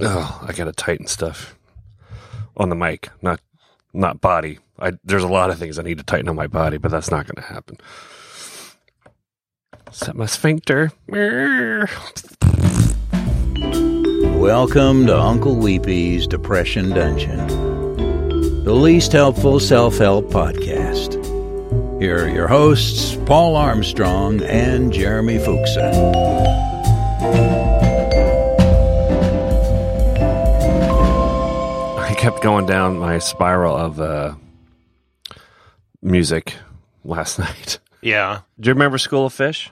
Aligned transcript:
Oh, 0.00 0.44
I 0.46 0.52
gotta 0.52 0.72
tighten 0.72 1.08
stuff 1.08 1.56
on 2.56 2.68
the 2.68 2.76
mic, 2.76 3.08
not 3.20 3.40
not 3.92 4.20
body. 4.20 4.60
I 4.78 4.92
there's 5.02 5.24
a 5.24 5.28
lot 5.28 5.50
of 5.50 5.58
things 5.58 5.76
I 5.76 5.82
need 5.82 5.98
to 5.98 6.04
tighten 6.04 6.28
on 6.28 6.36
my 6.36 6.46
body, 6.46 6.78
but 6.78 6.92
that's 6.92 7.10
not 7.10 7.26
to 7.26 7.42
happen. 7.42 7.78
Set 9.90 10.14
my 10.14 10.26
sphincter. 10.26 10.92
Welcome 14.38 15.06
to 15.06 15.18
Uncle 15.18 15.56
Weepy's 15.56 16.28
Depression 16.28 16.90
Dungeon, 16.90 17.48
the 18.62 18.74
least 18.74 19.10
helpful 19.10 19.58
self 19.58 19.98
help 19.98 20.26
podcast. 20.26 21.16
Here 22.00 22.24
are 22.24 22.28
your 22.28 22.46
hosts, 22.46 23.16
Paul 23.26 23.56
Armstrong 23.56 24.44
and 24.44 24.92
Jeremy 24.92 25.38
Fuchsen. 25.38 26.38
Kept 32.28 32.42
going 32.42 32.66
down 32.66 32.98
my 32.98 33.18
spiral 33.18 33.74
of 33.74 33.98
uh, 33.98 34.34
music 36.02 36.56
last 37.02 37.38
night. 37.38 37.78
Yeah. 38.02 38.40
Do 38.60 38.68
you 38.68 38.74
remember 38.74 38.98
School 38.98 39.24
of 39.24 39.32
Fish? 39.32 39.70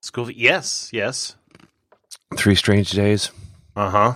School. 0.00 0.24
Of, 0.24 0.32
yes. 0.32 0.88
Yes. 0.94 1.36
Three 2.36 2.54
Strange 2.54 2.90
Days. 2.92 3.30
Uh 3.76 3.90
huh. 3.90 4.12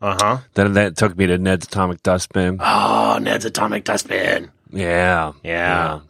Uh 0.00 0.16
huh. 0.18 0.38
Then 0.54 0.72
that 0.72 0.96
took 0.96 1.14
me 1.18 1.26
to 1.26 1.36
Ned's 1.36 1.66
Atomic 1.66 2.02
Dustbin. 2.02 2.56
Oh, 2.58 3.18
Ned's 3.20 3.44
Atomic 3.44 3.84
Dustbin. 3.84 4.50
Yeah, 4.72 5.32
Yeah. 5.44 6.00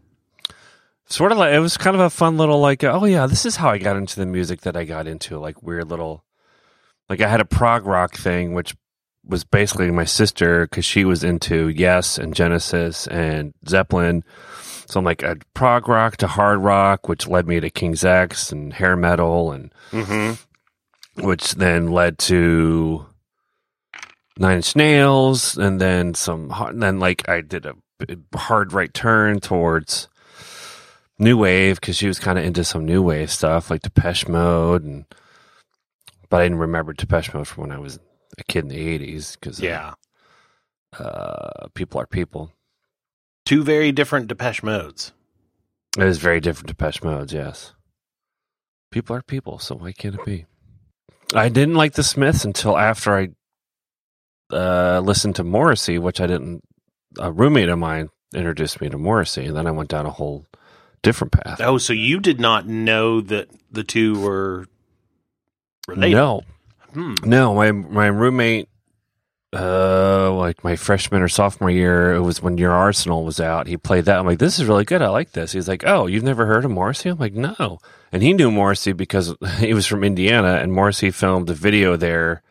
Sort 1.06 1.32
of 1.32 1.38
like 1.38 1.52
it 1.52 1.58
was 1.58 1.76
kind 1.76 1.96
of 1.96 2.02
a 2.02 2.10
fun 2.10 2.36
little 2.36 2.60
like 2.60 2.84
oh 2.84 3.04
yeah 3.04 3.26
this 3.26 3.44
is 3.44 3.56
how 3.56 3.70
I 3.70 3.78
got 3.78 3.96
into 3.96 4.14
the 4.14 4.26
music 4.26 4.60
that 4.60 4.76
I 4.76 4.84
got 4.84 5.08
into 5.08 5.40
like 5.40 5.60
weird 5.60 5.88
little 5.88 6.24
like 7.08 7.20
I 7.20 7.26
had 7.26 7.40
a 7.40 7.44
prog 7.44 7.84
rock 7.84 8.14
thing 8.14 8.54
which 8.54 8.76
was 9.24 9.44
basically 9.44 9.90
my 9.90 10.04
sister 10.04 10.66
because 10.66 10.84
she 10.84 11.04
was 11.04 11.22
into 11.22 11.68
Yes 11.68 12.18
and 12.18 12.34
Genesis 12.34 13.06
and 13.08 13.52
Zeppelin. 13.68 14.24
So 14.86 14.98
I'm 14.98 15.04
like 15.04 15.22
a 15.22 15.36
prog 15.54 15.88
rock 15.88 16.16
to 16.18 16.26
hard 16.26 16.58
rock, 16.60 17.08
which 17.08 17.28
led 17.28 17.46
me 17.46 17.60
to 17.60 17.70
King's 17.70 18.04
X 18.04 18.50
and 18.50 18.72
hair 18.72 18.96
metal, 18.96 19.52
and 19.52 19.72
Mm-hmm. 19.92 21.24
which 21.26 21.54
then 21.56 21.88
led 21.92 22.18
to 22.20 23.06
Nine 24.38 24.56
Inch 24.56 24.74
Nails, 24.74 25.56
and 25.58 25.80
then 25.80 26.14
some. 26.14 26.50
And 26.50 26.82
then 26.82 26.98
like 26.98 27.28
I 27.28 27.40
did 27.40 27.66
a 27.66 27.74
hard 28.36 28.72
right 28.72 28.92
turn 28.92 29.38
towards 29.40 30.08
new 31.18 31.36
wave 31.36 31.78
because 31.78 31.96
she 31.96 32.08
was 32.08 32.18
kind 32.18 32.38
of 32.38 32.44
into 32.44 32.64
some 32.64 32.84
new 32.86 33.02
wave 33.02 33.30
stuff 33.30 33.70
like 33.70 33.82
Depeche 33.82 34.26
Mode, 34.26 34.82
and 34.82 35.04
but 36.30 36.40
I 36.40 36.44
didn't 36.44 36.58
remember 36.58 36.94
Depeche 36.94 37.34
Mode 37.34 37.46
from 37.46 37.62
when 37.62 37.72
I 37.72 37.78
was 37.78 38.00
a 38.38 38.44
kid 38.44 38.64
in 38.64 38.68
the 38.68 38.98
'80s 38.98 39.34
because 39.38 39.60
Yeah. 39.60 39.94
uh, 40.98 41.68
people 41.74 42.00
are 42.00 42.06
people. 42.06 42.52
Two 43.46 43.62
very 43.62 43.92
different 43.92 44.28
Depeche 44.28 44.62
modes. 44.62 45.12
It 45.98 46.04
is 46.04 46.18
very 46.18 46.40
different 46.40 46.68
Depeche 46.68 47.02
Modes, 47.02 47.32
yes. 47.32 47.74
People 48.92 49.16
are 49.16 49.22
people, 49.22 49.58
so 49.58 49.74
why 49.74 49.90
can't 49.92 50.14
it 50.14 50.24
be? 50.24 50.46
I 51.34 51.48
didn't 51.48 51.74
like 51.74 51.94
the 51.94 52.04
Smiths 52.04 52.44
until 52.44 52.78
after 52.78 53.16
I 53.16 53.28
uh, 54.54 55.00
listened 55.00 55.36
to 55.36 55.44
Morrissey, 55.44 55.98
which 55.98 56.20
I 56.20 56.26
didn't. 56.26 56.62
A 57.18 57.32
roommate 57.32 57.68
of 57.68 57.78
mine 57.78 58.08
introduced 58.34 58.80
me 58.80 58.88
to 58.88 58.98
Morrissey, 58.98 59.46
and 59.46 59.56
then 59.56 59.66
I 59.66 59.72
went 59.72 59.90
down 59.90 60.06
a 60.06 60.10
whole 60.10 60.46
different 61.02 61.32
path. 61.32 61.60
Oh, 61.60 61.78
so 61.78 61.92
you 61.92 62.20
did 62.20 62.38
not 62.38 62.66
know 62.68 63.20
that 63.20 63.48
the 63.70 63.82
two 63.82 64.20
were 64.20 64.66
related? 65.88 66.14
No, 66.16 66.42
Hmm. 66.92 67.14
no, 67.24 67.54
my 67.54 67.72
my 67.72 68.06
roommate, 68.06 68.68
uh, 69.52 70.32
like 70.32 70.62
my 70.64 70.76
freshman 70.76 71.22
or 71.22 71.28
sophomore 71.28 71.70
year, 71.70 72.12
it 72.14 72.20
was 72.20 72.42
when 72.42 72.58
Your 72.58 72.72
Arsenal 72.72 73.24
was 73.24 73.40
out. 73.40 73.66
He 73.66 73.76
played 73.76 74.04
that. 74.06 74.18
I'm 74.18 74.26
like, 74.26 74.38
this 74.38 74.58
is 74.58 74.66
really 74.66 74.84
good. 74.84 75.02
I 75.02 75.08
like 75.08 75.32
this. 75.32 75.52
He's 75.52 75.68
like, 75.68 75.84
oh, 75.86 76.06
you've 76.06 76.22
never 76.22 76.46
heard 76.46 76.64
of 76.64 76.70
Morrissey? 76.70 77.08
I'm 77.08 77.18
like, 77.18 77.34
no. 77.34 77.78
And 78.12 78.22
he 78.22 78.32
knew 78.32 78.50
Morrissey 78.50 78.92
because 78.92 79.34
he 79.58 79.74
was 79.74 79.86
from 79.86 80.04
Indiana, 80.04 80.54
and 80.54 80.72
Morrissey 80.72 81.10
filmed 81.10 81.50
a 81.50 81.54
video 81.54 81.96
there. 81.96 82.42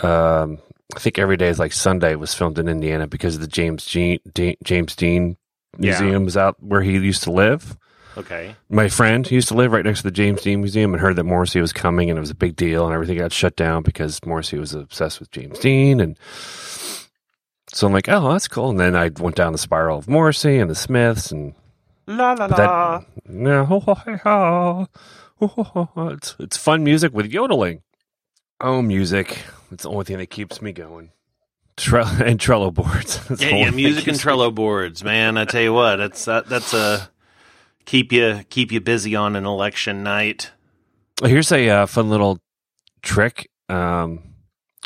Um, 0.00 0.58
I 0.96 1.00
think 1.00 1.18
every 1.18 1.36
day 1.36 1.48
is 1.48 1.58
like 1.58 1.72
Sunday 1.72 2.14
was 2.14 2.34
filmed 2.34 2.58
in 2.58 2.68
Indiana 2.68 3.06
because 3.06 3.34
of 3.34 3.40
the 3.40 3.48
James 3.48 3.84
Jean, 3.84 4.20
James 4.64 4.96
Dean 4.96 5.36
Yeah. 5.78 6.00
Museum 6.00 6.26
is 6.28 6.36
out 6.36 6.56
where 6.62 6.82
he 6.82 6.92
used 6.92 7.24
to 7.24 7.32
live 7.32 7.76
Okay. 8.18 8.56
my 8.68 8.88
friend 8.88 9.26
he 9.26 9.36
used 9.36 9.48
to 9.48 9.54
live 9.54 9.72
right 9.72 9.84
next 9.84 10.00
to 10.00 10.04
the 10.04 10.10
James 10.10 10.42
Dean 10.42 10.60
Museum 10.60 10.92
and 10.92 11.00
heard 11.00 11.16
that 11.16 11.24
Morrissey 11.24 11.60
was 11.60 11.72
coming 11.72 12.10
and 12.10 12.18
it 12.18 12.20
was 12.20 12.30
a 12.30 12.34
big 12.34 12.56
deal 12.56 12.84
and 12.84 12.92
everything 12.92 13.16
got 13.16 13.32
shut 13.32 13.54
down 13.56 13.82
because 13.82 14.18
Morrissey 14.26 14.58
was 14.58 14.74
obsessed 14.74 15.20
with 15.20 15.30
James 15.30 15.58
Dean 15.60 16.00
and 16.00 16.18
so 17.72 17.86
I'm 17.86 17.92
like, 17.92 18.08
oh, 18.08 18.32
that's 18.32 18.48
cool. 18.48 18.70
And 18.70 18.80
then 18.80 18.96
I 18.96 19.10
went 19.20 19.36
down 19.36 19.52
the 19.52 19.58
spiral 19.58 19.98
of 19.98 20.08
Morrissey 20.08 20.58
and 20.58 20.70
the 20.70 20.74
Smiths 20.74 21.30
and 21.30 21.54
La 22.06 22.32
la 22.32 22.48
but 22.48 22.56
that, 22.56 23.06
no, 23.28 23.64
ho, 23.66 23.80
ho, 23.80 23.94
hey, 23.94 24.16
ho. 24.16 24.88
Ho, 25.40 25.46
ho, 25.46 25.62
ho, 25.62 25.88
ho. 25.94 26.08
it's 26.08 26.34
it's 26.40 26.56
fun 26.56 26.82
music 26.82 27.12
with 27.12 27.26
yodeling. 27.26 27.82
Oh, 28.60 28.82
music! 28.82 29.44
It's 29.70 29.84
the 29.84 29.90
only 29.90 30.04
thing 30.04 30.16
that 30.18 30.26
keeps 30.30 30.60
me 30.60 30.72
going. 30.72 31.12
Tre- 31.76 32.02
and 32.24 32.40
Trello 32.40 32.74
boards. 32.74 33.24
That's 33.28 33.40
Yeah, 33.42 33.56
yeah, 33.56 33.70
music 33.70 34.08
and 34.08 34.16
keeps 34.16 34.24
me 34.26 34.32
Trello 34.32 34.52
boards, 34.52 35.04
man. 35.04 35.36
I 35.36 35.44
tell 35.44 35.60
you 35.62 35.72
what, 35.72 35.96
that's 35.96 36.24
that, 36.24 36.48
that's 36.48 36.74
a 36.74 37.08
keep 37.88 38.12
you 38.12 38.44
keep 38.50 38.70
you 38.70 38.80
busy 38.80 39.16
on 39.16 39.34
an 39.34 39.46
election 39.46 40.02
night. 40.02 40.52
Well, 41.20 41.30
Here's 41.30 41.50
a 41.50 41.68
uh, 41.70 41.86
fun 41.86 42.10
little 42.10 42.38
trick 43.02 43.50
um, 43.70 44.34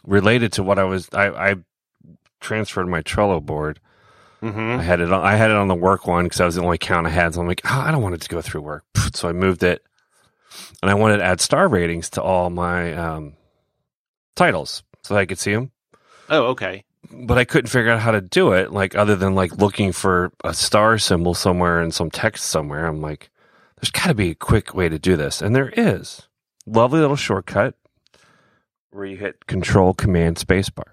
related 0.06 0.52
to 0.54 0.62
what 0.62 0.78
I 0.78 0.84
was. 0.84 1.08
I, 1.12 1.50
I 1.50 1.56
transferred 2.40 2.86
my 2.88 3.02
Trello 3.02 3.44
board. 3.44 3.80
Mm-hmm. 4.40 4.80
I 4.80 4.82
had 4.82 5.00
it. 5.00 5.12
On, 5.12 5.20
I 5.20 5.34
had 5.34 5.50
it 5.50 5.56
on 5.56 5.68
the 5.68 5.74
work 5.74 6.06
one 6.06 6.24
because 6.24 6.40
I 6.40 6.46
was 6.46 6.54
the 6.54 6.62
only 6.62 6.76
account 6.76 7.06
I 7.08 7.10
had. 7.10 7.34
So 7.34 7.40
I'm 7.40 7.48
like, 7.48 7.60
oh, 7.64 7.80
I 7.80 7.90
don't 7.90 8.02
want 8.02 8.14
it 8.14 8.20
to 8.22 8.28
go 8.28 8.40
through 8.40 8.62
work. 8.62 8.84
So 9.14 9.28
I 9.28 9.32
moved 9.32 9.62
it, 9.62 9.82
and 10.80 10.90
I 10.90 10.94
wanted 10.94 11.18
to 11.18 11.24
add 11.24 11.38
star 11.38 11.68
ratings 11.68 12.08
to 12.10 12.22
all 12.22 12.48
my 12.48 12.94
um, 12.94 13.34
titles 14.36 14.84
so 15.02 15.14
I 15.14 15.26
could 15.26 15.38
see 15.38 15.52
them. 15.52 15.70
Oh, 16.30 16.44
okay. 16.52 16.84
But 17.10 17.38
I 17.38 17.44
couldn't 17.44 17.70
figure 17.70 17.90
out 17.90 18.00
how 18.00 18.12
to 18.12 18.20
do 18.20 18.52
it, 18.52 18.72
like 18.72 18.94
other 18.94 19.16
than 19.16 19.34
like 19.34 19.56
looking 19.56 19.92
for 19.92 20.32
a 20.44 20.54
star 20.54 20.98
symbol 20.98 21.34
somewhere 21.34 21.80
and 21.80 21.92
some 21.92 22.10
text 22.10 22.46
somewhere. 22.46 22.86
I'm 22.86 23.00
like, 23.00 23.30
there's 23.80 23.90
got 23.90 24.06
to 24.06 24.14
be 24.14 24.30
a 24.30 24.34
quick 24.34 24.74
way 24.74 24.88
to 24.88 24.98
do 24.98 25.16
this, 25.16 25.42
and 25.42 25.54
there 25.54 25.72
is. 25.76 26.28
Lovely 26.64 27.00
little 27.00 27.16
shortcut 27.16 27.74
where 28.92 29.04
you 29.04 29.16
hit 29.16 29.46
Control 29.46 29.94
Command 29.94 30.36
Spacebar 30.36 30.92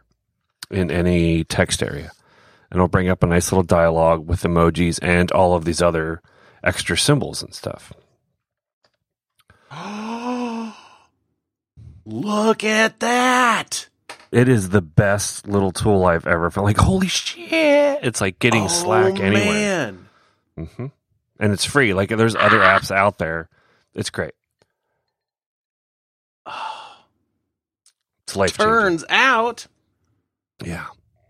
in 0.72 0.90
any 0.90 1.44
text 1.44 1.84
area, 1.84 2.12
and 2.72 2.78
it'll 2.78 2.88
bring 2.88 3.10
up 3.10 3.22
a 3.22 3.28
nice 3.28 3.52
little 3.52 3.64
dialogue 3.64 4.26
with 4.28 4.42
emojis 4.42 5.00
and 5.02 5.32
all 5.32 5.54
of 5.54 5.66
these 5.66 5.82
other 5.82 6.22
extra 6.64 6.98
symbols 6.98 7.44
and 7.44 7.54
stuff. 7.54 7.94
Look 12.06 12.64
at 12.64 13.00
that. 13.02 13.89
It 14.32 14.48
is 14.48 14.70
the 14.70 14.82
best 14.82 15.48
little 15.48 15.72
tool 15.72 16.06
I've 16.06 16.28
ever 16.28 16.52
felt. 16.52 16.66
Like, 16.66 16.78
holy 16.78 17.08
shit! 17.08 18.00
It's 18.04 18.22
like 18.22 18.38
getting 18.40 18.70
Slack 18.70 19.20
oh, 19.20 19.24
anywhere. 19.24 19.94
Man. 19.96 20.10
hmm 20.56 20.86
And 21.40 21.52
it's 21.54 21.66
free. 21.66 21.94
Like 21.94 22.10
there's 22.10 22.36
other 22.36 22.60
apps 22.60 22.92
out 22.92 23.18
there. 23.18 23.50
It's 23.94 24.10
great. 24.10 24.34
It's 28.24 28.36
life 28.36 28.56
Turns 28.56 29.04
out, 29.10 29.66
Yeah. 30.64 30.86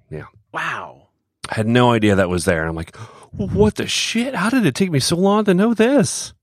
Yeah. 0.10 0.26
Wow. 0.54 1.08
I 1.50 1.56
had 1.56 1.66
no 1.66 1.92
idea 1.92 2.16
that 2.16 2.28
was 2.28 2.44
there. 2.44 2.60
And 2.60 2.68
I'm 2.70 2.76
like, 2.76 2.94
what 3.32 3.76
the 3.76 3.88
shit? 3.88 4.36
How 4.36 4.50
did 4.50 4.66
it 4.66 4.76
take 4.76 4.92
me 4.92 5.00
so 5.00 5.16
long 5.16 5.46
to 5.46 5.54
know 5.54 5.74
this? 5.74 6.34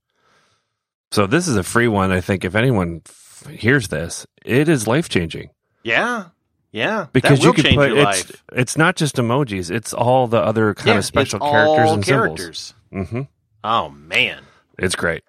So 1.10 1.26
this 1.26 1.46
is 1.46 1.56
a 1.56 1.62
free 1.62 1.88
one. 1.88 2.10
I 2.10 2.22
think 2.22 2.42
if 2.42 2.54
anyone 2.54 3.02
f- 3.06 3.46
hears 3.50 3.88
this, 3.88 4.26
it 4.46 4.70
is 4.70 4.86
life 4.86 5.10
changing 5.10 5.50
Yeah. 5.82 6.28
Yeah. 6.76 7.06
because 7.12 7.42
you 7.42 7.52
can 7.54 7.64
change 7.64 7.76
put 7.76 7.88
your 7.88 7.98
it's 7.98 8.04
life. 8.30 8.44
it's 8.52 8.76
not 8.76 8.96
just 8.96 9.16
emojis. 9.16 9.70
It's 9.70 9.94
all 9.94 10.26
the 10.28 10.36
other 10.38 10.74
kind 10.74 10.88
Yeah, 10.88 10.98
of 10.98 11.04
special 11.06 11.40
characters 11.40 11.90
and 11.92 12.04
characters. 12.04 12.74
symbols. 12.90 13.10
hmm 13.10 13.20
Oh 13.64 13.88
man. 13.88 14.42
It's 14.78 14.94
great. 14.94 15.24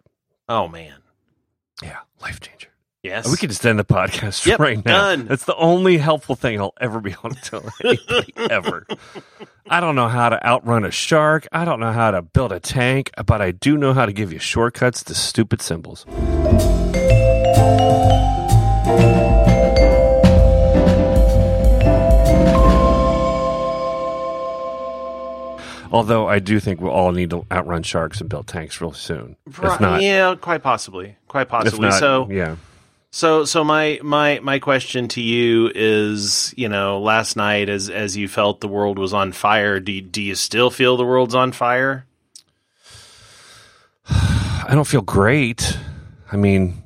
Oh 0.49 0.67
man. 0.67 0.95
Yeah, 1.81 1.99
life 2.21 2.39
changer. 2.41 2.67
Yes. 3.03 3.29
We 3.31 3.37
could 3.37 3.49
just 3.51 3.65
end 3.65 3.79
the 3.79 3.85
podcast 3.85 4.45
Yep, 4.45 4.59
right 4.59 4.83
now. 4.83 4.97
done. 5.15 5.27
That's 5.27 5.45
the 5.45 5.55
only 5.55 5.97
helpful 5.97 6.35
thing 6.35 6.59
I'll 6.59 6.73
ever 6.81 6.99
be 6.99 7.11
able 7.11 7.29
to 7.29 7.41
tell 7.41 7.63
anybody 7.83 8.33
ever. 8.49 8.85
I 9.69 9.79
don't 9.79 9.95
know 9.95 10.09
how 10.09 10.27
to 10.29 10.45
outrun 10.45 10.83
a 10.83 10.91
shark. 10.91 11.47
I 11.53 11.63
don't 11.63 11.79
know 11.79 11.93
how 11.93 12.11
to 12.11 12.21
build 12.21 12.51
a 12.51 12.59
tank, 12.59 13.11
but 13.25 13.41
I 13.41 13.51
do 13.51 13.77
know 13.77 13.93
how 13.93 14.05
to 14.05 14.11
give 14.11 14.33
you 14.33 14.39
shortcuts 14.39 15.03
to 15.05 15.15
stupid 15.15 15.61
symbols. 15.61 16.05
Although 25.91 26.27
I 26.27 26.39
do 26.39 26.59
think 26.59 26.81
we'll 26.81 26.91
all 26.91 27.11
need 27.11 27.29
to 27.31 27.45
outrun 27.51 27.83
sharks 27.83 28.19
and 28.21 28.29
build 28.29 28.47
tanks 28.47 28.81
real 28.81 28.93
soon. 28.93 29.35
Right, 29.57 29.79
not, 29.79 30.01
yeah, 30.01 30.35
quite 30.35 30.63
possibly. 30.63 31.15
Quite 31.27 31.49
possibly. 31.49 31.89
not, 31.89 31.99
so 31.99 32.27
yeah. 32.29 32.55
So, 33.09 33.45
so 33.45 33.63
my 33.63 33.99
my 34.03 34.39
my 34.43 34.59
question 34.59 35.07
to 35.09 35.21
you 35.21 35.71
is, 35.73 36.53
you 36.57 36.69
know, 36.69 36.99
last 36.99 37.35
night 37.35 37.69
as 37.69 37.89
as 37.89 38.17
you 38.17 38.27
felt 38.27 38.61
the 38.61 38.67
world 38.67 38.99
was 38.99 39.13
on 39.13 39.31
fire, 39.31 39.79
do 39.79 39.91
you, 39.91 40.01
do 40.01 40.21
you 40.21 40.35
still 40.35 40.69
feel 40.69 40.97
the 40.97 41.05
world's 41.05 41.33
on 41.33 41.51
fire? 41.51 42.05
I 44.09 44.71
don't 44.71 44.87
feel 44.87 45.01
great. 45.01 45.77
I 46.31 46.35
mean, 46.35 46.83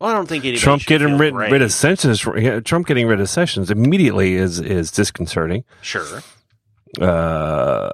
Well, 0.00 0.10
I 0.10 0.14
don't 0.14 0.28
think 0.28 0.44
anybody 0.44 0.60
Trump 0.60 0.82
getting 0.84 1.16
rid, 1.16 1.34
rid 1.34 1.62
of 1.62 1.72
Sessions. 1.72 2.20
Trump 2.64 2.86
getting 2.86 3.06
rid 3.06 3.20
of 3.20 3.30
Sessions 3.30 3.70
immediately 3.70 4.34
is 4.34 4.58
is 4.58 4.90
disconcerting. 4.90 5.64
Sure. 5.80 6.22
Uh, 7.00 7.90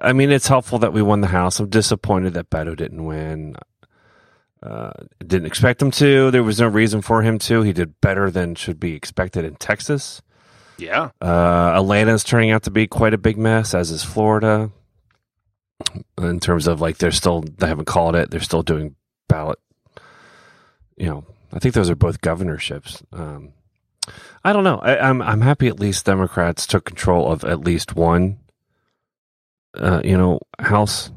I 0.00 0.12
mean, 0.12 0.30
it's 0.30 0.46
helpful 0.48 0.78
that 0.80 0.92
we 0.92 1.02
won 1.02 1.20
the 1.20 1.28
House. 1.28 1.58
I'm 1.58 1.68
disappointed 1.68 2.34
that 2.34 2.50
Beto 2.50 2.76
didn't 2.76 3.04
win. 3.04 3.56
Uh, 4.62 4.92
didn't 5.18 5.46
expect 5.46 5.82
him 5.82 5.90
to. 5.90 6.30
There 6.30 6.42
was 6.42 6.60
no 6.60 6.68
reason 6.68 7.02
for 7.02 7.22
him 7.22 7.38
to. 7.40 7.62
He 7.62 7.72
did 7.72 8.00
better 8.00 8.30
than 8.30 8.54
should 8.54 8.78
be 8.78 8.94
expected 8.94 9.44
in 9.44 9.56
Texas. 9.56 10.22
Yeah. 10.78 11.10
Uh, 11.20 11.82
is 12.08 12.24
turning 12.24 12.50
out 12.50 12.64
to 12.64 12.70
be 12.70 12.86
quite 12.86 13.14
a 13.14 13.18
big 13.18 13.38
mess, 13.38 13.74
as 13.74 13.90
is 13.90 14.04
Florida. 14.04 14.70
In 16.18 16.38
terms 16.38 16.68
of 16.68 16.80
like, 16.80 16.98
they're 16.98 17.10
still 17.10 17.42
they 17.58 17.66
haven't 17.66 17.86
called 17.86 18.14
it. 18.14 18.30
They're 18.30 18.40
still 18.40 18.62
doing 18.62 18.94
ballot. 19.28 19.58
You 20.96 21.06
know, 21.06 21.24
I 21.52 21.58
think 21.58 21.74
those 21.74 21.90
are 21.90 21.96
both 21.96 22.20
governorships. 22.20 23.02
Um, 23.12 23.52
I 24.44 24.52
don't 24.52 24.64
know. 24.64 24.78
I, 24.78 24.98
I'm 24.98 25.22
I'm 25.22 25.40
happy 25.40 25.68
at 25.68 25.80
least 25.80 26.06
Democrats 26.06 26.66
took 26.66 26.84
control 26.84 27.30
of 27.30 27.44
at 27.44 27.60
least 27.60 27.96
one. 27.96 28.38
Uh, 29.74 30.00
you 30.04 30.16
know, 30.16 30.38
House 30.58 31.10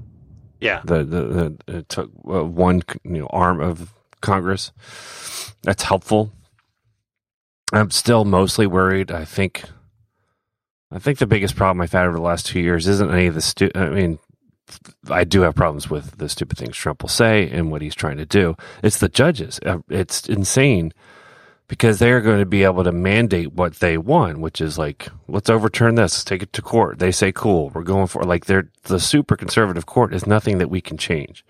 Yeah. 0.62 0.82
the 0.86 1.04
the, 1.04 1.22
the 1.68 1.78
it 1.80 1.90
took 1.90 2.10
uh, 2.28 2.44
one 2.46 2.82
you 3.04 3.20
know 3.20 3.28
arm 3.32 3.60
of 3.62 3.94
Congress. 4.22 4.72
That's 5.64 5.84
helpful. 5.84 6.32
I'm 7.74 7.92
still 7.92 8.26
mostly 8.26 8.68
worried. 8.68 9.12
I 9.12 9.26
think. 9.26 9.64
I 10.92 11.00
think 11.00 11.18
the 11.18 11.28
biggest 11.28 11.56
problem 11.56 11.82
I've 11.82 11.92
had 11.92 12.06
over 12.06 12.16
the 12.16 12.22
last 12.22 12.46
two 12.46 12.60
years 12.62 12.88
isn't 12.88 13.12
any 13.12 13.26
of 13.26 13.34
the 13.34 13.42
stu- 13.42 13.72
I 13.76 13.90
mean, 13.90 14.20
I 15.10 15.24
do 15.26 15.42
have 15.42 15.56
problems 15.56 15.90
with 15.90 16.18
the 16.20 16.30
stupid 16.30 16.58
things 16.58 16.78
Trump 16.78 17.02
will 17.02 17.10
say 17.10 17.50
and 17.50 17.72
what 17.72 17.82
he's 17.82 17.96
trying 17.96 18.18
to 18.18 18.26
do. 18.26 18.56
It's 18.84 19.00
the 19.00 19.10
judges. 19.10 19.60
Uh, 19.66 19.80
It's 19.90 20.30
insane 20.30 20.94
because 21.68 22.00
they're 22.00 22.22
going 22.22 22.40
to 22.40 22.46
be 22.46 22.64
able 22.64 22.84
to 22.84 22.92
mandate 22.92 23.54
what 23.54 23.76
they 23.76 23.98
want, 23.98 24.40
which 24.40 24.62
is 24.62 24.78
like, 24.78 25.10
let's 25.28 25.50
overturn 25.50 25.96
this, 25.96 26.24
take 26.24 26.44
it 26.44 26.54
to 26.54 26.62
court. 26.62 27.00
They 27.00 27.12
say, 27.12 27.32
cool, 27.32 27.70
we're 27.70 27.84
going 27.84 28.08
for 28.08 28.24
like 28.24 28.46
they're 28.46 28.70
the 28.84 29.00
super 29.00 29.36
conservative 29.36 29.86
court 29.86 30.14
is 30.14 30.28
nothing 30.28 30.60
that 30.60 30.70
we 30.70 30.82
can 30.82 30.98
change. 30.98 31.44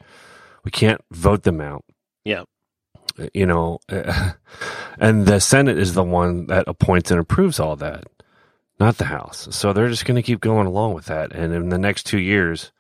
We 0.63 0.71
can't 0.71 1.01
vote 1.12 1.44
them 1.44 1.59
out. 1.59 1.83
Yeah. 2.23 2.44
Uh, 3.19 3.27
you 3.33 3.45
know, 3.45 3.79
and 5.00 5.25
the 5.25 5.39
Senate 5.39 5.77
is 5.77 5.94
the 5.94 6.03
one 6.03 6.47
that 6.47 6.68
appoints 6.68 7.11
and 7.11 7.19
approves 7.19 7.59
all 7.59 7.75
that, 7.75 8.06
not 8.79 8.97
the 8.97 9.06
House. 9.06 9.47
So 9.51 9.73
they're 9.73 9.89
just 9.89 10.06
going 10.06 10.15
to 10.15 10.23
keep 10.23 10.39
going 10.39 10.68
along 10.68 10.94
with 10.94 11.06
that. 11.06 11.33
And 11.33 11.53
in 11.53 11.69
the 11.69 11.77
next 11.77 12.06
two 12.06 12.19
years, 12.19 12.71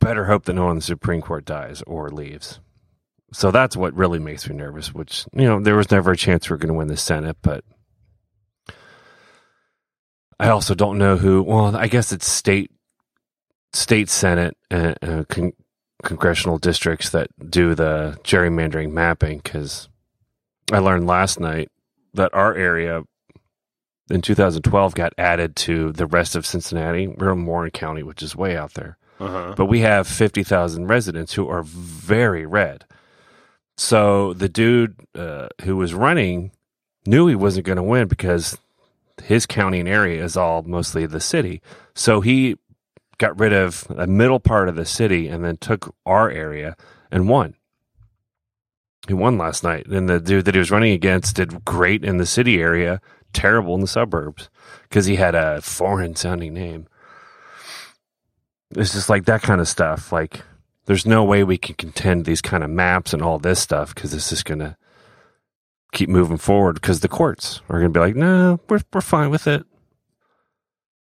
better 0.00 0.26
hope 0.26 0.44
that 0.44 0.54
no 0.54 0.64
one 0.64 0.72
in 0.72 0.76
the 0.76 0.82
Supreme 0.82 1.20
Court 1.20 1.44
dies 1.44 1.82
or 1.86 2.10
leaves. 2.10 2.60
So 3.32 3.50
that's 3.50 3.76
what 3.76 3.94
really 3.94 4.18
makes 4.20 4.48
me 4.48 4.54
nervous, 4.56 4.94
which, 4.94 5.26
you 5.32 5.44
know, 5.44 5.60
there 5.60 5.76
was 5.76 5.90
never 5.90 6.12
a 6.12 6.16
chance 6.16 6.48
we 6.48 6.54
are 6.54 6.58
going 6.58 6.68
to 6.72 6.74
win 6.78 6.88
the 6.88 6.96
Senate, 6.96 7.36
but 7.42 7.64
I 10.38 10.48
also 10.48 10.74
don't 10.74 10.98
know 10.98 11.16
who, 11.16 11.42
well, 11.42 11.74
I 11.76 11.86
guess 11.88 12.12
it's 12.12 12.26
state, 12.28 12.70
state 13.72 14.08
Senate, 14.08 14.56
and 14.70 14.96
uh, 15.02 15.24
con- 15.28 15.54
congressional 16.02 16.58
districts 16.58 17.10
that 17.10 17.28
do 17.50 17.74
the 17.74 18.18
gerrymandering 18.22 18.92
mapping. 18.92 19.40
Cause 19.40 19.88
I 20.70 20.78
learned 20.78 21.06
last 21.06 21.40
night 21.40 21.70
that 22.14 22.34
our 22.34 22.54
area 22.54 23.02
in 24.10 24.20
2012 24.20 24.94
got 24.94 25.14
added 25.18 25.56
to 25.56 25.92
the 25.92 26.06
rest 26.06 26.36
of 26.36 26.46
Cincinnati. 26.46 27.08
We're 27.08 27.32
in 27.32 27.44
Warren 27.46 27.70
County, 27.70 28.02
which 28.02 28.22
is 28.22 28.36
way 28.36 28.56
out 28.56 28.74
there 28.74 28.98
Uh-huh. 29.18 29.54
but 29.56 29.66
we 29.66 29.80
have 29.80 30.06
50,000 30.06 30.86
residents 30.86 31.32
who 31.32 31.48
are 31.48 31.62
very 31.64 32.46
red. 32.46 32.84
So 33.76 34.32
the 34.32 34.48
dude 34.48 34.96
uh, 35.14 35.48
who 35.62 35.76
was 35.76 35.94
running 35.94 36.52
knew 37.06 37.26
he 37.26 37.34
wasn't 37.34 37.66
going 37.66 37.76
to 37.76 37.82
win 37.82 38.08
because 38.08 38.58
his 39.22 39.46
county 39.46 39.80
and 39.80 39.88
area 39.88 40.22
is 40.22 40.36
all 40.36 40.62
mostly 40.62 41.06
the 41.06 41.20
city. 41.20 41.62
So 41.94 42.20
he 42.20 42.56
got 43.18 43.38
rid 43.38 43.52
of 43.52 43.86
a 43.96 44.06
middle 44.06 44.40
part 44.40 44.68
of 44.68 44.76
the 44.76 44.84
city 44.84 45.28
and 45.28 45.44
then 45.44 45.56
took 45.56 45.94
our 46.04 46.30
area 46.30 46.76
and 47.10 47.28
won. 47.28 47.54
He 49.08 49.14
won 49.14 49.38
last 49.38 49.62
night. 49.62 49.86
And 49.86 50.08
the 50.08 50.20
dude 50.20 50.46
that 50.46 50.54
he 50.54 50.58
was 50.58 50.70
running 50.70 50.92
against 50.92 51.36
did 51.36 51.64
great 51.64 52.04
in 52.04 52.16
the 52.16 52.26
city 52.26 52.60
area, 52.60 53.00
terrible 53.32 53.74
in 53.74 53.80
the 53.80 53.86
suburbs 53.86 54.50
because 54.82 55.06
he 55.06 55.16
had 55.16 55.34
a 55.34 55.60
foreign 55.62 56.16
sounding 56.16 56.54
name 56.54 56.88
it's 58.70 58.92
just 58.92 59.08
like 59.08 59.26
that 59.26 59.42
kind 59.42 59.60
of 59.60 59.68
stuff. 59.68 60.12
Like, 60.12 60.42
there's 60.86 61.06
no 61.06 61.24
way 61.24 61.44
we 61.44 61.58
can 61.58 61.74
contend 61.74 62.24
these 62.24 62.40
kind 62.40 62.64
of 62.64 62.70
maps 62.70 63.12
and 63.12 63.22
all 63.22 63.38
this 63.38 63.60
stuff 63.60 63.94
because 63.94 64.12
this 64.12 64.32
is 64.32 64.42
going 64.42 64.60
to 64.60 64.76
keep 65.92 66.08
moving 66.08 66.36
forward 66.38 66.74
because 66.74 67.00
the 67.00 67.08
courts 67.08 67.60
are 67.68 67.78
going 67.78 67.92
to 67.92 67.98
be 67.98 68.00
like, 68.00 68.16
no, 68.16 68.60
we're, 68.68 68.80
we're 68.92 69.00
fine 69.00 69.30
with 69.30 69.46
it. 69.46 69.64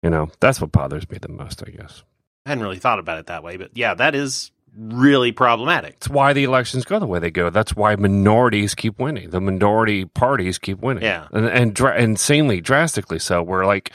You 0.02 0.10
know, 0.10 0.30
that's 0.40 0.60
what 0.60 0.72
bothers 0.72 1.10
me 1.10 1.18
the 1.22 1.30
most, 1.30 1.64
I 1.66 1.72
guess. 1.72 2.04
I 2.46 2.50
hadn't 2.50 2.64
really 2.64 2.80
thought 2.80 3.00
about 3.00 3.20
it 3.20 3.28
that 3.28 3.44
way, 3.44 3.58
but 3.58 3.72
yeah, 3.74 3.94
that 3.94 4.16
is 4.16 4.52
really 4.76 5.32
problematic. 5.32 5.96
It's 5.96 6.10
why 6.10 6.34
the 6.34 6.44
elections 6.44 6.84
go 6.84 7.00
the 7.00 7.06
way 7.06 7.20
they 7.20 7.32
go. 7.32 7.50
That's 7.50 7.76
why 7.76 7.96
minorities 7.96 8.76
keep 8.76 9.00
winning. 9.00 9.30
The 9.30 9.40
minority 9.40 10.06
parties 10.06 10.58
keep 10.58 10.80
winning. 10.80 11.04
Yeah. 11.04 11.28
And, 11.32 11.46
and 11.46 11.74
dra- 11.74 11.98
insanely, 12.00 12.60
drastically 12.60 13.20
so. 13.20 13.42
Where 13.42 13.66
like 13.66 13.94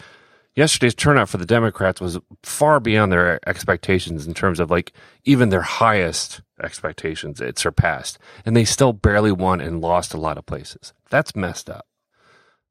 yesterday's 0.58 0.94
turnout 0.94 1.28
for 1.28 1.38
the 1.38 1.46
Democrats 1.46 2.00
was 2.00 2.18
far 2.42 2.80
beyond 2.80 3.12
their 3.12 3.40
expectations 3.48 4.26
in 4.26 4.34
terms 4.34 4.60
of 4.60 4.70
like 4.70 4.92
even 5.24 5.48
their 5.48 5.62
highest 5.62 6.42
expectations. 6.62 7.40
It 7.40 7.58
surpassed. 7.58 8.18
And 8.44 8.56
they 8.56 8.64
still 8.64 8.92
barely 8.92 9.32
won 9.32 9.60
and 9.60 9.80
lost 9.80 10.14
a 10.14 10.20
lot 10.20 10.38
of 10.38 10.46
places. 10.46 10.92
That's 11.10 11.36
messed 11.36 11.70
up. 11.70 11.86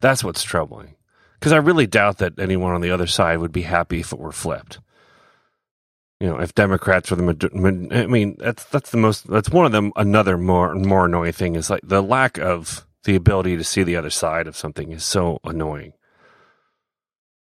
That's 0.01 0.23
what's 0.23 0.43
troubling. 0.43 0.95
Because 1.39 1.53
I 1.53 1.57
really 1.57 1.87
doubt 1.87 2.17
that 2.17 2.39
anyone 2.39 2.73
on 2.73 2.81
the 2.81 2.91
other 2.91 3.07
side 3.07 3.39
would 3.39 3.51
be 3.51 3.61
happy 3.61 4.01
if 4.01 4.11
it 4.11 4.19
were 4.19 4.31
flipped 4.31 4.79
you 6.19 6.27
know, 6.27 6.39
if 6.39 6.55
Democrats 6.55 7.11
were 7.11 7.17
the, 7.17 7.89
I 7.91 8.07
mean, 8.07 8.37
that's 8.39 8.65
that's 8.65 8.89
the 8.89 8.97
most. 8.97 9.27
That's 9.27 9.49
one 9.49 9.65
of 9.65 9.71
them. 9.71 9.91
Another 9.95 10.37
more 10.37 10.73
more 10.73 11.05
annoying 11.05 11.33
thing 11.33 11.55
is 11.55 11.69
like 11.69 11.81
the 11.83 12.01
lack 12.01 12.39
of 12.39 12.87
the 13.03 13.15
ability 13.15 13.57
to 13.57 13.63
see 13.63 13.83
the 13.83 13.95
other 13.95 14.09
side 14.09 14.47
of 14.47 14.57
something 14.57 14.91
is 14.91 15.03
so 15.03 15.39
annoying. 15.43 15.93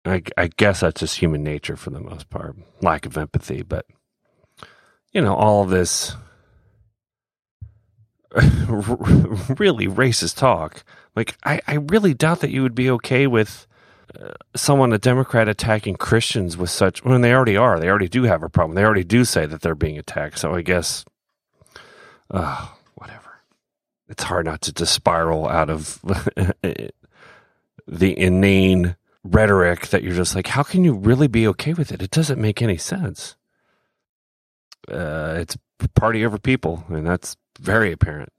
I, 0.05 0.23
I 0.37 0.47
guess 0.47 0.79
that's 0.79 1.01
just 1.01 1.19
human 1.19 1.43
nature 1.43 1.75
for 1.75 1.91
the 1.91 1.99
most 1.99 2.29
part, 2.29 2.55
lack 2.81 3.05
of 3.05 3.17
empathy. 3.17 3.61
But 3.61 3.85
you 5.11 5.21
know, 5.21 5.35
all 5.35 5.65
this 5.65 6.15
really 8.35 9.87
racist 9.87 10.37
talk. 10.37 10.83
Like, 11.15 11.35
I, 11.43 11.59
I 11.67 11.75
really 11.75 12.13
doubt 12.13 12.39
that 12.39 12.51
you 12.51 12.63
would 12.63 12.75
be 12.75 12.89
okay 12.91 13.27
with 13.27 13.67
uh, 14.19 14.31
someone, 14.55 14.93
a 14.93 14.97
Democrat, 14.97 15.49
attacking 15.49 15.95
Christians 15.95 16.55
with 16.55 16.69
such. 16.69 17.03
When 17.03 17.21
they 17.21 17.33
already 17.33 17.57
are, 17.57 17.79
they 17.79 17.89
already 17.89 18.07
do 18.07 18.23
have 18.23 18.43
a 18.43 18.49
problem. 18.49 18.75
They 18.75 18.83
already 18.83 19.03
do 19.03 19.25
say 19.25 19.45
that 19.45 19.61
they're 19.61 19.75
being 19.75 19.97
attacked. 19.97 20.39
So 20.39 20.55
I 20.55 20.61
guess, 20.61 21.03
uh, 22.29 22.67
whatever. 22.95 23.41
It's 24.07 24.23
hard 24.23 24.45
not 24.45 24.61
to 24.61 24.73
just 24.73 24.93
spiral 24.93 25.47
out 25.47 25.69
of 25.69 25.99
the 27.87 28.19
inane 28.19 28.95
rhetoric 29.23 29.87
that 29.87 30.03
you're 30.03 30.15
just 30.15 30.35
like, 30.35 30.47
how 30.47 30.63
can 30.63 30.83
you 30.83 30.93
really 30.93 31.27
be 31.27 31.47
okay 31.47 31.73
with 31.73 31.91
it? 31.91 32.01
It 32.01 32.11
doesn't 32.11 32.41
make 32.41 32.61
any 32.61 32.77
sense. 32.77 33.35
Uh, 34.89 35.35
it's 35.37 35.57
party 35.95 36.25
over 36.25 36.37
people, 36.37 36.83
and 36.89 37.05
that's 37.05 37.37
very 37.59 37.91
apparent. 37.91 38.31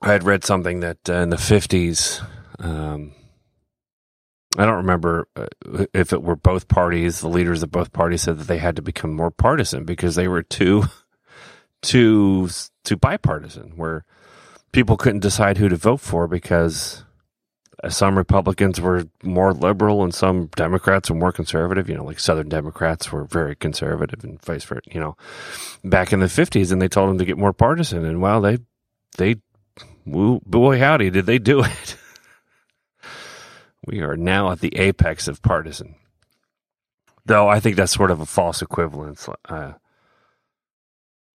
I 0.00 0.12
had 0.12 0.24
read 0.24 0.44
something 0.44 0.80
that 0.80 0.98
uh, 1.08 1.14
in 1.14 1.30
the 1.30 1.36
50s, 1.36 2.26
um, 2.58 3.12
I 4.58 4.66
don't 4.66 4.78
remember 4.78 5.28
uh, 5.36 5.46
if 5.94 6.12
it 6.12 6.22
were 6.22 6.36
both 6.36 6.68
parties, 6.68 7.20
the 7.20 7.28
leaders 7.28 7.62
of 7.62 7.70
both 7.70 7.92
parties 7.92 8.22
said 8.22 8.38
that 8.38 8.48
they 8.48 8.58
had 8.58 8.76
to 8.76 8.82
become 8.82 9.14
more 9.14 9.30
partisan 9.30 9.84
because 9.84 10.14
they 10.14 10.28
were 10.28 10.42
too, 10.42 10.84
too, 11.82 12.48
too 12.84 12.96
bipartisan, 12.96 13.72
where 13.76 14.04
people 14.72 14.96
couldn't 14.96 15.20
decide 15.20 15.58
who 15.58 15.68
to 15.68 15.76
vote 15.76 16.00
for 16.00 16.26
because 16.26 17.04
some 17.88 18.16
Republicans 18.16 18.80
were 18.80 19.06
more 19.22 19.52
liberal 19.52 20.04
and 20.04 20.14
some 20.14 20.46
Democrats 20.54 21.10
were 21.10 21.16
more 21.16 21.32
conservative. 21.32 21.88
You 21.88 21.96
know, 21.96 22.04
like 22.04 22.20
Southern 22.20 22.48
Democrats 22.48 23.10
were 23.10 23.24
very 23.24 23.56
conservative 23.56 24.22
and 24.22 24.40
vice 24.42 24.64
versa. 24.64 24.82
You 24.92 25.00
know, 25.00 25.16
back 25.84 26.12
in 26.12 26.20
the 26.20 26.28
fifties, 26.28 26.70
and 26.70 26.80
they 26.80 26.88
told 26.88 27.10
them 27.10 27.18
to 27.18 27.24
get 27.24 27.38
more 27.38 27.52
partisan. 27.52 28.04
And 28.04 28.20
well, 28.20 28.40
they 28.40 28.58
they 29.18 29.36
woo, 30.06 30.40
boy 30.46 30.78
howdy, 30.78 31.10
did 31.10 31.26
they 31.26 31.38
do 31.38 31.64
it? 31.64 31.96
we 33.86 34.00
are 34.00 34.16
now 34.16 34.52
at 34.52 34.60
the 34.60 34.76
apex 34.76 35.26
of 35.26 35.42
partisan. 35.42 35.96
Though 37.24 37.48
I 37.48 37.60
think 37.60 37.76
that's 37.76 37.92
sort 37.92 38.10
of 38.10 38.20
a 38.20 38.26
false 38.26 38.62
equivalence. 38.62 39.28
Uh, 39.48 39.72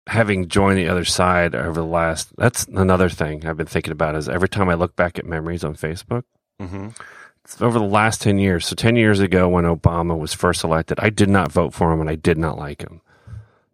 having 0.08 0.48
joined 0.48 0.78
the 0.78 0.88
other 0.88 1.06
side 1.06 1.54
over 1.54 1.82
the 1.82 1.86
last 1.86 2.34
that's 2.38 2.66
another 2.68 3.10
thing 3.10 3.46
I've 3.46 3.58
been 3.58 3.68
thinking 3.68 3.92
about 3.92 4.16
is 4.16 4.30
every 4.30 4.48
time 4.48 4.70
I 4.70 4.76
look 4.76 4.96
back 4.96 5.20
at 5.20 5.26
memories 5.26 5.66
on 5.66 5.76
Facebook, 5.76 6.24
Mm-hmm. 6.62 7.64
over 7.64 7.80
the 7.80 7.86
last 7.86 8.22
10 8.22 8.40
years. 8.40 8.66
So 8.66 8.76
10 8.76 8.96
years 8.96 9.20
ago 9.20 9.48
when 9.48 9.66
Obama 9.66 10.18
was 10.18 10.34
first 10.34 10.64
elected, 10.64 11.00
I 11.00 11.10
did 11.10 11.30
not 11.30 11.52
vote 11.52 11.74
for 11.74 11.92
him 11.94 12.02
and 12.02 12.10
I 12.10 12.16
did 12.16 12.38
not 12.38 12.58
like 12.58 12.82
him. 12.82 13.02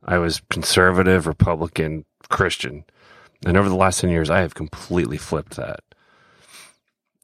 I 0.05 0.17
was 0.17 0.41
conservative, 0.49 1.25
Republican, 1.27 2.05
Christian. 2.29 2.83
And 3.45 3.57
over 3.57 3.69
the 3.69 3.75
last 3.75 4.01
10 4.01 4.09
years, 4.09 4.29
I 4.29 4.39
have 4.39 4.53
completely 4.53 5.17
flipped 5.17 5.55
that. 5.55 5.79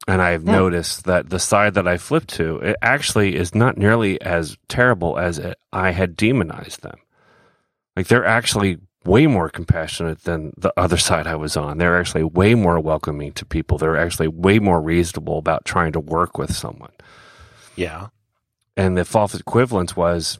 And 0.08 0.22
I've 0.22 0.42
Hmm. 0.42 0.50
noticed 0.52 1.04
that 1.04 1.28
the 1.28 1.38
side 1.38 1.74
that 1.74 1.86
I 1.86 1.98
flipped 1.98 2.30
to, 2.30 2.56
it 2.58 2.76
actually 2.82 3.36
is 3.36 3.54
not 3.54 3.76
nearly 3.76 4.20
as 4.22 4.56
terrible 4.68 5.18
as 5.18 5.38
it, 5.38 5.58
I 5.72 5.90
had 5.90 6.16
demonized 6.16 6.82
them. 6.82 6.98
Like 7.96 8.06
they're 8.08 8.24
actually 8.24 8.78
way 9.04 9.26
more 9.26 9.48
compassionate 9.48 10.24
than 10.24 10.52
the 10.56 10.72
other 10.76 10.98
side 10.98 11.26
I 11.26 11.36
was 11.36 11.56
on. 11.56 11.78
They're 11.78 11.98
actually 11.98 12.24
way 12.24 12.54
more 12.54 12.78
welcoming 12.78 13.32
to 13.32 13.44
people. 13.44 13.78
They're 13.78 13.96
actually 13.96 14.28
way 14.28 14.58
more 14.58 14.80
reasonable 14.80 15.38
about 15.38 15.64
trying 15.64 15.92
to 15.92 16.00
work 16.00 16.36
with 16.36 16.54
someone. 16.54 16.92
Yeah. 17.76 18.08
And 18.76 18.96
the 18.96 19.04
false 19.04 19.34
equivalence 19.34 19.96
was 19.96 20.38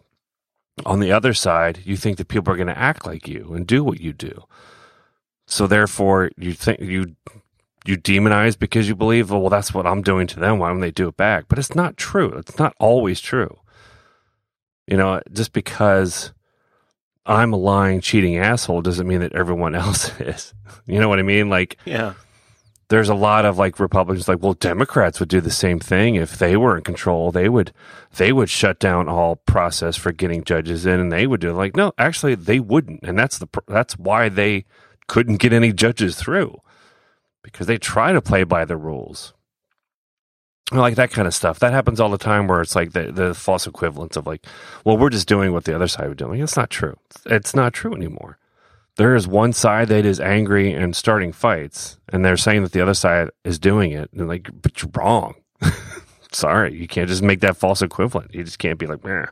on 0.84 1.00
the 1.00 1.12
other 1.12 1.34
side, 1.34 1.80
you 1.84 1.96
think 1.96 2.18
that 2.18 2.28
people 2.28 2.52
are 2.52 2.56
going 2.56 2.66
to 2.68 2.78
act 2.78 3.06
like 3.06 3.28
you 3.28 3.52
and 3.54 3.66
do 3.66 3.82
what 3.84 4.00
you 4.00 4.12
do. 4.12 4.44
So 5.46 5.66
therefore, 5.66 6.30
you 6.36 6.52
think 6.52 6.80
you 6.80 7.16
you 7.84 7.96
demonize 7.96 8.58
because 8.58 8.88
you 8.88 8.94
believe, 8.94 9.32
oh, 9.32 9.38
well, 9.38 9.48
that's 9.50 9.72
what 9.72 9.86
I'm 9.86 10.02
doing 10.02 10.26
to 10.28 10.38
them. 10.38 10.58
Why 10.58 10.68
don't 10.68 10.80
they 10.80 10.90
do 10.90 11.08
it 11.08 11.16
back? 11.16 11.46
But 11.48 11.58
it's 11.58 11.74
not 11.74 11.96
true. 11.96 12.28
It's 12.34 12.58
not 12.58 12.74
always 12.78 13.20
true. 13.20 13.58
You 14.86 14.96
know, 14.96 15.20
just 15.32 15.52
because 15.52 16.32
I'm 17.26 17.52
a 17.52 17.56
lying, 17.56 18.00
cheating 18.00 18.36
asshole 18.38 18.82
doesn't 18.82 19.06
mean 19.06 19.20
that 19.20 19.34
everyone 19.34 19.74
else 19.84 20.18
is. 20.20 20.54
You 20.86 20.98
know 20.98 21.08
what 21.08 21.18
I 21.18 21.22
mean? 21.22 21.48
Like, 21.50 21.76
Yeah. 21.84 22.14
there's 22.88 23.08
a 23.08 23.14
lot 23.14 23.44
of 23.44 23.58
like 23.58 23.78
Republicans 23.78 24.26
like, 24.28 24.42
well, 24.42 24.54
Democrats 24.54 25.20
would 25.20 25.28
do 25.28 25.40
the 25.40 25.50
same 25.50 25.78
thing 25.78 26.14
if 26.16 26.38
they 26.38 26.56
were 26.56 26.76
in 26.76 26.82
control. 26.82 27.30
They 27.30 27.48
would 27.48 27.72
they 28.16 28.32
would 28.32 28.50
shut 28.50 28.80
down 28.80 29.08
all 29.08 29.36
process 29.36 29.96
for 29.96 30.10
getting 30.12 30.42
judges 30.44 30.86
in, 30.86 30.98
and 30.98 31.12
they 31.12 31.26
would 31.26 31.40
do 31.40 31.50
it. 31.50 31.54
like, 31.54 31.76
no, 31.76 31.92
actually, 31.98 32.34
they 32.34 32.58
wouldn't, 32.58 33.00
and 33.04 33.16
that's 33.18 33.38
the 33.38 33.46
that's 33.68 33.96
why 33.98 34.28
they 34.28 34.64
couldn't 35.06 35.36
get 35.40 35.52
any 35.52 35.72
judges 35.72 36.16
through 36.16 36.56
because 37.42 37.66
they 37.66 37.78
try 37.78 38.12
to 38.12 38.20
play 38.20 38.44
by 38.44 38.64
the 38.64 38.76
rules. 38.76 39.32
Like 40.72 40.94
that 40.94 41.10
kind 41.10 41.26
of 41.26 41.34
stuff. 41.34 41.58
That 41.58 41.72
happens 41.72 41.98
all 41.98 42.10
the 42.10 42.18
time 42.18 42.46
where 42.46 42.60
it's 42.60 42.76
like 42.76 42.92
the, 42.92 43.10
the 43.10 43.34
false 43.34 43.66
equivalence 43.66 44.16
of 44.16 44.26
like, 44.26 44.46
well, 44.84 44.96
we're 44.96 45.10
just 45.10 45.26
doing 45.26 45.52
what 45.52 45.64
the 45.64 45.74
other 45.74 45.88
side 45.88 46.08
would 46.08 46.18
do. 46.18 46.28
Like, 46.28 46.40
it's 46.40 46.56
not 46.56 46.70
true. 46.70 46.96
It's 47.26 47.56
not 47.56 47.72
true 47.72 47.94
anymore 47.94 48.38
there 49.00 49.14
is 49.14 49.26
one 49.26 49.52
side 49.52 49.88
that 49.88 50.04
is 50.04 50.20
angry 50.20 50.74
and 50.74 50.94
starting 50.94 51.32
fights, 51.32 51.98
and 52.10 52.22
they're 52.22 52.36
saying 52.36 52.62
that 52.62 52.72
the 52.72 52.82
other 52.82 52.92
side 52.92 53.30
is 53.44 53.58
doing 53.58 53.92
it. 53.92 54.10
And 54.12 54.28
like, 54.28 54.50
but 54.60 54.82
you're 54.82 54.90
wrong. 54.94 55.36
Sorry, 56.32 56.74
you 56.74 56.86
can't 56.86 57.08
just 57.08 57.22
make 57.22 57.40
that 57.40 57.56
false 57.56 57.80
equivalent. 57.80 58.34
You 58.34 58.44
just 58.44 58.58
can't 58.58 58.78
be 58.78 58.86
like, 58.86 59.02
Meh. 59.02 59.26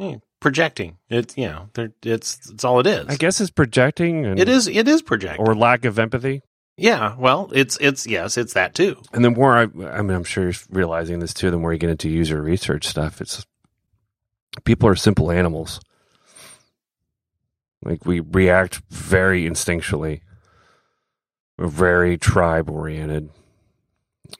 Hmm. 0.00 0.14
Projecting. 0.40 0.98
It's 1.08 1.38
you 1.38 1.46
know, 1.46 1.70
it's 2.02 2.50
it's 2.50 2.64
all 2.64 2.80
it 2.80 2.86
is. 2.88 3.06
I 3.06 3.14
guess 3.14 3.40
it's 3.40 3.50
projecting 3.50 4.26
and 4.26 4.40
it 4.40 4.48
is 4.48 4.66
it 4.66 4.88
is 4.88 5.02
projecting. 5.02 5.46
or 5.46 5.54
lack 5.54 5.84
of 5.84 5.98
empathy. 5.98 6.42
Yeah. 6.76 7.14
Well, 7.16 7.50
it's 7.52 7.78
it's 7.80 8.06
yes, 8.06 8.36
it's 8.36 8.54
that 8.54 8.74
too. 8.74 9.00
And 9.12 9.24
the 9.24 9.30
more 9.30 9.56
I, 9.56 9.62
I 9.62 9.66
mean, 10.02 10.10
I'm 10.10 10.24
sure 10.24 10.44
you're 10.44 10.54
realizing 10.70 11.20
this 11.20 11.34
too. 11.34 11.50
The 11.50 11.58
more 11.58 11.72
you 11.72 11.78
get 11.78 11.90
into 11.90 12.08
user 12.08 12.40
research 12.42 12.86
stuff, 12.86 13.20
it's 13.20 13.44
people 14.64 14.88
are 14.88 14.96
simple 14.96 15.30
animals. 15.30 15.80
Like 17.84 18.06
we 18.06 18.20
react 18.20 18.80
very 18.90 19.44
instinctually. 19.44 20.20
We're 21.58 21.66
very 21.68 22.18
tribe 22.18 22.70
oriented. 22.70 23.30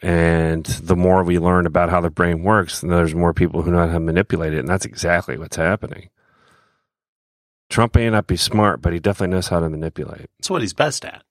And 0.02 0.64
the 0.64 0.96
more 0.96 1.22
we 1.22 1.38
learn 1.38 1.66
about 1.66 1.90
how 1.90 2.00
the 2.00 2.10
brain 2.10 2.42
works, 2.42 2.80
then 2.80 2.90
there's 2.90 3.14
more 3.14 3.34
people 3.34 3.62
who 3.62 3.70
know 3.70 3.86
how 3.86 3.92
to 3.92 4.00
manipulate 4.00 4.54
it. 4.54 4.60
And 4.60 4.68
that's 4.68 4.86
exactly 4.86 5.38
what's 5.38 5.56
happening. 5.56 6.08
Trump 7.68 7.94
may 7.94 8.08
not 8.10 8.26
be 8.26 8.36
smart, 8.36 8.80
but 8.80 8.92
he 8.92 8.98
definitely 8.98 9.34
knows 9.34 9.48
how 9.48 9.60
to 9.60 9.68
manipulate. 9.68 10.30
It's 10.38 10.50
what 10.50 10.62
he's 10.62 10.72
best 10.72 11.04
at. 11.04 11.22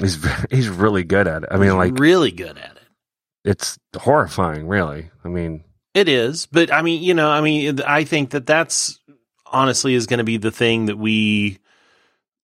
He's 0.00 0.18
he's 0.50 0.68
really 0.68 1.04
good 1.04 1.26
at 1.28 1.42
it. 1.44 1.48
I 1.50 1.56
mean, 1.56 1.70
He's 1.70 1.74
like 1.74 1.98
really 1.98 2.30
good 2.30 2.58
at 2.58 2.76
it. 2.76 2.82
it's 3.44 3.78
horrifying, 3.96 4.66
really. 4.68 5.10
I 5.24 5.28
mean, 5.28 5.64
It 5.94 6.08
is, 6.08 6.46
but 6.46 6.72
I 6.72 6.82
mean, 6.82 7.02
you 7.02 7.14
know, 7.14 7.30
I 7.30 7.40
mean, 7.40 7.80
I 7.82 8.04
think 8.04 8.30
that 8.30 8.46
that's 8.46 9.00
honestly 9.46 9.94
is 9.94 10.06
going 10.06 10.18
to 10.18 10.24
be 10.24 10.36
the 10.36 10.50
thing 10.50 10.86
that 10.86 10.98
we 10.98 11.58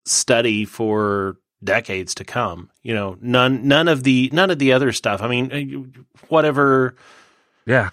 study 0.06 0.64
for 0.64 1.36
decades 1.62 2.14
to 2.16 2.24
come. 2.24 2.70
You 2.82 2.94
know, 2.94 3.16
none 3.20 3.66
none 3.68 3.88
of 3.88 4.02
the 4.04 4.30
none 4.32 4.50
of 4.50 4.58
the 4.58 4.72
other 4.72 4.92
stuff. 4.92 5.22
I 5.22 5.28
mean, 5.28 5.52
uh, 5.52 6.00
whatever 6.28 6.96
yeah, 7.66 7.90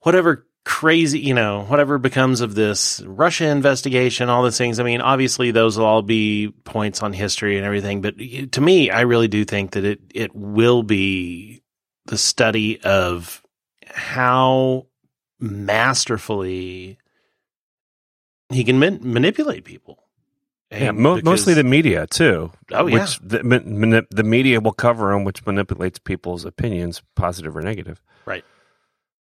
whatever 0.00 0.46
crazy, 0.64 1.20
you 1.20 1.34
know, 1.34 1.64
whatever 1.64 1.98
becomes 1.98 2.40
of 2.40 2.54
this 2.54 3.02
Russia 3.06 3.46
investigation, 3.48 4.28
all 4.30 4.42
those 4.42 4.56
things. 4.58 4.80
I 4.80 4.82
mean, 4.82 5.00
obviously 5.00 5.50
those 5.50 5.76
will 5.78 5.84
all 5.86 6.02
be 6.02 6.52
points 6.64 7.02
on 7.02 7.12
history 7.12 7.56
and 7.56 7.66
everything, 7.66 8.00
but 8.00 8.14
to 8.52 8.60
me, 8.60 8.90
I 8.90 9.02
really 9.02 9.28
do 9.28 9.44
think 9.44 9.72
that 9.72 9.84
it 9.84 10.00
it 10.14 10.34
will 10.34 10.82
be 10.82 11.62
the 12.06 12.16
study 12.18 12.80
of 12.82 13.42
how 13.86 14.86
masterfully 15.38 16.98
he 18.50 18.64
can 18.64 18.78
man- 18.78 19.00
manipulate 19.02 19.64
people. 19.64 19.98
yeah. 20.70 20.88
And 20.90 20.98
Mo- 20.98 21.16
because- 21.16 21.24
mostly 21.24 21.54
the 21.54 21.64
media 21.64 22.06
too. 22.06 22.50
Oh, 22.72 22.86
yeah. 22.86 23.00
which 23.00 23.18
the, 23.22 23.42
ma- 23.44 23.58
manip- 23.58 24.08
the 24.10 24.22
media 24.22 24.60
will 24.60 24.72
cover 24.72 25.12
them, 25.12 25.24
which 25.24 25.44
manipulates 25.46 25.98
people's 25.98 26.44
opinions, 26.44 27.02
positive 27.16 27.56
or 27.56 27.62
negative. 27.62 28.00
Right. 28.26 28.44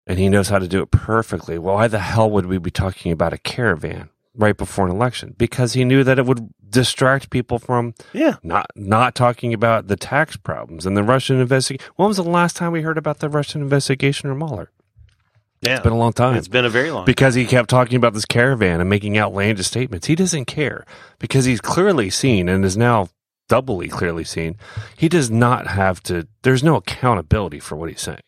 And 0.06 0.20
he 0.20 0.28
knows 0.30 0.50
how 0.50 0.60
to 0.60 0.68
do 0.68 0.82
it 0.82 0.92
perfectly. 0.92 1.58
Well, 1.58 1.76
why 1.76 1.88
the 1.88 2.00
hell 2.00 2.30
would 2.32 2.46
we 2.46 2.58
be 2.58 2.72
talking 2.72 3.12
about 3.12 3.32
a 3.34 3.38
caravan 3.38 4.10
right 4.36 4.58
before 4.58 4.86
an 4.86 4.92
election? 4.92 5.34
Because 5.38 5.74
he 5.74 5.86
knew 5.86 6.04
that 6.04 6.20
it 6.20 6.26
would 6.26 6.50
distract 6.70 7.30
people 7.30 7.60
from 7.60 7.94
yeah, 8.12 8.36
not 8.44 8.66
not 8.76 9.16
talking 9.16 9.54
about 9.54 9.88
the 9.88 9.96
tax 9.96 10.36
problems 10.36 10.86
and 10.86 10.98
the 10.98 11.04
Russian 11.04 11.40
investigation. 11.40 11.88
When 11.96 12.08
was 12.10 12.18
the 12.18 12.24
last 12.24 12.56
time 12.58 12.72
we 12.74 12.82
heard 12.82 12.98
about 12.98 13.20
the 13.20 13.30
Russian 13.30 13.62
investigation 13.62 14.30
or 14.30 14.36
Mueller? 14.36 14.72
yeah, 15.62 15.76
It's 15.76 15.84
been 15.84 15.94
a 15.94 15.98
long 15.98 16.12
time. 16.14 16.36
it's 16.36 16.50
been 16.50 16.66
a 16.66 16.70
very 16.70 16.92
long. 16.92 17.02
Time. 17.04 17.06
Because 17.06 17.36
he 17.36 17.46
kept 17.46 17.70
talking 17.70 17.96
about 17.96 18.14
this 18.14 18.26
caravan 18.26 18.82
and 18.82 18.90
making 18.90 19.18
outlandish 19.18 19.68
statements. 19.68 20.08
He 20.08 20.16
doesn't 20.16 20.46
care 20.46 20.84
because 21.20 21.46
he's 21.46 21.62
clearly 21.62 22.10
seen 22.10 22.50
and 22.50 22.66
is 22.66 22.76
now 22.76 23.08
doubly 23.48 23.88
clearly 23.88 24.26
seen. 24.26 24.58
He 24.98 25.08
does 25.08 25.30
not 25.32 25.68
have 25.68 26.04
to, 26.04 26.28
there's 26.42 26.64
no 26.64 26.76
accountability 26.76 27.60
for 27.60 27.78
what 27.78 27.88
he's 27.90 28.02
saying. 28.02 28.20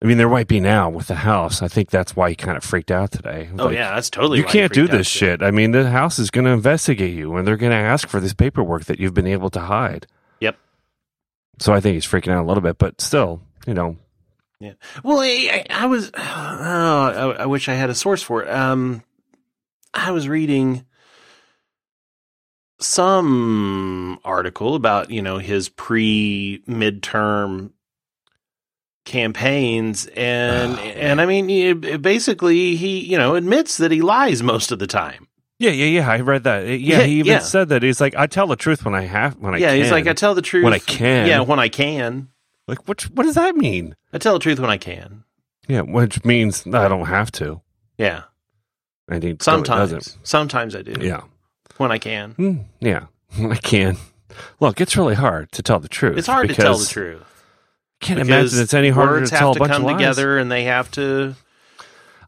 I 0.00 0.06
mean, 0.06 0.16
there 0.16 0.28
might 0.28 0.46
be 0.46 0.60
now 0.60 0.88
with 0.90 1.08
the 1.08 1.16
House. 1.16 1.60
I 1.60 1.66
think 1.66 1.90
that's 1.90 2.14
why 2.14 2.30
he 2.30 2.36
kind 2.36 2.56
of 2.56 2.62
freaked 2.62 2.92
out 2.92 3.10
today. 3.10 3.48
oh 3.58 3.66
Like, 3.66 3.74
yeah, 3.74 3.94
that's 3.94 4.10
totally. 4.10 4.38
You 4.38 4.44
can't 4.44 4.72
do 4.72 4.86
this 4.86 5.08
shit. 5.08 5.42
I 5.42 5.50
mean, 5.50 5.72
the 5.72 5.90
House 5.90 6.20
is 6.20 6.30
going 6.30 6.44
to 6.44 6.52
investigate 6.52 7.14
you 7.14 7.34
and 7.36 7.46
they're 7.46 7.56
going 7.56 7.72
to 7.72 7.76
ask 7.76 8.08
for 8.08 8.20
this 8.20 8.32
paperwork 8.32 8.84
that 8.84 9.00
you've 9.00 9.14
been 9.14 9.26
able 9.26 9.50
to 9.50 9.60
hide. 9.60 10.06
Yep. 10.40 10.56
So 11.58 11.72
I 11.72 11.80
think 11.80 11.94
he's 11.94 12.06
freaking 12.06 12.32
out 12.32 12.44
a 12.44 12.46
little 12.46 12.62
bit, 12.62 12.78
but 12.78 13.00
still, 13.00 13.40
you 13.66 13.74
know, 13.74 13.96
Yeah. 14.60 14.74
Well, 15.02 15.18
I, 15.18 15.64
I 15.68 15.82
I 15.82 15.86
was. 15.86 16.12
Oh, 16.16 17.34
I, 17.36 17.42
I 17.42 17.46
wish 17.46 17.68
I 17.68 17.74
had 17.74 17.90
a 17.90 17.94
source 17.94 18.22
for 18.22 18.42
it. 18.42 18.50
Um, 18.50 19.02
I 19.94 20.12
was 20.12 20.28
reading 20.28 20.84
some 22.80 24.20
article 24.24 24.74
about 24.74 25.10
you 25.10 25.22
know 25.22 25.38
his 25.38 25.68
pre 25.68 26.62
midterm 26.68 27.70
campaigns 29.08 30.06
and 30.14 30.72
Oh, 30.74 30.82
and 30.82 31.20
I 31.20 31.26
mean 31.26 31.50
it- 31.50 32.02
basically 32.02 32.76
he 32.76 33.00
you 33.00 33.18
know 33.18 33.34
admits 33.34 33.76
that 33.78 33.90
he 33.90 34.00
lies 34.02 34.42
most 34.42 34.70
of 34.70 34.78
the 34.78 34.86
time. 34.86 35.26
Yeah, 35.58 35.70
yeah, 35.70 35.86
yeah. 35.86 36.08
I 36.08 36.20
read 36.20 36.44
that. 36.44 36.66
Yeah, 36.68 36.98
Yeah, 36.98 37.02
he 37.02 37.14
even 37.14 37.32
yeah. 37.32 37.38
said 37.40 37.68
that. 37.70 37.82
He's 37.82 38.00
like, 38.00 38.14
I 38.14 38.28
tell 38.28 38.46
the 38.46 38.54
truth 38.54 38.84
when 38.84 38.94
I 38.94 39.02
have, 39.02 39.36
when 39.38 39.54
I 39.54 39.58
yeah, 39.58 39.70
can. 39.70 39.78
he's 39.82 39.90
like 39.90 40.06
I 40.06 40.12
tell 40.12 40.34
the 40.36 40.42
truth 40.42 40.62
when 40.62 40.72
I 40.72 40.78
can. 40.78 41.26
Yeah, 41.26 41.40
when 41.40 41.58
I 41.58 41.68
can. 41.68 42.28
like, 42.68 42.86
what? 42.86 43.02
What 43.14 43.24
does 43.24 43.34
that 43.34 43.56
mean? 43.56 43.96
I 44.12 44.18
tell 44.18 44.34
the 44.34 44.38
truth 44.38 44.60
when 44.60 44.70
I 44.70 44.76
can. 44.78 45.24
Yeah, 45.66 45.80
which 45.80 46.24
means 46.24 46.64
I 46.66 46.86
don't 46.88 47.06
have 47.06 47.32
to. 47.32 47.60
Yeah, 47.98 48.22
I 49.10 49.18
think 49.18 49.42
sometimes. 49.42 50.16
sometimes 50.22 50.76
I 50.76 50.82
do. 50.82 50.94
Yeah, 51.04 51.22
when 51.78 51.90
I 51.90 51.98
can. 51.98 52.32
Hmm, 52.32 52.56
yeah, 52.80 53.06
I 53.38 53.56
can. 53.56 53.96
Look, 54.60 54.80
it's 54.80 54.96
really 54.96 55.16
hard 55.16 55.50
to 55.52 55.62
tell 55.62 55.80
the 55.80 55.88
truth. 55.88 56.16
It's 56.18 56.28
hard 56.28 56.48
to 56.48 56.54
tell 56.54 56.78
the 56.78 56.86
truth. 56.86 57.37
I 58.00 58.04
can't 58.06 58.20
imagine 58.20 58.60
it's 58.60 58.74
any 58.74 58.90
harder 58.90 59.20
to 59.24 59.26
tell 59.26 59.38
have 59.40 59.50
a 59.50 59.54
to 59.54 59.58
bunch 59.60 59.72
come 59.72 59.82
of 59.82 59.86
lies. 59.90 59.96
together 59.98 60.38
and 60.38 60.50
they 60.52 60.64
have 60.64 60.90
to 60.92 61.34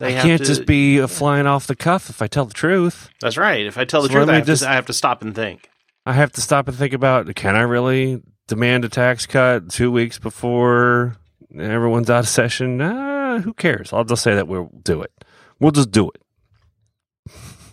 they 0.01 0.07
I 0.09 0.11
have 0.13 0.23
can't 0.25 0.41
to- 0.41 0.47
just 0.47 0.67
be 0.67 0.99
a 0.99 1.07
flying 1.09 1.47
off 1.47 1.67
the 1.67 1.77
cuff 1.77 2.11
if 2.11 2.21
I 2.23 2.27
tell 2.27 2.45
the 2.47 2.55
truth. 2.55 3.09
that's 3.21 3.37
right 3.37 3.65
if 3.67 3.79
i 3.79 3.85
tell 3.85 4.03
the 4.03 4.09
So 4.09 4.15
truth 4.15 4.29
I 4.29 4.35
have, 4.37 4.47
just- 4.47 4.63
to, 4.65 4.71
I 4.71 4.75
have 4.75 4.87
to 4.87 4.93
stop 4.93 5.23
and 5.23 5.35
think 5.35 5.69
I 6.07 6.15
have 6.15 6.33
to 6.33 6.41
stop 6.41 6.67
and 6.67 6.77
think 6.77 6.95
about: 6.95 7.33
Can 7.37 7.55
I 7.57 7.61
really 7.61 8.23
demand 8.49 8.87
a 8.87 8.89
tax 8.89 9.27
cut 9.27 9.69
two 9.71 9.93
weeks 9.93 10.19
before 10.19 11.17
everyone's 11.57 12.09
out 12.09 12.21
of 12.21 12.29
session? 12.29 12.79
Nah, 12.79 13.39
who 13.41 13.53
cares? 13.53 13.93
I'll 13.93 14.05
just 14.05 14.23
say 14.23 14.35
that 14.35 14.49
we'll 14.49 14.71
do 14.83 15.03
it. 15.03 15.13
We'll 15.61 15.73
just 15.73 15.91
do 15.91 16.09
it. 16.11 16.23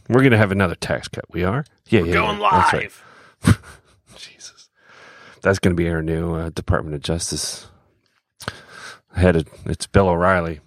We're 0.09 0.23
gonna 0.23 0.37
have 0.37 0.51
another 0.51 0.75
tax 0.75 1.07
cut. 1.07 1.23
We 1.31 1.45
are. 1.45 1.65
Yeah, 1.87 2.01
We're 2.01 2.07
yeah, 2.07 2.13
going 2.13 2.39
yeah. 2.41 2.49
That's 2.51 2.73
right. 3.45 3.57
Jesus, 4.17 4.69
that's 5.41 5.59
gonna 5.59 5.75
be 5.75 5.89
our 5.89 6.01
new 6.03 6.35
uh, 6.35 6.49
Department 6.49 6.95
of 6.95 7.01
Justice 7.01 7.67
headed. 9.17 9.47
It's 9.65 9.87
Bill 9.87 10.09
O'Reilly. 10.09 10.61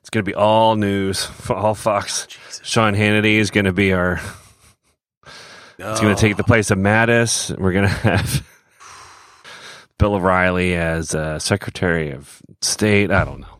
It's 0.00 0.10
gonna 0.10 0.22
be 0.24 0.34
all 0.34 0.76
news 0.76 1.24
for 1.24 1.56
all 1.56 1.74
Fox. 1.74 2.26
Jesus. 2.26 2.60
Sean 2.64 2.94
Hannity 2.94 3.36
is 3.36 3.50
gonna 3.50 3.72
be 3.72 3.92
our. 3.92 4.20
It's 5.80 6.00
going 6.00 6.14
to 6.14 6.20
take 6.20 6.36
the 6.36 6.42
place 6.42 6.72
of 6.72 6.78
Mattis. 6.78 7.56
We're 7.56 7.72
going 7.72 7.84
to 7.84 7.90
have 7.90 8.44
Bill 9.96 10.14
O'Reilly 10.16 10.74
as 10.74 11.14
uh, 11.14 11.38
Secretary 11.38 12.10
of 12.10 12.42
State. 12.60 13.12
I 13.12 13.24
don't 13.24 13.40
know. 13.40 13.58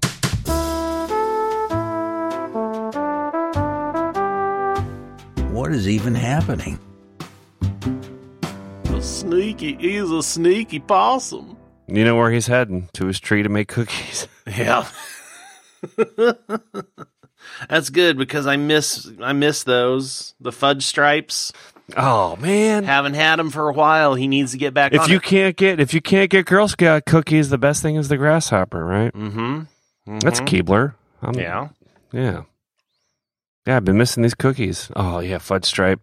What 5.53 5.73
is 5.73 5.89
even 5.89 6.15
happening? 6.15 6.79
A 8.87 9.03
sneaky. 9.03 9.77
is 9.81 10.11
a 10.11 10.23
sneaky 10.23 10.81
possum. 10.81 11.58
You 11.89 12.05
know 12.05 12.17
where 12.17 12.31
he's 12.31 12.47
heading 12.47 12.89
to 12.93 13.07
his 13.07 13.19
tree 13.19 13.43
to 13.43 13.49
make 13.49 13.69
cookies. 13.69 14.29
Yeah. 14.47 14.87
That's 17.69 17.91
good 17.91 18.17
because 18.19 18.47
I 18.47 18.57
miss 18.57 19.09
I 19.23 19.33
miss 19.33 19.63
those 19.65 20.35
the 20.41 20.53
fudge 20.53 20.85
stripes. 20.85 21.53
Oh 21.97 22.37
man! 22.37 22.85
Haven't 22.85 23.15
had 23.15 23.39
them 23.39 23.51
for 23.51 23.69
a 23.69 23.73
while. 23.73 24.15
He 24.15 24.27
needs 24.29 24.53
to 24.53 24.59
get 24.59 24.75
back. 24.75 24.93
If 24.93 25.03
on 25.03 25.11
you 25.11 25.17
it. 25.17 25.23
can't 25.23 25.57
get 25.57 25.81
if 25.81 25.95
you 25.95 26.01
can't 26.01 26.31
get 26.31 26.47
Girl 26.47 26.69
Scout 26.69 27.05
cookies, 27.07 27.49
the 27.51 27.59
best 27.59 27.81
thing 27.83 27.97
is 27.97 28.09
the 28.09 28.17
grasshopper, 28.17 28.85
right? 28.85 29.13
Mm-hmm. 29.13 30.19
That's 30.19 30.41
Keebler. 30.41 30.95
I'm- 31.23 31.35
Yeah. 31.35 31.69
yeah, 32.13 32.43
yeah. 33.69 33.77
I've 33.77 33.85
been 33.85 33.99
missing 33.99 34.23
these 34.23 34.35
cookies. 34.35 34.91
Oh 34.97 35.21
yeah, 35.21 35.39
fudge 35.39 35.65
stripe. 35.65 36.01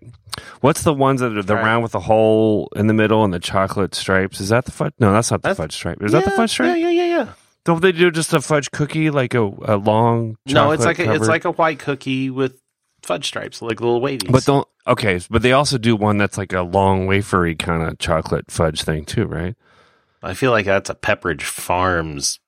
What's 0.62 0.84
the 0.84 0.93
ones 0.93 1.22
that 1.22 1.36
are 1.38 1.43
the 1.43 1.55
Right. 1.55 1.63
round 1.63 1.84
with 1.84 1.93
the 1.93 2.00
hole 2.01 2.69
in 2.75 2.88
the 2.88 2.93
middle 2.93 3.24
and 3.24 3.34
the 3.34 3.39
chocolate 3.39 3.95
stripes? 3.95 4.39
Is 4.39 4.50
that 4.50 4.65
the 4.65 4.72
fudge? 4.72 4.93
No, 5.00 5.12
that's 5.13 5.31
not 5.31 5.41
the 5.41 5.50
That's- 5.50 5.57
fudge 5.57 5.74
stripe. 5.75 6.01
Is 6.01 6.12
that 6.12 6.25
the 6.25 6.31
fudge 6.31 6.51
stripe? 6.51 6.77
Yeah, 6.77 6.89
yeah, 6.89 7.03
yeah, 7.05 7.17
yeah. 7.17 7.27
Don't 7.63 7.81
they 7.81 7.91
do 7.91 8.12
just 8.12 8.31
a 8.34 8.41
fudge 8.41 8.69
cookie, 8.72 9.10
like 9.10 9.34
a, 9.34 9.41
a 9.63 9.77
long? 9.77 10.36
No, 10.45 10.72
it's 10.72 10.86
like 10.86 11.00
a, 11.00 11.13
it's 11.13 11.27
like 11.27 11.45
a 11.45 11.51
white 11.51 11.79
cookie 11.79 12.29
with 12.29 12.62
fudge 13.01 13.25
stripes, 13.25 13.62
like 13.62 13.81
little 13.81 14.01
wavy. 14.01 14.27
But 14.29 14.45
don't 14.45 14.67
okay, 14.88 15.19
but 15.31 15.41
they 15.41 15.51
also 15.53 15.77
do 15.79 15.95
one 15.95 16.17
that's 16.17 16.38
like 16.38 16.53
a 16.53 16.62
long 16.62 17.07
wafery 17.07 17.57
kind 17.57 17.81
of 17.84 17.98
chocolate 17.98 18.51
fudge 18.51 18.84
thing 18.84 19.03
too, 19.05 19.25
right? 19.25 19.55
I 20.22 20.34
feel 20.34 20.51
like 20.51 20.65
that's 20.65 20.89
a 20.89 20.95
Pepperidge 20.95 21.43
Farms 21.43 22.39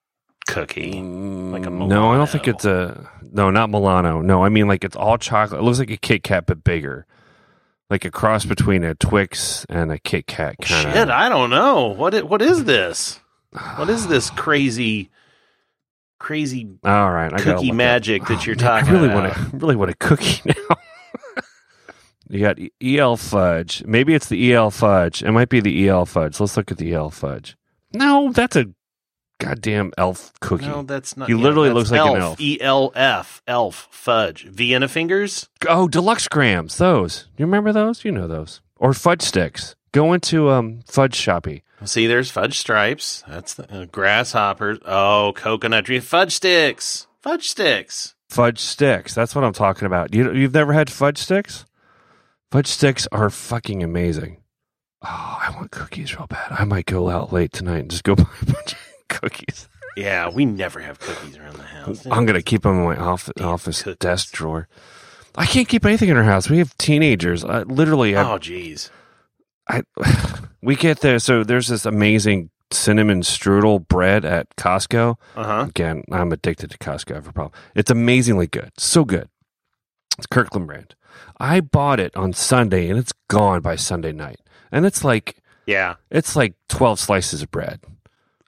cookie. 0.48 0.94
Like 1.00 1.66
a 1.66 1.70
mm, 1.70 1.86
no, 1.86 2.10
I 2.12 2.16
don't 2.16 2.28
think 2.28 2.48
it's 2.48 2.64
a 2.64 3.08
no, 3.30 3.50
not 3.50 3.70
Milano. 3.70 4.20
No, 4.20 4.42
I 4.44 4.48
mean 4.48 4.66
like 4.66 4.82
it's 4.82 4.96
all 4.96 5.16
chocolate. 5.18 5.60
It 5.60 5.62
looks 5.62 5.78
like 5.78 5.90
a 5.90 5.96
Kit 5.96 6.24
Kat 6.24 6.46
but 6.46 6.64
bigger, 6.64 7.06
like 7.90 8.04
a 8.04 8.10
cross 8.10 8.44
between 8.44 8.82
a 8.82 8.94
Twix 8.96 9.64
and 9.68 9.92
a 9.92 9.98
Kit 9.98 10.26
Kat 10.26 10.56
kind 10.60 10.88
of. 10.88 10.92
Shit, 10.94 11.08
I 11.10 11.28
don't 11.28 11.50
know. 11.50 11.86
What 11.86 12.14
i- 12.14 12.22
what 12.22 12.42
is 12.42 12.64
this? 12.64 13.20
What 13.76 13.88
is 13.88 14.08
this 14.08 14.30
crazy 14.30 15.10
crazy 16.18 16.68
all 16.84 17.12
right, 17.12 17.32
I 17.32 17.36
gotta 17.38 17.54
cookie 17.54 17.66
look 17.68 17.76
magic 17.76 18.24
that 18.26 18.44
you're 18.46 18.56
man, 18.56 18.64
talking 18.64 18.88
I 18.88 18.92
really 18.92 19.08
about? 19.08 19.36
want 19.38 19.50
to 19.52 19.56
really 19.58 19.76
want 19.76 19.90
a 19.92 19.94
cookie 19.94 20.42
now. 20.68 20.76
you 22.28 22.40
got 22.40 22.58
E- 22.58 22.72
EL 22.98 23.16
fudge. 23.16 23.84
Maybe 23.86 24.14
it's 24.14 24.28
the 24.28 24.52
EL 24.52 24.70
fudge. 24.70 25.22
It 25.22 25.30
might 25.32 25.48
be 25.48 25.60
the 25.60 25.88
EL 25.88 26.06
fudge. 26.06 26.40
Let's 26.40 26.56
look 26.56 26.70
at 26.70 26.78
the 26.78 26.92
EL 26.92 27.10
fudge. 27.10 27.56
No, 27.94 28.32
that's 28.32 28.56
a 28.56 28.66
goddamn 29.38 29.92
elf 29.96 30.32
cookie. 30.40 30.66
No, 30.66 30.82
that's 30.82 31.16
not. 31.16 31.28
He 31.28 31.34
yeah, 31.34 31.40
literally 31.40 31.70
looks 31.70 31.90
like 31.90 32.00
an 32.00 32.20
elf. 32.20 32.40
E 32.40 32.60
L 32.60 32.92
F 32.94 33.42
elf 33.46 33.88
fudge 33.90 34.44
Vienna 34.44 34.88
fingers. 34.88 35.48
Oh, 35.68 35.88
deluxe 35.88 36.28
grams. 36.28 36.76
Those. 36.76 37.28
You 37.36 37.46
remember 37.46 37.72
those? 37.72 38.04
You 38.04 38.12
know 38.12 38.26
those. 38.26 38.60
Or 38.76 38.92
fudge 38.92 39.22
sticks. 39.22 39.74
Go 39.92 40.12
into 40.12 40.50
um 40.50 40.80
fudge 40.86 41.14
shoppy. 41.14 41.62
See, 41.84 42.06
there's 42.06 42.30
fudge 42.30 42.58
stripes. 42.58 43.22
That's 43.28 43.54
the 43.54 43.72
uh, 43.72 43.84
grasshoppers. 43.86 44.78
Oh, 44.84 45.32
coconut 45.34 45.84
tree 45.84 46.00
fudge 46.00 46.34
sticks. 46.34 47.06
Fudge 47.22 47.48
sticks. 47.48 48.14
Fudge 48.28 48.58
sticks. 48.58 49.14
That's 49.14 49.34
what 49.34 49.44
I'm 49.44 49.52
talking 49.52 49.86
about. 49.86 50.12
You 50.12 50.32
you've 50.32 50.54
never 50.54 50.72
had 50.72 50.90
fudge 50.90 51.18
sticks? 51.18 51.64
Fudge 52.50 52.66
sticks 52.66 53.06
are 53.12 53.30
fucking 53.30 53.82
amazing. 53.82 54.38
Oh, 55.02 55.38
I 55.40 55.52
want 55.54 55.70
cookies 55.70 56.16
real 56.16 56.26
bad. 56.26 56.50
I 56.50 56.64
might 56.64 56.86
go 56.86 57.08
out 57.08 57.32
late 57.32 57.52
tonight 57.52 57.80
and 57.80 57.90
just 57.90 58.04
go 58.04 58.14
buy 58.16 58.24
a 58.42 58.46
bunch 58.46 58.72
of 58.72 58.78
cookies. 59.08 59.68
Yeah, 59.96 60.28
we 60.28 60.44
never 60.44 60.80
have 60.80 60.98
cookies 61.00 61.36
around 61.36 61.56
the 61.56 61.62
house. 61.64 62.06
I'm 62.10 62.24
gonna 62.26 62.42
keep 62.42 62.62
them 62.62 62.78
in 62.78 62.84
my 62.84 62.96
office, 62.96 63.32
office 63.42 63.82
cookies. 63.82 63.98
desk 63.98 64.32
drawer. 64.32 64.68
I 65.34 65.46
can't 65.46 65.68
keep 65.68 65.84
anything 65.84 66.08
in 66.08 66.16
our 66.16 66.22
house. 66.24 66.48
We 66.50 66.58
have 66.58 66.76
teenagers. 66.78 67.44
I, 67.44 67.62
literally, 67.62 68.16
I, 68.16 68.22
Oh, 68.34 68.38
jeez. 68.38 68.90
I 69.68 69.82
we 70.62 70.76
get 70.76 71.00
there. 71.00 71.18
So 71.18 71.44
there's 71.44 71.68
this 71.68 71.84
amazing 71.86 72.50
cinnamon 72.70 73.22
strudel 73.22 73.86
bread 73.88 74.24
at 74.24 74.54
Costco. 74.56 75.16
Uh 75.36 75.44
huh. 75.44 75.66
Again, 75.68 76.04
I'm 76.12 76.32
addicted 76.32 76.70
to 76.70 76.78
Costco. 76.78 77.12
I 77.12 77.14
have 77.16 77.28
a 77.28 77.32
problem. 77.32 77.58
It's 77.74 77.90
amazingly 77.90 78.46
good. 78.46 78.70
So 78.78 79.04
good. 79.04 79.28
It's 80.16 80.26
Kirkland 80.26 80.66
brand. 80.66 80.94
I 81.40 81.60
bought 81.60 81.98
it 82.00 82.14
on 82.16 82.32
Sunday 82.32 82.88
and 82.88 82.98
it's 82.98 83.12
gone 83.28 83.60
by 83.62 83.76
Sunday 83.76 84.12
night. 84.12 84.40
And 84.72 84.84
it's 84.86 85.02
like 85.04 85.36
Yeah. 85.66 85.94
it's 86.10 86.34
like 86.36 86.54
12 86.68 86.98
slices 87.00 87.42
of 87.42 87.50
bread. 87.50 87.80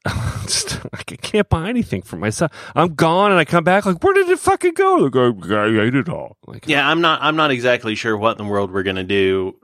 Just- 0.43 0.79
I 0.93 1.03
can't 1.03 1.49
buy 1.49 1.69
anything 1.69 2.03
for 2.03 2.17
myself. 2.17 2.51
I'm 2.75 2.95
gone 2.95 3.31
and 3.31 3.39
I 3.41 3.45
come 3.45 3.65
back 3.65 3.85
like, 3.87 4.03
where 4.03 4.15
did 4.15 4.29
it 4.29 4.39
fucking 4.39 4.75
go? 4.75 4.97
Like, 4.97 5.51
I, 5.51 5.57
I 5.57 5.85
ate 5.87 5.95
it 5.95 6.09
all. 6.09 6.37
Like, 6.47 6.67
Yeah, 6.67 6.89
I'm 6.89 7.01
not. 7.01 7.21
I'm 7.23 7.37
not 7.37 7.51
exactly 7.51 7.95
sure 7.95 8.17
what 8.17 8.39
in 8.39 8.45
the 8.45 8.51
world 8.51 8.73
we're 8.73 8.83
gonna 8.83 9.05
do 9.05 9.57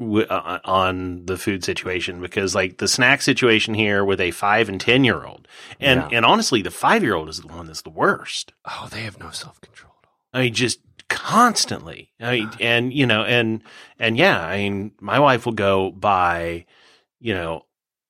w- 0.00 0.26
uh, 0.26 0.58
on 0.64 1.26
the 1.26 1.36
food 1.36 1.62
situation 1.64 2.20
because, 2.20 2.54
like, 2.54 2.78
the 2.78 2.88
snack 2.88 3.22
situation 3.22 3.72
here 3.74 4.04
with 4.04 4.20
a 4.20 4.32
five 4.32 4.68
and 4.68 4.80
ten 4.80 5.04
year 5.04 5.24
old, 5.24 5.46
and 5.80 6.00
Yeah. 6.10 6.16
and 6.18 6.26
honestly, 6.26 6.60
the 6.62 6.70
five 6.72 7.02
year 7.04 7.14
old 7.14 7.28
is 7.28 7.40
the 7.40 7.46
one 7.46 7.66
that's 7.66 7.82
the 7.82 7.90
worst. 7.90 8.52
oh, 8.64 8.88
they 8.90 9.02
have 9.02 9.18
no 9.20 9.30
self 9.30 9.60
control. 9.60 9.92
I 10.32 10.40
mean, 10.40 10.54
just 10.54 10.80
constantly. 11.08 12.10
I 12.20 12.32
mean, 12.32 12.50
and 12.60 12.92
you 12.92 13.06
know, 13.06 13.22
and 13.22 13.62
and 13.98 14.16
yeah, 14.18 14.40
I 14.44 14.56
mean, 14.58 14.92
my 15.00 15.18
wife 15.20 15.46
will 15.46 15.52
go 15.52 15.90
buy, 15.92 16.66
you 17.20 17.34
know, 17.34 17.62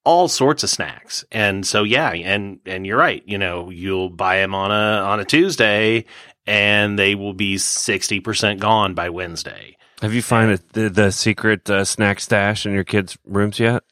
all 0.04 0.28
sorts 0.28 0.62
of 0.62 0.70
snacks, 0.70 1.24
and 1.32 1.66
so 1.66 1.82
yeah, 1.82 2.12
and 2.12 2.60
and 2.66 2.86
you're 2.86 2.98
right. 2.98 3.22
You 3.26 3.38
know, 3.38 3.70
you'll 3.70 4.10
buy 4.10 4.38
them 4.38 4.54
on 4.54 4.70
a 4.70 5.02
on 5.02 5.20
a 5.20 5.24
Tuesday, 5.24 6.04
and 6.46 6.98
they 6.98 7.14
will 7.14 7.34
be 7.34 7.58
sixty 7.58 8.20
percent 8.20 8.60
gone 8.60 8.94
by 8.94 9.10
Wednesday. 9.10 9.76
Have 10.02 10.12
you 10.12 10.22
found 10.22 10.58
the, 10.72 10.90
the 10.90 11.10
secret 11.10 11.68
uh, 11.70 11.84
snack 11.84 12.20
stash 12.20 12.66
in 12.66 12.72
your 12.72 12.84
kids' 12.84 13.16
rooms 13.24 13.58
yet? 13.58 13.84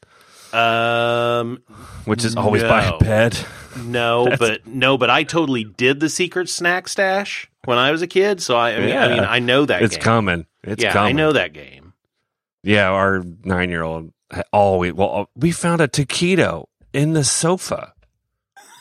Um, 0.53 1.62
Which 2.05 2.25
is 2.25 2.37
always 2.37 2.62
by 2.62 2.85
a 2.85 2.98
bed. 2.98 3.38
no, 3.83 4.29
but 4.38 4.66
no, 4.66 4.98
but 4.98 5.09
I 5.09 5.22
totally 5.22 5.64
did 5.64 6.01
the 6.01 6.11
secret 6.11 6.51
snack 6.51 6.88
stash 6.88 7.51
when 7.64 7.79
I 7.79 7.90
was 7.90 8.03
a 8.03 8.07
kid, 8.07 8.42
so 8.42 8.57
I, 8.57 8.75
I 8.75 8.81
mean, 8.81 8.96
I, 8.96 9.09
mean, 9.09 9.20
I 9.20 9.38
know 9.38 9.64
that. 9.64 9.83
It's 9.83 9.96
game. 9.96 10.05
coming. 10.05 10.46
It's 10.62 10.83
yeah, 10.83 10.92
coming. 10.92 11.09
I 11.09 11.12
know 11.12 11.33
that 11.33 11.55
game. 11.55 11.94
Yeah, 12.62 12.90
our 12.90 13.25
nine 13.44 13.70
year 13.70 13.83
old 13.83 14.12
always. 14.53 14.92
Well, 14.95 15.21
uh, 15.21 15.25
we 15.37 15.51
found 15.53 15.81
a 15.81 15.88
taquito 15.88 16.66
in 16.92 17.12
the 17.12 17.25
sofa, 17.25 17.92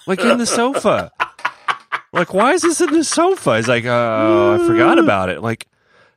like 0.08 0.20
in 0.22 0.38
the 0.38 0.46
sofa. 0.46 1.12
like, 2.14 2.34
why 2.34 2.54
is 2.54 2.62
this 2.62 2.82
in 2.82 2.92
the 2.94 3.04
sofa? 3.04 3.52
It's 3.52 3.68
like, 3.68 3.86
oh, 3.86 4.60
I 4.62 4.68
forgot 4.68 5.00
about 5.00 5.30
it. 5.30 5.42
Like, 5.42 5.68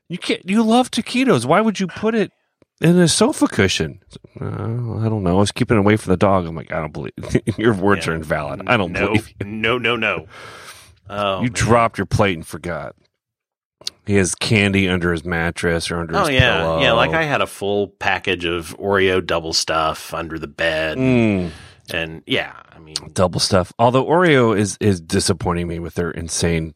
you 0.08 0.18
can't. 0.18 0.48
You 0.48 0.62
love 0.62 0.90
taquitos. 0.90 1.44
Why 1.46 1.60
would 1.60 1.80
you 1.80 1.86
put 1.86 2.14
it 2.14 2.30
in 2.80 2.98
a 2.98 3.08
sofa 3.08 3.46
cushion? 3.46 4.00
Uh, 4.40 4.44
I 4.46 5.08
don't 5.08 5.22
know. 5.22 5.36
I 5.36 5.40
was 5.40 5.52
keeping 5.52 5.76
it 5.76 5.80
away 5.80 5.96
from 5.96 6.10
the 6.10 6.16
dog. 6.16 6.46
I'm 6.46 6.54
like, 6.56 6.72
I 6.72 6.80
don't 6.80 6.92
believe 6.92 7.12
your 7.58 7.74
words 7.74 8.06
Yeah. 8.06 8.12
are 8.12 8.16
invalid. 8.16 8.62
I 8.66 8.76
don't 8.76 8.92
no, 8.92 9.06
believe 9.08 9.32
you. 9.40 9.46
No, 9.46 9.78
no, 9.78 9.96
no. 9.96 10.26
Oh, 11.08 11.36
you 11.38 11.44
man. 11.44 11.52
dropped 11.52 11.98
your 11.98 12.06
plate 12.06 12.34
and 12.36 12.46
forgot. 12.46 12.96
He 14.06 14.16
has 14.16 14.34
candy 14.34 14.88
under 14.88 15.12
his 15.12 15.24
mattress 15.24 15.90
or 15.90 15.96
under 16.00 16.16
Oh 16.16 16.20
his 16.26 16.30
yeah, 16.40 16.58
pillow. 16.58 16.80
yeah. 16.82 16.92
Like 16.92 17.12
I 17.12 17.22
had 17.22 17.40
a 17.40 17.46
full 17.46 17.88
package 17.88 18.44
of 18.44 18.76
Oreo 18.78 19.24
double 19.24 19.52
stuff 19.52 20.12
under 20.12 20.38
the 20.38 20.46
bed, 20.46 20.98
Mm. 20.98 21.50
and 21.92 22.22
yeah, 22.26 22.52
I 22.70 22.78
mean, 22.80 22.96
double 23.14 23.40
stuff. 23.40 23.72
Although 23.78 24.04
Oreo 24.04 24.56
is 24.56 24.76
is 24.80 25.00
disappointing 25.00 25.68
me 25.68 25.78
with 25.78 25.94
their 25.94 26.10
insane, 26.10 26.74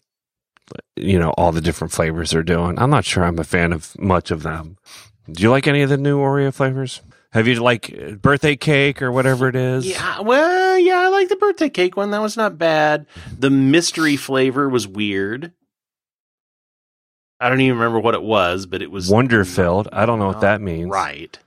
you 0.96 1.18
know, 1.18 1.30
all 1.32 1.52
the 1.52 1.60
different 1.60 1.92
flavors 1.92 2.30
they're 2.30 2.42
doing. 2.42 2.78
I'm 2.78 2.90
not 2.90 3.04
sure 3.04 3.24
I'm 3.24 3.38
a 3.38 3.44
fan 3.44 3.72
of 3.72 3.98
much 3.98 4.30
of 4.30 4.42
them. 4.42 4.76
Do 5.30 5.42
you 5.42 5.50
like 5.50 5.66
any 5.66 5.82
of 5.82 5.90
the 5.90 5.98
new 5.98 6.18
Oreo 6.18 6.52
flavors? 6.54 7.02
Have 7.32 7.46
you 7.46 7.56
like 7.56 7.94
birthday 8.22 8.56
cake 8.56 9.02
or 9.02 9.12
whatever 9.12 9.48
it 9.48 9.54
is? 9.56 9.86
yeah. 9.86 10.20
Well, 10.20 10.78
yeah, 10.78 11.00
I 11.00 11.08
like 11.08 11.28
the 11.28 11.36
birthday 11.36 11.68
cake 11.68 11.94
one. 11.94 12.10
That 12.10 12.22
was 12.22 12.38
not 12.38 12.56
bad. 12.56 13.04
The 13.38 13.50
mystery 13.50 14.16
flavor 14.16 14.66
was 14.66 14.88
weird. 14.88 15.52
I 17.40 17.48
don't 17.48 17.60
even 17.60 17.78
remember 17.78 18.00
what 18.00 18.14
it 18.14 18.22
was, 18.22 18.66
but 18.66 18.82
it 18.82 18.90
was 18.90 19.08
Wonder 19.10 19.44
filled. 19.44 19.88
I 19.92 20.06
don't 20.06 20.18
know 20.18 20.26
what 20.26 20.40
that 20.40 20.60
means. 20.60 20.90
Right. 20.90 21.38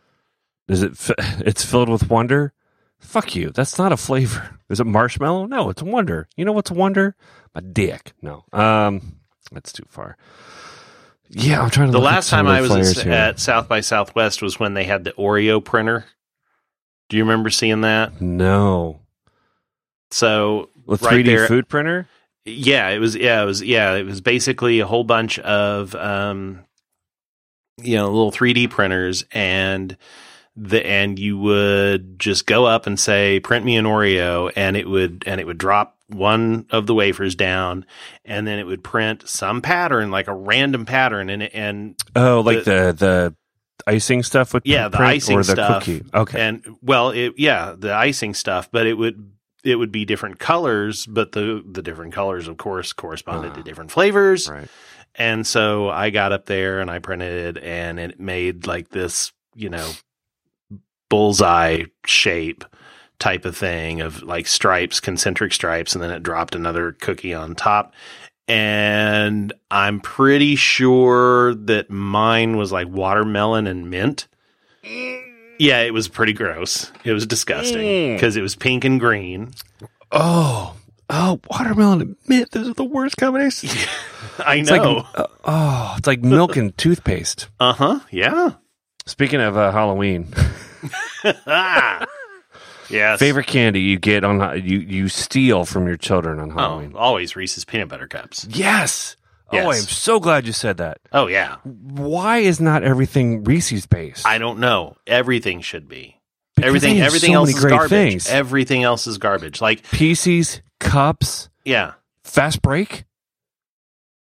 Is 0.67 0.84
it? 0.84 0.93
It's 1.45 1.65
filled 1.65 1.89
with 1.89 2.10
wonder. 2.10 2.54
Fuck 2.99 3.36
you. 3.36 3.49
That's 3.49 3.77
not 3.77 3.91
a 3.91 3.97
flavor. 3.97 4.58
Is 4.69 4.80
it 4.80 4.86
marshmallow? 4.86 5.47
No, 5.47 5.69
it's 5.69 5.82
wonder. 5.84 6.30
You 6.38 6.45
know 6.45 6.51
what's 6.54 6.71
wonder? 6.71 7.15
My 7.54 7.62
dick. 7.62 8.13
No. 8.21 8.45
Um, 8.54 9.17
that's 9.51 9.73
too 9.73 9.84
far. 9.89 10.15
Yeah, 11.27 11.62
I'm 11.62 11.69
trying 11.69 11.88
to. 11.88 11.91
The 11.93 11.99
last 11.99 12.30
time 12.30 12.47
I 12.47 12.62
was 12.62 12.99
at, 12.99 13.08
at 13.08 13.39
South 13.39 13.67
by 13.67 13.82
Southwest 13.82 14.41
was 14.41 14.60
when 14.60 14.73
they 14.75 14.84
had 14.86 15.04
the 15.04 15.12
Oreo 15.13 15.63
printer. 15.63 16.06
Do 17.10 17.17
you 17.17 17.23
remember 17.23 17.49
seeing 17.49 17.82
that? 17.82 18.21
no, 18.21 19.01
So 20.12 20.69
Right 20.86 20.99
3D 20.99 21.25
there- 21.25 21.47
food 21.47 21.67
printer. 21.67 22.08
Yeah, 22.45 22.89
it 22.89 22.99
was 22.99 23.15
yeah, 23.15 23.41
it 23.41 23.45
was 23.45 23.62
yeah, 23.62 23.93
it 23.95 24.06
was 24.06 24.21
basically 24.21 24.80
a 24.80 24.88
whole 24.88 25.04
bunch 25.04 25.39
of 25.39 25.93
um 25.95 26.65
you 27.82 27.95
know, 27.95 28.08
little 28.12 28.32
3D 28.32 28.69
printers 28.69 29.25
and 29.32 29.97
the 30.56 30.86
and 30.86 31.17
you 31.17 31.38
would 31.38 32.19
just 32.19 32.45
go 32.45 32.65
up 32.65 32.86
and 32.86 32.99
say 32.99 33.39
print 33.39 33.65
me 33.65 33.77
an 33.77 33.86
Oreo 33.86 34.51
and 34.56 34.75
it 34.75 34.88
would 34.88 35.23
and 35.25 35.39
it 35.39 35.47
would 35.47 35.58
drop 35.58 35.97
one 36.08 36.65
of 36.71 36.86
the 36.88 36.93
wafers 36.93 37.36
down 37.36 37.86
and 38.25 38.45
then 38.45 38.60
it 38.60 38.65
would 38.65 38.84
print 38.84 39.27
some 39.27 39.62
pattern 39.62 40.12
like 40.12 40.27
a 40.27 40.34
random 40.34 40.86
pattern 40.86 41.30
and 41.30 41.43
it- 41.43 41.51
and 41.54 41.95
Oh, 42.15 42.41
like 42.41 42.65
the 42.65 42.93
the 42.95 43.36
icing 43.88 44.21
stuff 44.21 44.54
with 44.54 44.63
Yeah, 44.65 44.89
the 44.89 44.99
icing 45.01 45.38
or 45.39 45.43
the 45.43 45.54
stuff. 45.54 45.86
cookie. 45.86 46.04
Okay, 46.13 46.39
and 46.41 46.75
well 46.82 47.12
it 47.12 47.34
yeah 47.38 47.73
the 47.75 47.93
icing 47.95 48.34
stuff 48.34 48.69
but 48.71 48.86
it 48.86 48.95
would 48.95 49.32
it 49.63 49.76
would 49.76 49.91
be 49.91 50.06
different 50.06 50.39
colors 50.39 51.06
but 51.06 51.32
the 51.34 51.63
the 51.69 51.82
different 51.82 52.13
colors 52.13 52.47
of 52.47 52.58
course 52.58 52.93
corresponded 52.93 53.54
to 53.54 53.60
Ah. 53.60 53.63
different 53.63 53.91
flavors 53.91 54.50
right. 54.50 54.67
and 55.15 55.45
so 55.45 55.89
i 55.89 56.10
got 56.10 56.32
up 56.32 56.45
there 56.45 56.80
and 56.80 56.89
i 56.91 57.00
printed 57.00 57.58
it 57.58 57.63
and 57.63 58.00
it 58.00 58.19
made 58.19 58.65
like 58.67 58.89
this 58.89 59.32
you 59.56 59.69
know 59.69 59.91
bullseye 61.10 61.84
shape 62.06 62.63
type 63.19 63.45
of 63.45 63.56
thing 63.56 64.02
of 64.02 64.24
like 64.24 64.47
stripes 64.47 65.00
concentric 65.00 65.54
stripes 65.54 65.93
and 65.93 66.04
then 66.04 66.10
it 66.12 66.24
dropped 66.24 66.56
another 66.56 66.93
cookie 66.93 67.34
on 67.34 67.54
top 67.54 67.93
and 68.47 69.54
i'm 69.69 70.00
pretty 70.00 70.56
sure 70.56 71.54
that 71.54 71.89
mine 71.91 72.58
was 72.58 72.71
like 72.71 72.88
watermelon 72.88 73.67
and 73.67 73.89
mint 73.91 74.28
yeah, 75.62 75.82
it 75.82 75.93
was 75.93 76.08
pretty 76.08 76.34
gross. 76.34 76.91
It 77.04 77.12
was 77.13 77.26
disgusting 77.28 77.78
Mm. 77.80 78.15
because 78.15 78.36
it 78.36 78.41
was 78.41 78.56
pink 78.56 78.84
and 78.84 79.00
green. 79.00 79.52
Oh, 80.12 80.76
oh, 81.10 81.39
watermelon 81.50 82.02
and 82.02 82.15
mint. 82.28 82.52
Those 82.52 82.67
are 82.69 82.74
the 82.74 82.84
worst 82.84 83.17
combinations. 83.17 83.74
I 84.45 84.56
It's 84.56 84.69
know. 84.69 84.95
like 84.95 85.06
uh, 85.15 85.28
oh, 85.45 85.95
it's 85.97 86.08
like 86.08 86.21
milk 86.24 86.56
and 86.58 86.76
toothpaste. 86.78 87.47
uh 87.60 87.74
huh. 87.74 88.00
Yeah. 88.12 88.54
Speaking 89.06 89.39
of 89.41 89.56
uh, 89.58 89.71
Halloween. 89.71 90.34
Yes. 92.89 93.19
favorite 93.19 93.47
candy 93.47 93.80
you 93.80 93.97
get 93.97 94.26
on 94.26 94.62
you 94.65 94.80
you 94.80 95.08
steal 95.08 95.63
from 95.63 95.88
your 95.88 95.95
children 95.95 96.41
on 96.41 96.52
Oh, 96.52 96.56
Halloween. 96.56 96.93
always 96.93 97.38
Reese's 97.38 97.63
peanut 97.63 97.88
butter 97.88 98.08
cups. 98.08 98.45
Yes. 98.50 99.15
Yes. 99.52 99.66
Oh, 99.66 99.70
I'm 99.72 99.76
so 99.82 100.20
glad 100.20 100.46
you 100.48 100.54
said 100.54 100.78
that. 100.78 101.00
Oh 101.12 101.28
yeah. 101.28 101.58
Why 101.64 102.38
is 102.40 102.60
not 102.62 102.84
everything 102.84 103.44
Reese's 103.44 103.86
based? 103.86 104.26
I 104.26 104.38
don't 104.38 104.60
know. 104.60 104.96
Everything 105.08 105.62
should 105.62 105.88
be. 105.88 106.18
Because 106.56 106.68
everything. 106.68 107.00
Everything 107.02 107.32
so 107.34 107.36
else 107.36 107.50
is 107.56 107.64
garbage. 107.66 107.90
things. 107.90 108.30
Everything 108.30 108.84
else 108.84 109.08
is 109.08 109.18
garbage. 109.18 109.62
Like 109.62 109.84
PCs, 109.84 110.62
cups, 110.80 111.50
yeah. 111.66 111.94
fast 112.24 112.62
break. 112.62 113.06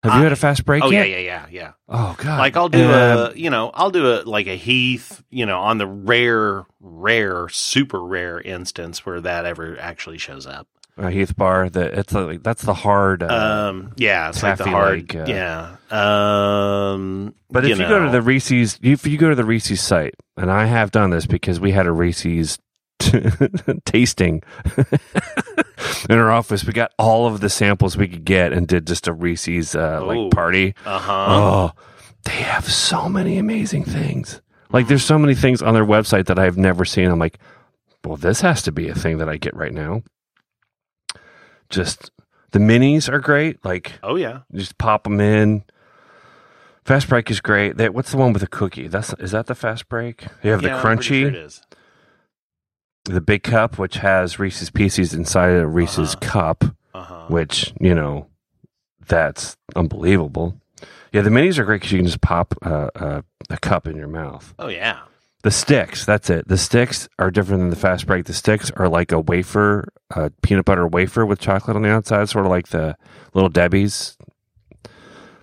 Have 0.02 0.12
I- 0.12 0.16
you 0.18 0.22
had 0.24 0.32
a 0.32 0.36
fast 0.36 0.66
break 0.66 0.84
Oh 0.84 0.90
yeah, 0.90 1.04
yeah, 1.04 1.18
yeah, 1.18 1.46
yeah. 1.50 1.72
Oh 1.88 2.14
god. 2.18 2.38
Like 2.38 2.56
I'll 2.56 2.68
do 2.68 2.84
Um, 2.84 2.90
a, 2.90 3.32
you 3.34 3.48
know, 3.48 3.70
I'll 3.72 3.90
do 3.90 4.06
a 4.12 4.16
like 4.22 4.46
a 4.46 4.56
Heath, 4.56 5.22
you 5.30 5.46
know, 5.46 5.58
on 5.60 5.78
the 5.78 5.86
rare, 5.86 6.66
rare, 6.80 7.48
super 7.48 8.04
rare 8.04 8.38
instance 8.40 9.06
where 9.06 9.20
that 9.22 9.46
ever 9.46 9.78
actually 9.80 10.18
shows 10.18 10.46
up. 10.46 10.68
A 10.96 11.10
Heath 11.10 11.36
bar. 11.36 11.68
That 11.68 11.94
it's 11.94 12.12
like 12.12 12.42
that's 12.42 12.62
the 12.62 12.74
hard. 12.74 13.22
Uh, 13.22 13.68
Um, 13.70 13.92
yeah, 13.96 14.28
it's 14.28 14.42
like 14.42 14.58
the 14.58 14.64
hard, 14.64 15.14
like, 15.14 15.28
uh, 15.28 15.30
yeah. 15.32 15.76
Um, 15.90 17.34
but 17.50 17.64
if 17.64 17.78
you 17.78 17.86
go 17.88 18.04
to 18.04 18.10
the 18.10 18.22
Reese's, 18.22 18.78
if 18.82 19.06
you 19.06 19.18
go 19.18 19.28
to 19.30 19.34
the 19.34 19.44
Reese's 19.44 19.80
site, 19.80 20.14
and 20.36 20.50
I 20.50 20.66
have 20.66 20.90
done 20.90 21.10
this 21.10 21.26
because 21.26 21.60
we 21.60 21.72
had 21.72 21.86
a 21.86 21.92
Reese's 21.92 22.58
tasting 23.84 24.42
in 26.08 26.18
our 26.18 26.30
office, 26.30 26.64
we 26.64 26.72
got 26.72 26.92
all 26.98 27.26
of 27.26 27.40
the 27.40 27.50
samples 27.50 27.96
we 27.96 28.08
could 28.08 28.24
get 28.24 28.52
and 28.52 28.66
did 28.66 28.86
just 28.86 29.08
a 29.08 29.12
Reese's 29.12 29.74
uh, 29.74 30.00
Ooh. 30.02 30.06
like 30.06 30.30
party. 30.32 30.74
uh 30.84 30.98
huh, 30.98 31.26
Oh, 31.28 31.72
they 32.24 32.32
have 32.42 32.70
so 32.70 33.08
many 33.08 33.38
amazing 33.38 33.84
things. 33.84 34.40
Like 34.70 34.88
there's 34.88 35.04
so 35.04 35.18
many 35.18 35.34
things 35.34 35.62
on 35.62 35.74
their 35.74 35.84
website 35.84 36.26
that 36.26 36.38
I've 36.38 36.56
never 36.56 36.84
seen. 36.84 37.10
I'm 37.10 37.18
like, 37.18 37.38
well, 38.04 38.16
this 38.16 38.40
has 38.40 38.62
to 38.62 38.72
be 38.72 38.88
a 38.88 38.94
thing 38.94 39.18
that 39.18 39.28
I 39.28 39.36
get 39.36 39.54
right 39.54 39.72
now. 39.72 40.02
Just 41.74 42.10
the 42.52 42.58
minis 42.58 43.08
are 43.12 43.18
great. 43.20 43.64
Like 43.64 43.92
oh 44.02 44.16
yeah, 44.16 44.40
just 44.54 44.78
pop 44.78 45.04
them 45.04 45.20
in. 45.20 45.64
Fast 46.84 47.08
break 47.08 47.30
is 47.30 47.40
great. 47.40 47.76
That 47.78 47.94
what's 47.94 48.10
the 48.10 48.16
one 48.18 48.32
with 48.32 48.40
the 48.42 48.46
cookie? 48.48 48.88
That's 48.88 49.12
is 49.14 49.30
that 49.32 49.46
the 49.46 49.54
fast 49.54 49.88
break? 49.88 50.26
You 50.42 50.50
have 50.50 50.62
Yeah, 50.62 50.76
the 50.76 50.82
crunchy, 50.82 51.20
sure 51.20 51.28
it 51.28 51.34
is. 51.34 51.62
the 53.06 53.20
big 53.20 53.42
cup, 53.42 53.78
which 53.78 53.96
has 53.96 54.38
Reese's 54.38 54.70
Pieces 54.70 55.14
inside 55.14 55.50
a 55.56 55.66
Reese's 55.66 56.14
Uh-huh. 56.14 56.30
cup, 56.30 56.64
Uh 56.94 57.02
huh. 57.02 57.24
which 57.28 57.72
you 57.80 57.94
know, 57.94 58.26
that's 59.06 59.56
unbelievable. 59.74 60.60
Yeah, 61.12 61.22
the 61.22 61.30
minis 61.30 61.58
are 61.58 61.64
great 61.64 61.76
because 61.80 61.92
you 61.92 61.98
can 61.98 62.06
just 62.06 62.20
pop 62.20 62.54
uh, 62.62 62.88
uh, 62.94 63.22
a 63.50 63.56
cup 63.58 63.86
in 63.86 63.96
your 63.96 64.08
mouth. 64.08 64.52
Oh 64.58 64.68
yeah. 64.68 65.00
The 65.44 65.50
sticks, 65.50 66.04
that's 66.06 66.30
it. 66.30 66.48
The 66.48 66.56
sticks 66.58 67.06
are 67.18 67.30
different 67.30 67.60
than 67.60 67.70
the 67.70 67.76
fast 67.76 68.06
break. 68.06 68.24
The 68.24 68.32
sticks 68.32 68.70
are 68.76 68.88
like 68.88 69.12
a 69.12 69.20
wafer, 69.20 69.88
a 70.10 70.30
peanut 70.42 70.64
butter 70.64 70.86
wafer 70.88 71.24
with 71.26 71.38
chocolate 71.38 71.76
on 71.76 71.82
the 71.82 71.90
outside, 71.90 72.28
sort 72.30 72.46
of 72.46 72.50
like 72.50 72.68
the 72.68 72.96
little 73.34 73.50
Debbie's, 73.50 74.16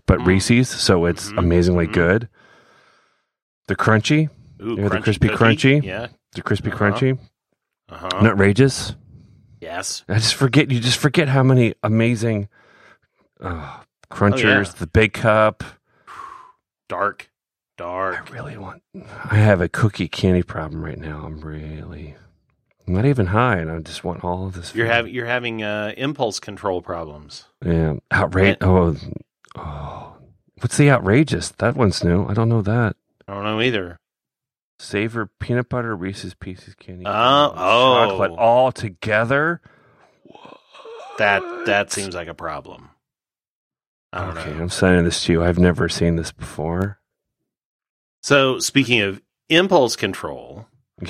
but 0.07 0.19
Mm. 0.19 0.25
Reese's. 0.25 0.69
So 0.69 1.05
it's 1.05 1.31
Mhm, 1.31 1.37
amazingly 1.37 1.87
mhm. 1.87 1.93
good. 1.93 2.29
The 3.67 3.75
crunchy, 3.75 4.29
Ooh, 4.61 4.75
Yeah, 4.75 4.89
the 4.89 4.97
crunchy 4.97 5.03
crispy 5.03 5.27
cookie. 5.29 5.37
crunchy. 5.43 5.83
Yeah. 5.83 6.07
the 6.33 6.41
crispy 6.41 6.71
Uh-huh. 6.71 6.79
crunchy, 6.91 7.19
Uh 7.89 7.95
huh. 7.97 8.09
nutrageous. 8.21 8.95
Yes. 9.59 10.03
I 10.09 10.15
just 10.15 10.33
forget. 10.35 10.71
You 10.71 10.79
just 10.79 10.97
forget 10.97 11.27
how 11.27 11.43
many 11.43 11.73
amazing 11.83 12.47
uh, 13.39 13.77
crunchers. 14.11 14.73
The 14.75 14.87
big 14.87 15.13
cup. 15.13 15.63
Dark. 16.89 17.29
I 17.89 18.19
really 18.31 18.57
want. 18.57 18.81
I 19.25 19.35
have 19.35 19.61
a 19.61 19.69
cookie 19.69 20.07
candy 20.07 20.43
problem 20.43 20.83
right 20.83 20.99
now. 20.99 21.23
I'm 21.25 21.39
really 21.41 22.15
I'm 22.87 22.93
not 22.95 23.05
even 23.05 23.27
high, 23.27 23.57
and 23.57 23.71
I 23.71 23.79
just 23.79 24.03
want 24.03 24.23
all 24.23 24.47
of 24.47 24.53
this. 24.53 24.73
You're 24.75 24.87
having 24.87 25.13
you're 25.13 25.25
having 25.25 25.63
uh, 25.63 25.93
impulse 25.97 26.39
control 26.39 26.81
problems. 26.81 27.45
yeah 27.65 27.95
outrage. 28.11 28.57
Oh, 28.61 28.95
oh, 29.55 30.13
what's 30.59 30.77
the 30.77 30.89
outrageous? 30.91 31.49
That 31.49 31.75
one's 31.75 32.03
new. 32.03 32.25
I 32.27 32.33
don't 32.33 32.49
know 32.49 32.61
that. 32.61 32.95
I 33.27 33.33
don't 33.33 33.43
know 33.43 33.61
either. 33.61 33.97
Savor 34.79 35.27
peanut 35.39 35.69
butter 35.69 35.95
Reese's 35.95 36.33
Pieces 36.33 36.73
candy. 36.73 37.05
Uh, 37.05 37.51
Oh, 37.55 38.07
chocolate 38.09 38.31
oh. 38.31 38.35
all 38.35 38.71
together. 38.71 39.61
That 41.17 41.43
that 41.67 41.91
seems 41.91 42.15
like 42.15 42.27
a 42.27 42.33
problem. 42.33 42.89
I 44.11 44.25
don't 44.25 44.37
Okay, 44.37 44.51
know. 44.53 44.61
I'm 44.63 44.69
sending 44.69 45.05
this 45.05 45.23
to 45.25 45.33
you. 45.33 45.43
I've 45.43 45.59
never 45.59 45.87
seen 45.87 46.15
this 46.15 46.31
before. 46.31 46.99
So 48.21 48.59
speaking 48.59 49.01
of 49.01 49.21
impulse 49.49 49.95
control, 49.95 50.67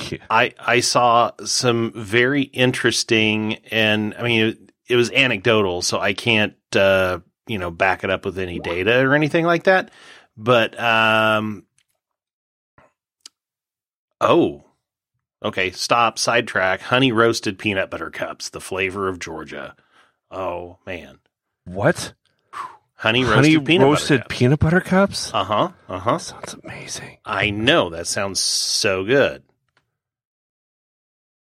Yeah. 0.09 0.19
I 0.29 0.53
I 0.59 0.79
saw 0.79 1.31
some 1.43 1.91
very 1.93 2.43
interesting 2.43 3.55
and 3.71 4.13
I 4.17 4.23
mean 4.23 4.45
it, 4.47 4.71
it 4.87 4.95
was 4.95 5.11
anecdotal, 5.11 5.81
so 5.81 5.99
I 5.99 6.13
can't 6.13 6.55
uh, 6.75 7.19
you 7.47 7.57
know 7.57 7.71
back 7.71 8.03
it 8.03 8.09
up 8.09 8.25
with 8.25 8.37
any 8.39 8.59
data 8.59 8.99
or 9.05 9.13
anything 9.13 9.45
like 9.45 9.63
that. 9.63 9.91
But 10.37 10.79
um, 10.79 11.65
oh, 14.21 14.63
okay, 15.43 15.71
stop 15.71 16.17
sidetrack. 16.17 16.81
Honey 16.81 17.11
roasted 17.11 17.59
peanut 17.59 17.89
butter 17.89 18.09
cups, 18.09 18.49
the 18.49 18.61
flavor 18.61 19.07
of 19.09 19.19
Georgia. 19.19 19.75
Oh 20.29 20.77
man, 20.85 21.19
What? 21.65 22.13
Honey 23.01 23.23
roasted 23.23 23.35
Honey 23.53 23.59
peanut 23.65 23.85
roasted 23.87 24.09
butter 24.09 24.23
cups. 24.27 24.37
peanut 24.37 24.59
butter 24.59 24.81
cups? 24.81 25.33
Uh 25.33 25.43
huh. 25.43 25.69
Uh 25.89 25.99
huh. 25.99 26.17
Sounds 26.17 26.55
amazing. 26.63 27.17
I 27.25 27.49
know 27.49 27.89
that 27.89 28.07
sounds 28.07 28.39
so 28.39 29.03
good. 29.03 29.43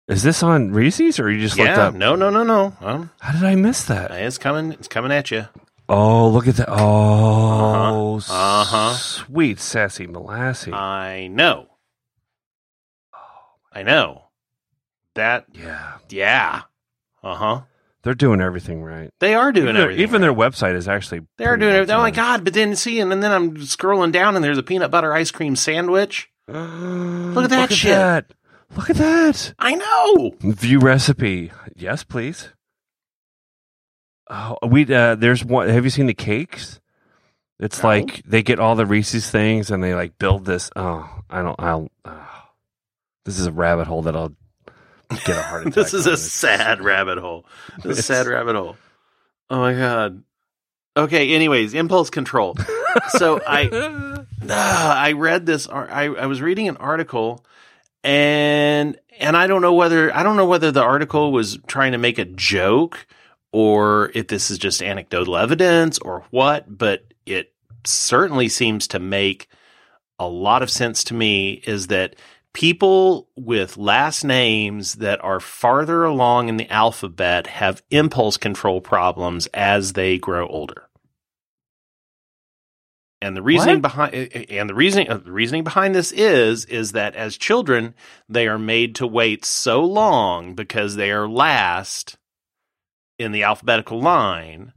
Is 0.09 0.23
this 0.23 0.43
on 0.43 0.73
Reese's 0.73 1.19
or 1.21 1.31
you 1.31 1.41
just 1.41 1.57
looked 1.57 1.69
Yeah. 1.69 1.87
up? 1.89 1.95
No. 1.95 2.15
No. 2.17 2.29
No. 2.31 2.43
No. 2.43 2.77
Um, 2.81 3.11
How 3.21 3.33
did 3.33 3.45
I 3.45 3.55
miss 3.55 3.85
that? 3.85 4.11
it's 4.11 4.39
coming. 4.39 4.73
It's 4.73 4.89
coming 4.89 5.13
at 5.13 5.31
you. 5.31 5.47
Oh, 5.89 6.29
look 6.29 6.47
at 6.49 6.57
that. 6.57 6.69
Oh, 6.69 8.17
Uh-huh. 8.17 8.33
Uh-huh. 8.63 8.95
sweet 8.95 9.59
sassy 9.59 10.07
molassy. 10.07 10.73
I 10.73 11.29
know. 11.29 11.69
I 13.73 13.83
know. 13.83 14.25
That. 15.15 15.47
yeah. 15.53 15.99
Yeah. 16.09 16.63
Uh 17.23 17.35
huh. 17.35 17.61
They're 18.03 18.15
doing 18.15 18.41
everything 18.41 18.83
right. 18.83 19.11
They 19.21 19.35
are 19.35 19.53
doing 19.53 19.65
even 19.67 19.75
their, 19.77 19.85
everything. 19.85 20.03
even 20.03 20.23
right. 20.23 20.27
their 20.29 20.35
website 20.35 20.75
is 20.75 20.89
actually 20.89 21.21
They're 21.39 21.57
doing 21.57 21.71
well 21.71 21.83
everything. 21.83 21.97
Oh 21.97 22.01
my 22.01 22.11
god! 22.11 22.43
But 22.45 22.55
then 22.55 22.75
see, 22.75 22.99
and 23.01 23.11
then 23.13 23.25
I'm 23.31 23.57
scrolling 23.59 24.11
down, 24.13 24.35
and 24.35 24.45
there's 24.45 24.59
a 24.59 24.63
peanut 24.63 24.91
butter 24.91 25.13
ice 25.13 25.31
cream 25.31 25.55
sandwich. 25.55 26.29
Look 26.49 27.45
at 27.45 27.51
that 27.51 27.71
Look 27.71 27.79
shit. 27.79 27.93
That. 27.93 28.33
Look 28.77 28.91
at 28.91 28.97
that. 28.97 29.55
I 29.59 29.75
know. 29.75 30.33
View 30.41 30.81
recipe. 30.81 31.53
Yes, 31.77 32.03
please. 32.05 32.49
Oh, 34.31 34.57
we 34.67 34.93
uh 34.93 35.15
there's 35.15 35.45
one 35.45 35.69
have 35.69 35.85
you 35.85 35.91
seen 35.91 36.07
the 36.07 36.15
cakes? 36.15 36.81
It's 37.61 37.83
No. 37.83 37.89
like 37.91 38.23
they 38.25 38.43
get 38.43 38.59
all 38.59 38.75
the 38.75 38.87
Reese's 38.87 39.31
things 39.31 39.71
and 39.71 39.83
they 39.85 39.95
like 39.95 40.19
build 40.19 40.45
this. 40.45 40.71
Oh, 40.75 41.09
I 41.31 41.43
don't. 41.43 41.57
I'll. 41.61 41.89
Uh, 42.05 42.25
this 43.25 43.39
is 43.39 43.47
a 43.47 43.53
rabbit 43.53 43.87
hole 43.87 44.03
that 44.03 44.17
I'll 44.17 44.33
get 45.25 45.37
a 45.39 45.43
heart 45.43 45.63
attack. 45.67 45.75
this 45.75 45.95
is 45.95 46.07
a 46.07 46.17
sad 46.17 46.83
rabbit 46.83 47.19
hole. 47.19 47.47
This 47.83 47.93
is 47.93 47.99
a 48.01 48.03
sad 48.03 48.27
rabbit 48.27 48.57
hole. 48.57 48.77
Oh 49.51 49.59
my 49.61 49.75
god. 49.75 50.23
Okay. 50.97 51.35
Anyways, 51.35 51.75
impulse 51.75 52.11
control. 52.11 52.57
So 53.11 53.41
I 53.47 54.19
Ah, 54.51 54.99
I 54.99 55.13
read 55.13 55.47
this. 55.47 55.69
I, 55.69 56.05
I 56.07 56.27
was 56.27 56.43
reading 56.43 56.69
an 56.69 56.77
article, 56.79 57.45
and 58.03 58.99
and 59.19 59.37
I 59.37 59.47
don't 59.47 59.63
know 59.63 59.75
whether 59.75 60.15
I 60.15 60.23
don't 60.23 60.37
know 60.37 60.47
whether 60.47 60.71
the 60.71 60.83
article 60.83 61.33
was 61.33 61.59
trying 61.67 61.93
to 61.93 61.99
make 61.99 62.19
a 62.19 62.25
joke 62.25 63.07
or 63.53 64.11
if 64.15 64.29
this 64.29 64.51
is 64.51 64.59
just 64.59 64.83
anecdotal 64.83 65.37
evidence 65.37 65.99
or 65.99 66.25
what. 66.31 66.77
But 66.77 67.05
it 67.27 67.53
certainly 67.85 68.49
seems 68.49 68.89
to 68.89 68.99
make 68.99 69.49
a 70.19 70.27
lot 70.27 70.63
of 70.63 70.71
sense 70.71 71.05
to 71.05 71.15
me. 71.15 71.53
Is 71.53 71.89
that 71.89 72.17
people 72.55 73.29
with 73.37 73.77
last 73.77 74.25
names 74.25 74.97
that 74.97 75.23
are 75.25 75.41
farther 75.41 76.05
along 76.05 76.49
in 76.49 76.57
the 76.59 76.71
alphabet 76.71 77.47
have 77.49 77.83
impulse 77.91 78.37
control 78.37 78.81
problems 78.81 79.47
as 79.49 79.95
they 79.95 80.19
grow 80.19 80.47
older. 80.49 80.89
And 83.21 83.37
the 83.37 83.43
reasoning 83.43 83.77
What? 83.77 83.83
behind 83.83 84.15
and 84.15 84.69
the 84.71 84.75
reasoning 84.75 85.09
uh, 85.11 85.19
the 85.19 85.33
reasoning 85.33 85.65
behind 85.65 85.95
this 85.95 86.13
is 86.13 86.65
is 86.67 86.93
that 86.93 87.17
as 87.17 87.37
children 87.37 87.95
they 88.29 88.49
are 88.49 88.59
made 88.59 88.95
to 88.97 89.07
wait 89.07 89.45
so 89.45 89.85
long 89.85 90.55
because 90.55 90.97
they 90.97 91.11
are 91.13 91.29
last 91.29 92.17
in 93.19 93.33
the 93.33 93.45
alphabetical 93.45 94.01
line 94.01 94.73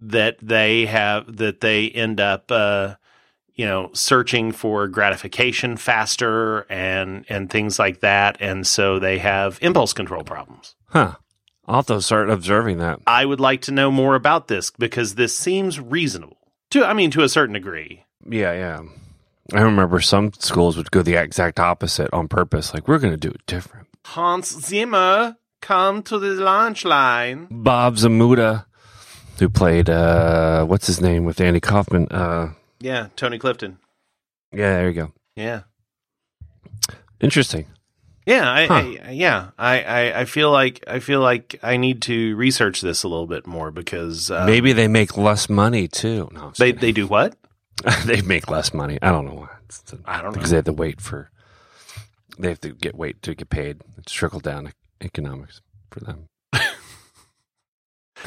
that 0.00 0.38
they 0.42 0.86
have 0.86 1.36
that 1.36 1.60
they 1.60 1.88
end 1.90 2.20
up 2.20 2.50
uh, 2.50 2.94
you 3.56 3.66
know 3.66 3.90
searching 3.92 4.52
for 4.52 4.86
gratification 4.86 5.76
faster 5.76 6.60
and 6.70 7.24
and 7.28 7.50
things 7.50 7.78
like 7.78 8.00
that 8.00 8.36
and 8.40 8.66
so 8.66 8.98
they 8.98 9.18
have 9.18 9.58
impulse 9.60 9.92
control 9.92 10.22
problems. 10.22 10.74
Huh. 10.88 11.14
I'll 11.68 11.76
have 11.76 11.86
to 11.86 12.00
start 12.00 12.30
observing 12.30 12.78
that. 12.78 13.00
I 13.08 13.24
would 13.24 13.40
like 13.40 13.62
to 13.62 13.72
know 13.72 13.90
more 13.90 14.14
about 14.14 14.46
this 14.46 14.70
because 14.70 15.16
this 15.16 15.36
seems 15.36 15.80
reasonable. 15.80 16.38
To 16.70 16.84
I 16.84 16.92
mean 16.92 17.10
to 17.12 17.22
a 17.22 17.28
certain 17.28 17.54
degree. 17.54 18.04
Yeah, 18.28 18.52
yeah. 18.52 18.82
I 19.52 19.60
remember 19.60 20.00
some 20.00 20.32
schools 20.34 20.76
would 20.76 20.90
go 20.90 21.02
the 21.02 21.14
exact 21.14 21.60
opposite 21.60 22.12
on 22.12 22.28
purpose. 22.28 22.74
Like 22.74 22.88
we're 22.88 22.98
going 22.98 23.12
to 23.12 23.16
do 23.16 23.30
it 23.30 23.46
different. 23.46 23.86
Hans 24.04 24.48
Zimmer, 24.66 25.36
come 25.60 26.02
to 26.04 26.18
the 26.18 26.30
lunch 26.34 26.84
line. 26.84 27.46
Bob 27.50 27.96
Zmuda, 27.96 28.66
who 29.38 29.48
played 29.48 29.88
uh, 29.88 30.64
what's 30.64 30.86
his 30.86 31.00
name 31.00 31.24
with 31.24 31.40
Andy 31.40 31.60
Kaufman. 31.60 32.08
Uh, 32.10 32.52
Yeah, 32.86 33.08
Tony 33.16 33.38
Clifton. 33.38 33.78
yeah, 34.52 34.76
there 34.76 34.86
you 34.88 34.94
go. 34.94 35.12
Yeah. 35.34 35.62
Interesting. 37.20 37.66
Yeah, 38.26 38.50
I, 38.50 38.66
Huh. 38.66 38.74
I 38.74 39.10
yeah, 39.12 39.50
I, 39.58 39.82
I, 39.82 40.20
I 40.20 40.24
feel 40.24 40.50
like 40.50 40.84
I 40.86 40.98
feel 41.00 41.20
like 41.20 41.58
I 41.62 41.76
need 41.76 42.02
to 42.02 42.34
research 42.36 42.80
this 42.80 43.02
a 43.02 43.08
little 43.08 43.26
bit 43.26 43.46
more 43.46 43.70
because 43.70 44.30
uh, 44.30 44.44
Maybe 44.46 44.72
they 44.72 44.88
make 44.88 45.16
less 45.16 45.48
money 45.48 45.88
too. 45.88 46.28
No, 46.32 46.52
they 46.58 46.66
kidding. 46.72 46.80
they 46.80 46.92
do 46.92 47.06
what? 47.06 47.36
they 48.04 48.22
make 48.22 48.48
less 48.50 48.72
money. 48.74 48.98
I 49.02 49.10
don't 49.10 49.26
know 49.26 49.34
why. 49.34 49.48
It's, 49.66 49.80
it's- 49.92 50.00
I 50.04 50.22
don't 50.22 50.32
because 50.32 50.50
know. 50.50 50.54
they 50.54 50.56
have 50.58 50.64
to 50.66 50.72
wait 50.72 51.00
for. 51.00 51.30
They 52.38 52.48
have 52.48 52.60
to 52.60 52.70
get 52.70 52.94
wait 52.94 53.22
to 53.22 53.34
get 53.34 53.48
paid. 53.50 53.80
It's 53.98 54.12
trickle 54.12 54.40
down 54.40 54.72
economics 55.00 55.60
for 55.90 56.00
them. 56.00 56.28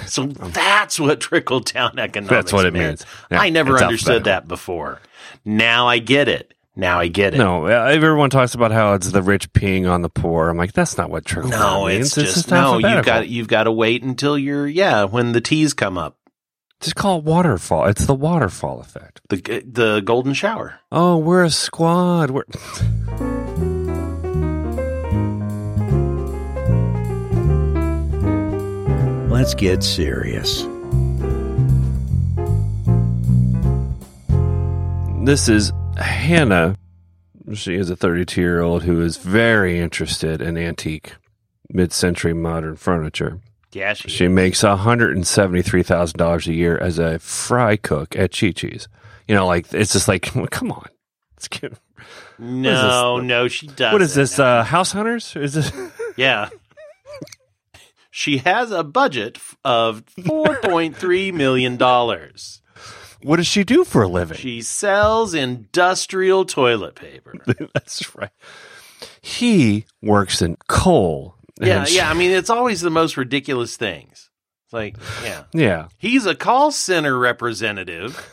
So 0.08 0.26
that's 0.28 1.00
what 1.00 1.20
trickle 1.20 1.60
down 1.62 2.00
economics. 2.00 2.30
That's 2.30 2.54
what 2.54 2.66
it 2.66 2.74
meant. 2.74 2.88
means. 3.02 3.06
Yeah, 3.32 3.42
I 3.42 3.50
never 3.50 3.78
understood 3.78 4.24
that 4.26 4.48
before. 4.48 5.00
Now 5.46 5.88
I 5.88 6.00
get 6.00 6.28
it. 6.28 6.54
Now 6.76 7.00
I 7.00 7.08
get 7.08 7.34
it. 7.34 7.38
No, 7.38 7.66
everyone 7.66 8.30
talks 8.30 8.54
about 8.54 8.72
how 8.72 8.94
it's 8.94 9.12
the 9.12 9.22
rich 9.22 9.52
peeing 9.52 9.90
on 9.90 10.02
the 10.02 10.10
poor. 10.10 10.48
I'm 10.50 10.56
like, 10.58 10.72
that's 10.74 10.98
not 10.98 11.10
what 11.10 11.26
trickle 11.26 11.52
down 11.52 11.60
No, 11.60 11.86
means. 11.88 12.18
it's 12.18 12.34
just, 12.34 12.52
no. 12.52 12.78
You've 12.78 13.04
got 13.06 13.28
you've 13.28 13.48
got 13.50 13.64
to 13.64 13.72
wait 13.72 14.02
until 14.04 14.38
you're 14.38 14.66
yeah 14.68 15.04
when 15.04 15.34
the 15.34 15.42
T's 15.42 15.74
come 15.74 15.98
up. 15.98 16.18
just 16.80 16.96
call 16.96 17.18
it 17.20 17.26
waterfall. 17.26 17.86
It's 17.88 18.06
the 18.06 18.16
waterfall 18.16 18.80
effect. 18.80 19.20
The 19.30 19.64
the 19.70 20.02
golden 20.06 20.34
shower. 20.34 20.76
Oh, 20.92 21.18
we're 21.18 21.44
a 21.44 21.50
squad. 21.50 22.32
We're 22.32 22.44
Let's 29.40 29.54
get 29.54 29.84
serious. 29.84 30.64
this 35.26 35.48
is 35.48 35.72
Hannah. 35.96 36.76
She 37.54 37.76
is 37.76 37.90
a 37.90 37.96
32 37.96 38.42
year 38.42 38.60
old 38.60 38.84
who 38.84 39.00
is 39.00 39.16
very 39.16 39.80
interested 39.80 40.42
in 40.42 40.58
antique, 40.58 41.16
mid 41.70 41.94
century 41.94 42.34
modern 42.34 42.76
furniture. 42.76 43.40
Yeah, 43.72 43.94
she, 43.94 44.10
She 44.10 44.28
makes 44.28 44.62
$173,000 44.62 46.48
a 46.48 46.54
year 46.54 46.78
as 46.78 47.00
a 47.00 47.18
fry 47.20 47.78
cook 47.78 48.18
at 48.18 48.38
Chi 48.38 48.52
Chi's. 48.52 48.90
You 49.26 49.36
know, 49.36 49.48
like, 49.48 49.74
it's 49.74 49.94
just 49.94 50.10
like, 50.10 50.24
come 50.52 50.74
on. 50.74 50.90
It's 51.38 51.48
cute. 51.48 51.78
no, 52.38 53.22
no, 53.22 53.48
she 53.48 53.68
doesn't. 53.68 53.94
What 53.94 54.02
is 54.02 54.14
this? 54.16 54.38
Uh, 54.38 54.66
House 54.66 54.92
Hunters? 54.92 55.34
Is 55.38 55.54
this? 55.54 55.72
Yeah. 56.18 56.50
She 58.10 58.38
has 58.40 58.72
a 58.72 58.84
budget 58.84 59.38
of 59.64 60.04
$4.3 60.18 61.34
million. 61.34 61.78
what 63.22 63.36
does 63.38 63.48
she 63.48 63.64
do 63.64 63.84
for 63.84 64.02
a 64.04 64.08
living? 64.08 64.38
She 64.38 64.62
sells 64.62 65.34
industrial 65.34 66.46
toilet 66.46 66.96
paper. 66.96 67.34
That's 67.74 68.16
right. 68.16 68.32
He 69.22 69.86
works 70.02 70.42
in 70.42 70.58
coal. 70.68 71.36
Yeah, 71.62 71.84
she- 71.86 71.98
yeah. 71.98 72.10
I 72.10 72.14
mean, 72.14 72.32
it's 72.32 72.50
always 72.50 72.82
the 72.82 72.90
most 72.90 73.18
ridiculous 73.18 73.76
things. 73.78 74.30
It's 74.66 74.74
like, 74.74 74.98
yeah. 75.24 75.44
Yeah. 75.54 75.88
He's 75.98 76.26
a 76.26 76.36
call 76.36 76.72
center 76.72 77.18
representative. 77.18 78.24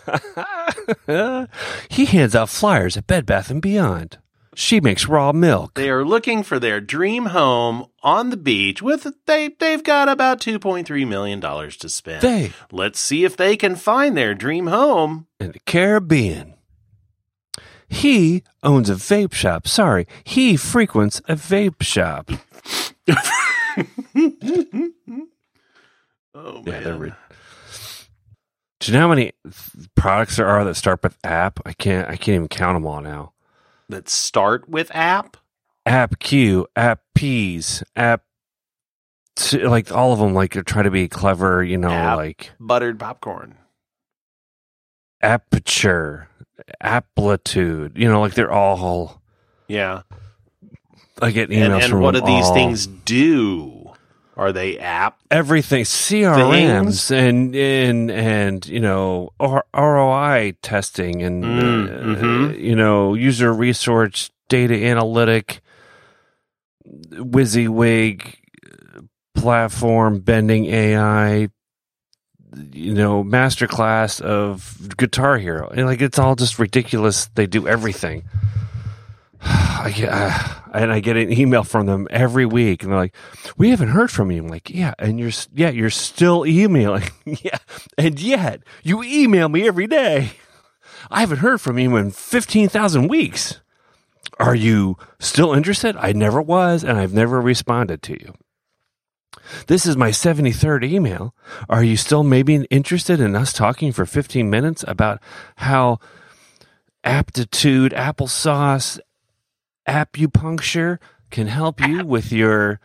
he 1.89 2.05
hands 2.05 2.35
out 2.35 2.49
flyers 2.51 2.97
at 2.97 3.07
Bed 3.07 3.25
Bath 3.27 3.51
and 3.51 3.63
Beyond. 3.63 4.19
She 4.59 4.81
makes 4.81 5.07
raw 5.07 5.33
milk. 5.33 5.75
They 5.75 5.91
are 5.91 6.03
looking 6.05 6.43
for 6.43 6.59
their 6.59 6.81
dream 6.81 7.27
home 7.27 7.87
on 8.03 8.31
the 8.31 8.37
beach 8.39 8.81
with 8.81 9.07
they 9.27 9.49
they've 9.49 9.85
got 9.85 10.09
about 10.09 10.41
2.3 10.41 11.07
million 11.07 11.41
dollars 11.41 11.77
to 11.77 11.89
spend. 11.91 12.23
They 12.23 12.53
Let's 12.73 12.99
see 12.99 13.25
if 13.25 13.37
they 13.37 13.57
can 13.57 13.77
find 13.77 14.17
their 14.17 14.35
dream 14.35 14.69
home. 14.69 15.27
in 15.39 15.53
the 15.53 15.59
Caribbean. 15.67 16.55
He 17.89 18.43
owns 18.63 18.89
a 18.91 18.95
vape 18.95 19.35
shop. 19.35 19.69
Sorry, 19.69 20.07
he 20.25 20.57
frequents 20.57 21.21
a 21.29 21.35
vape 21.37 21.83
shop. 21.83 22.31
Oh 26.35 26.63
Yeah, 26.67 26.73
man. 26.73 26.85
they're 26.85 26.97
re- 26.97 27.13
Do 28.81 28.93
you 28.93 28.99
know 28.99 29.01
how 29.05 29.09
many 29.15 29.33
products 29.95 30.37
there 30.37 30.47
are 30.47 30.65
that 30.65 30.75
start 30.75 31.03
with 31.03 31.17
app? 31.25 31.61
I 31.65 31.73
can't. 31.73 32.07
I 32.09 32.17
can't 32.17 32.35
even 32.37 32.49
count 32.49 32.77
them 32.77 32.87
all 32.87 33.01
now. 33.01 33.33
That 33.89 34.09
start 34.09 34.69
with 34.69 34.91
app. 34.95 35.37
App 35.85 36.19
Q, 36.19 36.67
App 36.77 37.01
P's, 37.15 37.83
App. 37.95 38.23
Like 39.53 39.93
all 39.93 40.13
of 40.15 40.19
them, 40.19 40.33
like 40.35 40.55
they're 40.55 40.63
trying 40.63 40.85
to 40.87 40.91
be 40.91 41.09
clever. 41.09 41.63
You 41.63 41.77
know, 41.79 41.91
App. 41.91 42.17
like 42.17 42.53
Buttered 42.59 42.99
popcorn. 42.99 43.57
aperture, 45.23 46.29
amplitude. 46.81 47.93
You 47.97 48.09
know, 48.09 48.21
like 48.21 48.35
they're 48.35 48.51
all. 48.53 49.23
Yeah. 49.69 50.03
I 51.21 51.31
get 51.31 51.51
And, 51.51 51.73
emails 51.73 51.83
and 51.83 51.91
from 51.91 52.01
what 52.01 52.15
do 52.15 52.21
these 52.21 52.45
all. 52.47 52.55
things 52.55 52.87
do? 52.87 53.86
Are 54.37 54.53
they 54.53 54.79
app? 54.79 55.19
everything. 55.31 55.85
CRMs 55.85 57.11
and 57.11 57.55
and 57.57 58.11
and 58.11 58.67
you 58.67 58.81
know 58.81 59.31
R- 59.41 59.65
ROI 59.75 60.55
testing 60.63 61.23
and 61.23 61.43
Mm, 61.43 61.89
uh, 61.89 62.21
mhm. 62.21 62.61
you 62.61 62.77
know 62.77 63.15
user 63.15 63.53
resource 63.53 64.31
data 64.49 64.75
analytic 64.87 65.61
WYSIWYG 67.13 68.35
platform 69.35 70.21
bending 70.21 70.67
AI 70.67 71.49
you 72.73 72.95
know 72.95 73.23
masterclass 73.25 74.21
of 74.21 74.95
Guitar 74.97 75.39
Hero. 75.39 75.69
And 75.69 75.87
like 75.87 76.01
it's 76.01 76.19
all 76.19 76.37
just 76.37 76.59
ridiculous. 76.59 77.27
They 77.35 77.47
do 77.47 77.67
everything 77.67 78.23
I 79.47 79.93
get, 79.95 80.13
uh, 80.13 80.39
and 80.75 80.93
I 80.93 81.01
get 81.01 81.17
an 81.17 81.33
email 81.33 81.63
from 81.63 81.87
them 81.87 82.07
every 82.11 82.47
week, 82.47 82.83
and 82.83 82.93
they're 82.93 82.99
like, 82.99 83.15
"We 83.57 83.71
haven't 83.71 83.89
heard 83.89 84.11
from 84.11 84.31
you." 84.31 84.43
I'm 84.43 84.49
like, 84.49 84.71
"Yeah," 84.71 84.95
and 84.99 85.19
you're 85.19 85.31
yeah, 85.55 85.71
you're 85.71 85.91
still 85.91 86.47
emailing, 86.47 87.05
yeah, 87.25 87.59
and 87.97 88.21
yet 88.21 88.63
you 88.83 89.03
email 89.03 89.49
me 89.49 89.67
every 89.67 89.87
day. 89.87 90.33
I 91.11 91.21
haven't 91.21 91.39
heard 91.39 91.61
from 91.61 91.79
you 91.79 91.97
in 91.97 92.11
fifteen 92.11 92.69
thousand 92.69 93.09
weeks. 93.09 93.61
Are 94.39 94.55
you 94.55 94.97
still 95.19 95.55
interested? 95.55 95.97
I 95.97 96.13
never 96.13 96.43
was, 96.43 96.85
and 96.85 96.99
I've 96.99 97.15
never 97.15 97.41
responded 97.41 98.03
to 98.03 98.13
you. 98.13 98.35
This 99.67 99.87
is 99.87 99.97
my 99.97 100.11
73rd 100.11 100.85
email. 100.85 101.35
Are 101.69 101.85
you 101.85 101.97
still 101.97 102.25
maybe 102.25 102.67
interested 102.71 103.21
in 103.21 103.37
us 103.37 103.53
talking 103.53 103.93
for 103.93 104.05
15 104.05 104.51
minutes 104.51 104.85
about 104.87 105.23
how 105.57 106.01
aptitude, 107.05 107.93
applesauce, 107.93 108.99
acupuncture 109.89 110.99
can 111.31 111.47
help 111.47 111.81
you 111.81 112.05
with 112.05 112.33
your 112.33 112.81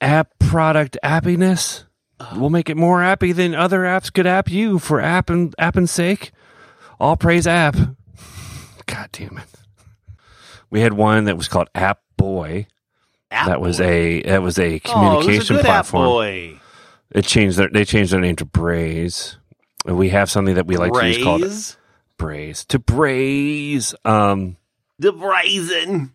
app 0.00 0.38
product 0.38 0.96
appiness? 1.04 1.84
We'll 2.34 2.50
make 2.50 2.70
it 2.70 2.76
more 2.76 3.02
appy 3.02 3.32
than 3.32 3.54
other 3.54 3.80
apps 3.80 4.12
could 4.12 4.26
app 4.26 4.50
you 4.50 4.78
for 4.78 5.00
app 5.00 5.28
and 5.28 5.54
app 5.58 5.76
and 5.76 5.88
sake. 5.88 6.32
All 6.98 7.16
praise 7.16 7.46
app. 7.46 7.76
God 8.86 9.08
damn 9.12 9.36
it. 9.38 9.48
We 10.70 10.80
had 10.80 10.94
one 10.94 11.24
that 11.24 11.36
was 11.36 11.48
called 11.48 11.68
App 11.74 12.00
Boy. 12.16 12.66
App 13.30 13.48
that 13.48 13.60
was 13.60 13.78
Boy. 13.78 13.84
a 13.84 14.22
that 14.22 14.42
was 14.42 14.58
a 14.58 14.62
Oh, 14.62 14.66
it 14.66 14.74
was 14.76 14.88
a 14.88 14.92
communication 15.20 15.56
good 15.56 15.64
platform. 15.66 16.06
Appboy. 16.08 16.60
It 17.10 17.24
changed 17.24 17.58
their 17.58 17.68
they 17.68 17.84
changed 17.84 18.12
their 18.12 18.20
name 18.20 18.36
to 18.36 18.44
Braze. 18.46 19.36
And 19.84 19.96
we 19.98 20.08
have 20.08 20.30
something 20.30 20.54
that 20.54 20.66
we 20.66 20.76
like 20.76 20.92
to 20.92 21.06
use 21.06 21.22
called 21.22 21.40
Braze? 21.42 21.76
Braze. 22.16 22.64
To 22.66 22.78
Braze. 22.78 23.94
Um 24.04 24.56
the 24.98 25.12
brazen. 25.12 26.12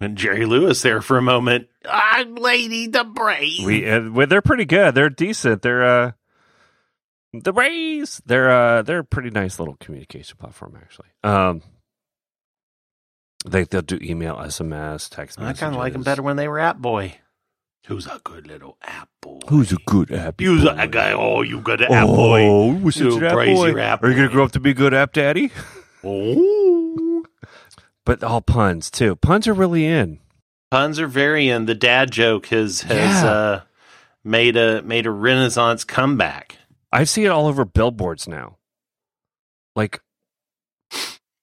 And 0.00 0.18
Jerry 0.18 0.46
Lewis 0.46 0.82
there 0.82 1.00
for 1.00 1.16
a 1.16 1.22
moment. 1.22 1.68
I'm 1.88 2.34
Lady 2.34 2.88
the 2.88 3.04
Brazen. 3.04 3.64
we 3.64 3.88
uh, 3.88 4.10
well, 4.10 4.26
they're 4.26 4.42
pretty 4.42 4.64
good. 4.64 4.94
They're 4.96 5.10
decent. 5.10 5.62
They're 5.62 5.84
uh 5.84 6.12
the 7.32 7.52
Braze. 7.52 8.20
They're 8.26 8.50
uh 8.50 8.82
they're 8.82 8.98
a 9.00 9.04
pretty 9.04 9.30
nice 9.30 9.58
little 9.60 9.76
communication 9.76 10.36
platform 10.38 10.76
actually. 10.76 11.08
Um 11.22 11.62
they 13.46 13.62
they'll 13.64 13.82
do 13.82 13.98
email, 14.02 14.36
SMS, 14.36 15.08
text 15.08 15.40
I 15.40 15.52
kind 15.52 15.74
of 15.74 15.78
like 15.78 15.92
them 15.92 16.02
better 16.02 16.22
when 16.22 16.36
they 16.36 16.48
were 16.48 16.58
Appboy. 16.58 17.14
Who's 17.86 18.06
a 18.06 18.20
good 18.22 18.46
little 18.46 18.76
App 18.82 19.08
Boy? 19.20 19.40
Who's 19.48 19.72
a 19.72 19.76
good 19.86 20.12
app? 20.12 20.40
Who's 20.40 20.62
boy? 20.64 20.74
a 20.78 20.86
guy? 20.86 21.12
Oh, 21.12 21.42
you 21.42 21.60
got 21.60 21.80
an 21.80 21.88
Appboy. 21.90 22.46
Oh, 22.48 22.72
what's 22.74 22.96
You 22.96 23.18
your 23.18 23.24
app 23.24 23.34
boy? 23.34 23.66
your 23.68 23.78
app 23.80 24.04
Are 24.04 24.08
you 24.08 24.14
gonna 24.16 24.28
grow 24.28 24.44
up 24.44 24.52
to 24.52 24.60
be 24.60 24.70
a 24.70 24.74
good 24.74 24.94
app 24.94 25.12
daddy? 25.12 25.50
Oh. 26.04 27.01
But 28.04 28.22
all 28.24 28.40
puns 28.40 28.90
too. 28.90 29.16
Puns 29.16 29.46
are 29.46 29.54
really 29.54 29.86
in. 29.86 30.18
Puns 30.70 30.98
are 30.98 31.06
very 31.06 31.48
in. 31.48 31.66
The 31.66 31.74
dad 31.74 32.10
joke 32.10 32.46
has 32.46 32.82
has 32.82 33.22
Yeah. 33.22 33.30
uh, 33.30 33.60
made 34.24 34.56
a 34.56 34.82
made 34.82 35.06
a 35.06 35.10
renaissance 35.10 35.84
comeback. 35.84 36.56
I 36.90 37.04
see 37.04 37.24
it 37.24 37.28
all 37.28 37.46
over 37.46 37.64
billboards 37.64 38.26
now. 38.26 38.56
Like 39.76 40.00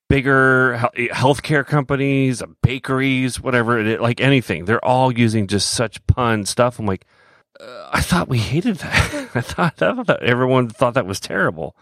bigger 0.10 0.90
healthcare 0.96 1.66
companies, 1.66 2.42
bakeries, 2.64 3.40
whatever 3.40 3.80
it 3.80 3.88
is, 3.88 4.00
like 4.00 4.20
anything. 4.20 4.66
They're 4.66 4.84
all 4.84 5.12
using 5.12 5.48
just 5.48 5.72
such 5.72 6.06
pun 6.08 6.46
stuff. 6.46 6.80
I'm 6.80 6.86
like, 6.86 7.06
uh, 7.60 7.90
I 7.92 8.02
thought 8.02 8.28
we 8.28 8.40
hated 8.40 8.78
that. 8.78 9.14
I 9.36 9.42
thought, 9.42 9.82
I 9.82 10.04
thought 10.04 10.24
everyone 10.24 10.70
thought 10.70 10.96
that 10.96 11.06
was 11.06 11.20
terrible. 11.20 11.76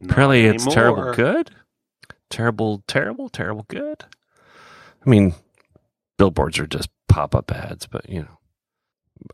Not 0.00 0.12
Apparently, 0.12 0.44
it's 0.46 0.64
terrible 0.66 1.12
good, 1.12 1.50
terrible, 2.30 2.82
terrible, 2.86 3.28
terrible 3.28 3.64
good. 3.68 4.04
I 5.06 5.10
mean, 5.10 5.34
billboards 6.18 6.58
are 6.58 6.66
just 6.66 6.88
pop 7.08 7.34
up 7.34 7.50
ads, 7.52 7.86
but 7.86 8.08
you 8.08 8.20
know, 8.22 8.38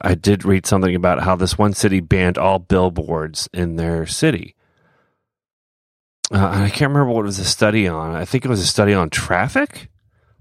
I 0.00 0.14
did 0.14 0.44
read 0.44 0.66
something 0.66 0.94
about 0.94 1.22
how 1.22 1.36
this 1.36 1.58
one 1.58 1.72
city 1.74 2.00
banned 2.00 2.38
all 2.38 2.58
billboards 2.58 3.48
in 3.52 3.76
their 3.76 4.06
city. 4.06 4.54
Uh, 6.32 6.38
I 6.64 6.70
can't 6.70 6.90
remember 6.92 7.12
what 7.12 7.20
it 7.20 7.24
was 7.24 7.38
a 7.38 7.44
study 7.44 7.86
on. 7.86 8.14
I 8.14 8.24
think 8.24 8.44
it 8.44 8.48
was 8.48 8.60
a 8.60 8.66
study 8.66 8.94
on 8.94 9.10
traffic, 9.10 9.88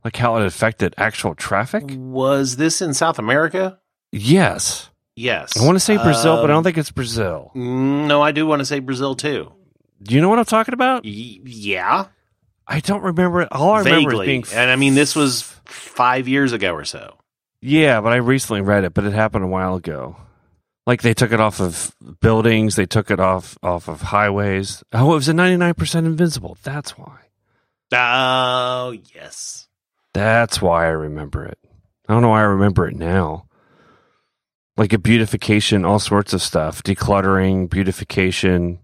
like 0.04 0.16
how 0.16 0.38
it 0.38 0.46
affected 0.46 0.94
actual 0.98 1.36
traffic. 1.36 1.84
Was 1.90 2.56
this 2.56 2.82
in 2.82 2.94
South 2.94 3.20
America? 3.20 3.80
Yes, 4.12 4.90
Yes. 5.16 5.56
I 5.62 5.64
want 5.66 5.76
to 5.76 5.80
say 5.80 5.96
Brazil, 5.98 6.38
but 6.38 6.46
I 6.46 6.48
don't 6.48 6.58
Um, 6.58 6.64
think 6.64 6.78
it's 6.80 6.90
Brazil. 6.90 7.52
No, 7.54 8.24
I 8.24 8.32
do 8.32 8.48
want 8.48 8.62
to 8.62 8.66
say 8.66 8.80
Brazil 8.80 9.14
too. 9.14 9.52
Do 10.02 10.16
you 10.16 10.22
know 10.22 10.30
what 10.30 10.40
I'm 10.40 10.46
talking 10.46 10.74
about? 10.74 11.04
Y- 11.04 11.38
yeah, 11.46 12.06
I 12.68 12.80
don't 12.80 13.04
remember 13.04 13.42
it. 13.42 13.50
All 13.52 13.72
I 13.72 13.80
remember 13.80 13.98
is 14.00 14.06
vaguely. 14.06 14.26
being 14.28 14.46
and 14.54 14.72
I 14.72 14.76
mean, 14.76 14.96
this 14.96 15.16
was 15.16 15.42
five 15.66 16.28
years 16.28 16.54
ago 16.54 16.74
or 16.74 16.86
so. 16.86 17.18
Yeah, 17.62 18.02
but 18.02 18.14
I 18.14 18.18
recently 18.18 18.62
read 18.62 18.84
it, 18.84 18.94
but 18.94 19.06
it 19.06 19.14
happened 19.14 19.46
a 19.46 19.48
while 19.48 19.76
ago. 19.76 20.18
Like 20.86 21.02
they 21.02 21.14
took 21.14 21.32
it 21.32 21.40
off 21.40 21.62
of 21.62 21.96
buildings, 22.20 22.76
they 22.76 22.86
took 22.86 23.10
it 23.10 23.20
off 23.20 23.58
off 23.64 23.88
of 23.88 24.02
highways. 24.02 24.84
Oh, 24.92 25.12
it 25.14 25.16
was 25.16 25.30
a 25.30 25.34
ninety 25.34 25.58
nine 25.58 25.74
percent 25.74 26.06
invisible. 26.06 26.58
That's 26.64 26.98
why. 26.98 27.20
Oh 27.94 28.98
yes. 29.14 29.68
That's 30.14 30.62
why 30.62 30.86
I 30.86 30.90
remember 30.90 31.46
it. 31.46 31.58
I 32.08 32.14
don't 32.14 32.22
know 32.22 32.30
why 32.30 32.42
I 32.42 32.46
remember 32.46 32.88
it 32.88 32.96
now. 32.96 33.46
Like 34.76 34.94
a 34.94 34.98
beautification, 34.98 35.86
all 35.86 36.00
sorts 36.00 36.34
of 36.34 36.42
stuff, 36.42 36.84
decluttering, 36.84 37.70
beautification. 37.70 38.80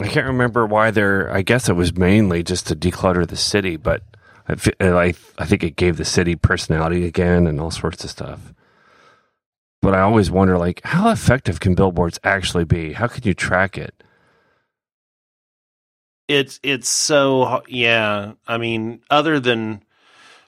I 0.00 0.08
can't 0.08 0.26
remember 0.26 0.66
why 0.66 0.90
they're. 0.90 1.30
I 1.32 1.42
guess 1.42 1.68
it 1.68 1.74
was 1.74 1.96
mainly 1.96 2.42
just 2.42 2.66
to 2.68 2.76
declutter 2.76 3.26
the 3.26 3.36
city, 3.36 3.76
but 3.76 4.02
I, 4.48 4.56
I, 4.80 5.14
I 5.38 5.46
think 5.46 5.62
it 5.62 5.76
gave 5.76 5.96
the 5.96 6.04
city 6.04 6.36
personality 6.36 7.04
again 7.04 7.46
and 7.46 7.60
all 7.60 7.70
sorts 7.70 8.02
of 8.04 8.10
stuff. 8.10 8.54
But 9.82 9.94
I 9.94 10.00
always 10.00 10.30
wonder, 10.30 10.58
like, 10.58 10.80
how 10.84 11.10
effective 11.10 11.60
can 11.60 11.74
billboards 11.74 12.18
actually 12.22 12.64
be? 12.64 12.92
How 12.92 13.06
can 13.06 13.22
you 13.24 13.34
track 13.34 13.78
it? 13.78 13.94
It's 16.28 16.60
it's 16.62 16.88
so 16.88 17.62
yeah. 17.66 18.34
I 18.46 18.58
mean, 18.58 19.00
other 19.10 19.40
than 19.40 19.82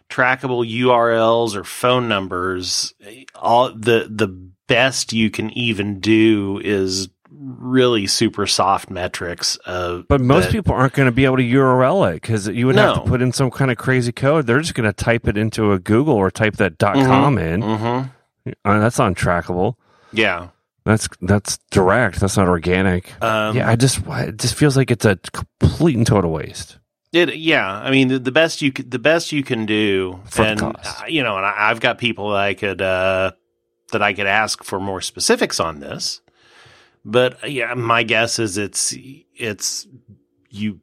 trackable 0.09 0.69
URLs 0.71 1.57
or 1.57 1.65
phone 1.65 2.09
numbers, 2.09 2.95
eh, 3.05 3.25
all 3.35 3.73
the 3.75 4.07
the 4.09 4.29
best 4.69 5.13
you 5.13 5.31
can 5.31 5.51
even 5.51 5.99
do 5.99 6.61
is 6.63 7.09
really 7.39 8.07
super 8.07 8.47
soft 8.47 8.91
metrics 8.91 9.57
of 9.67 10.07
But 10.09 10.21
most 10.21 10.45
that- 10.47 10.53
people 10.53 10.75
aren't 10.75 10.93
going 10.93 11.07
to 11.07 11.13
be 11.13 11.25
able 11.25 11.37
to 11.39 11.43
URL 11.43 12.11
it 12.11 12.21
because 12.23 12.49
you 12.49 12.67
would 12.67 12.77
have 12.77 12.97
to 12.97 13.01
put 13.03 13.23
in 13.23 13.33
some 13.33 13.51
kind 13.51 13.71
of 13.71 13.77
crazy 13.79 14.13
code. 14.13 14.47
They're 14.47 14.61
just 14.61 14.75
going 14.75 14.89
to 14.89 14.93
type 14.93 15.27
it 15.29 15.37
into 15.37 15.73
a 15.73 15.79
Google 15.79 16.15
or 16.15 16.31
type 16.31 16.57
that 16.57 16.79
dot 16.79 16.95
.com 16.95 17.39
in. 17.39 17.63
Mhm. 17.63 18.11
Uh, 18.65 18.79
that's 18.81 18.99
untrackable. 18.99 19.75
Yeah. 20.13 20.49
That's 20.85 21.09
that's 21.21 21.59
direct. 21.71 22.19
That's 22.21 22.37
not 22.37 22.49
organic. 22.49 23.13
Um, 23.23 23.57
yeah, 23.57 23.69
I 23.71 23.77
just 23.77 24.01
it 24.05 24.37
just 24.39 24.57
feels 24.57 24.77
like 24.77 24.91
it's 24.91 25.05
a 25.05 25.17
complete 25.33 25.97
and 25.97 26.05
total 26.07 26.33
waste. 26.33 26.79
It, 27.13 27.37
yeah, 27.37 27.71
I 27.73 27.93
mean 27.93 28.09
the, 28.09 28.19
the 28.19 28.33
best 28.33 28.63
you 28.63 28.73
the 28.73 28.99
best 28.99 29.31
you 29.31 29.45
can 29.45 29.65
do, 29.65 30.19
For 30.25 30.43
and 30.43 30.61
uh, 30.61 30.73
you 31.07 31.23
know, 31.23 31.37
and 31.37 31.47
I, 31.47 31.71
I've 31.71 31.79
got 31.79 31.99
people 31.99 32.31
that 32.31 32.41
I 32.41 32.55
could 32.55 32.83
uh, 32.83 33.31
that 33.93 34.03
I 34.03 34.13
could 34.13 34.27
ask 34.27 34.65
for 34.65 34.81
more 34.81 35.01
specifics 35.01 35.61
on 35.61 35.79
this, 35.79 36.21
but 37.05 37.43
uh, 37.45 37.47
yeah, 37.47 37.75
my 37.75 38.03
guess 38.03 38.39
is 38.39 38.59
it's 38.59 38.95
it's 39.35 39.87
you 40.51 40.81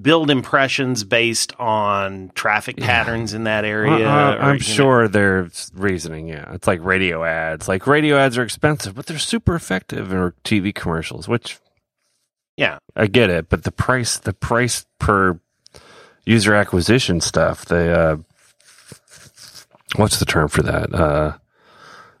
build 0.00 0.30
impressions 0.30 1.04
based 1.04 1.52
on 1.60 2.30
traffic 2.34 2.76
Yeah. 2.78 2.86
patterns 2.86 3.34
in 3.34 3.44
that 3.44 3.64
Uh, 3.64 3.68
area. 3.68 4.08
uh, 4.08 4.34
or, 4.34 4.38
I'm 4.40 4.52
know- 4.54 4.58
sure 4.58 5.06
there's 5.08 5.70
reasoning. 5.74 6.28
Yeah, 6.28 6.52
it's 6.54 6.66
like 6.66 6.80
radio 6.82 7.24
ads. 7.24 7.68
Like 7.68 7.86
radio 7.86 8.16
ads 8.16 8.38
are 8.38 8.42
expensive, 8.42 8.94
but 8.94 9.06
they're 9.06 9.18
super 9.18 9.54
effective. 9.54 10.12
Or 10.12 10.34
TV 10.44 10.74
commercials, 10.74 11.28
which 11.28 11.58
Yeah. 12.56 12.78
I 12.96 13.06
get 13.06 13.28
it. 13.30 13.48
But 13.50 13.64
the 13.64 13.70
price, 13.72 14.16
the 14.18 14.32
price 14.32 14.86
per 14.98 15.38
user 16.24 16.54
acquisition 16.54 17.20
stuff, 17.20 17.64
the 17.66 17.92
uh, 18.00 18.16
what's 19.96 20.18
the 20.18 20.24
term 20.24 20.48
for 20.48 20.62
that? 20.62 20.92
Uh, 20.94 21.32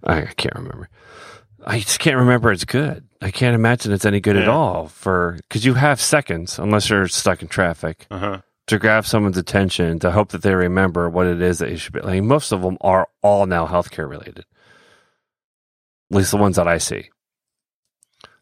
I 0.04 0.22
can't 0.36 0.54
remember. 0.54 0.88
I 1.64 1.78
just 1.80 1.98
can't 1.98 2.16
remember. 2.16 2.50
It's 2.52 2.64
good. 2.64 3.06
I 3.20 3.30
can't 3.30 3.54
imagine 3.54 3.92
it's 3.92 4.04
any 4.04 4.20
good 4.20 4.36
at 4.36 4.48
all 4.48 4.88
for 4.88 5.38
because 5.48 5.64
you 5.64 5.74
have 5.74 6.00
seconds 6.00 6.58
unless 6.58 6.90
you're 6.90 7.06
stuck 7.08 7.40
in 7.42 7.48
traffic 7.48 8.06
Uh-huh. 8.10 8.40
to 8.66 8.78
grab 8.78 9.06
someone's 9.06 9.38
attention 9.38 9.98
to 10.00 10.10
hope 10.10 10.30
that 10.30 10.42
they 10.42 10.54
remember 10.54 11.08
what 11.08 11.26
it 11.26 11.40
is 11.40 11.58
that 11.58 11.70
you 11.70 11.76
should 11.76 11.92
be 11.92 12.00
like 12.00 12.22
most 12.22 12.50
of 12.52 12.62
them 12.62 12.78
are 12.80 13.08
all 13.22 13.46
now 13.46 13.66
healthcare 13.66 14.08
related 14.08 14.40
at 16.10 16.16
least 16.16 16.32
the 16.32 16.36
ones 16.36 16.56
that 16.56 16.66
i 16.68 16.78
see 16.78 17.10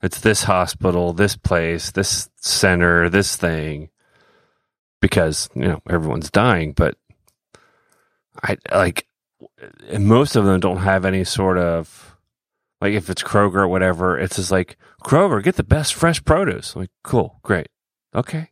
it's 0.02 0.20
this 0.20 0.44
hospital 0.44 1.12
this 1.12 1.36
place 1.36 1.90
this 1.92 2.30
center 2.36 3.10
this 3.10 3.36
thing 3.36 3.90
because 5.02 5.50
you 5.54 5.64
know 5.68 5.82
everyone's 5.90 6.30
dying 6.30 6.72
but 6.72 6.96
i 8.42 8.56
like 8.72 9.06
most 9.98 10.36
of 10.36 10.44
them 10.46 10.58
don't 10.60 10.78
have 10.78 11.04
any 11.04 11.22
sort 11.24 11.58
of 11.58 12.09
like 12.80 12.94
if 12.94 13.10
it's 13.10 13.22
kroger 13.22 13.56
or 13.56 13.68
whatever 13.68 14.18
it's 14.18 14.36
just 14.36 14.50
like 14.50 14.76
kroger 15.02 15.42
get 15.42 15.56
the 15.56 15.62
best 15.62 15.94
fresh 15.94 16.24
produce 16.24 16.74
like 16.76 16.90
cool 17.02 17.38
great 17.42 17.68
okay 18.14 18.50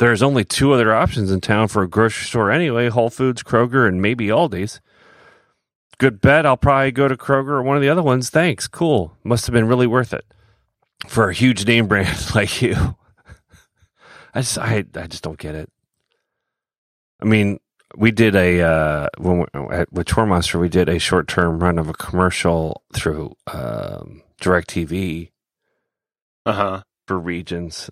there's 0.00 0.22
only 0.22 0.44
two 0.44 0.72
other 0.72 0.94
options 0.94 1.30
in 1.30 1.42
town 1.42 1.68
for 1.68 1.82
a 1.82 1.88
grocery 1.88 2.24
store 2.24 2.50
anyway 2.50 2.88
Whole 2.88 3.10
Foods, 3.10 3.42
Kroger, 3.42 3.86
and 3.86 4.00
maybe 4.00 4.28
Aldi's. 4.28 4.80
Good 5.98 6.22
bet 6.22 6.46
I'll 6.46 6.56
probably 6.56 6.90
go 6.90 7.06
to 7.06 7.18
Kroger 7.18 7.50
or 7.50 7.62
one 7.62 7.76
of 7.76 7.82
the 7.82 7.90
other 7.90 8.02
ones. 8.02 8.30
Thanks. 8.30 8.66
Cool. 8.66 9.14
Must 9.22 9.44
have 9.44 9.52
been 9.52 9.68
really 9.68 9.86
worth 9.86 10.14
it 10.14 10.24
for 11.06 11.28
a 11.28 11.34
huge 11.34 11.66
name 11.66 11.86
brand 11.86 12.30
like 12.34 12.62
you. 12.62 12.96
I 14.32 14.40
just, 14.40 14.56
I, 14.56 14.84
I 14.94 15.06
just 15.06 15.22
don't 15.22 15.38
get 15.38 15.54
it. 15.54 15.70
I 17.20 17.26
mean, 17.26 17.60
we 17.96 18.10
did 18.10 18.36
a 18.36 18.62
uh, 18.62 19.08
when 19.18 19.38
we, 19.40 19.44
at, 19.70 19.92
with 19.92 20.06
Tour 20.06 20.26
Monster, 20.26 20.58
we 20.58 20.68
did 20.68 20.88
a 20.88 20.98
short 20.98 21.28
term 21.28 21.58
run 21.60 21.78
of 21.78 21.88
a 21.88 21.92
commercial 21.94 22.82
through 22.94 23.36
um, 23.52 24.22
Directv 24.40 25.30
Uh 26.46 26.52
huh. 26.52 26.82
for 27.06 27.18
regions, 27.18 27.90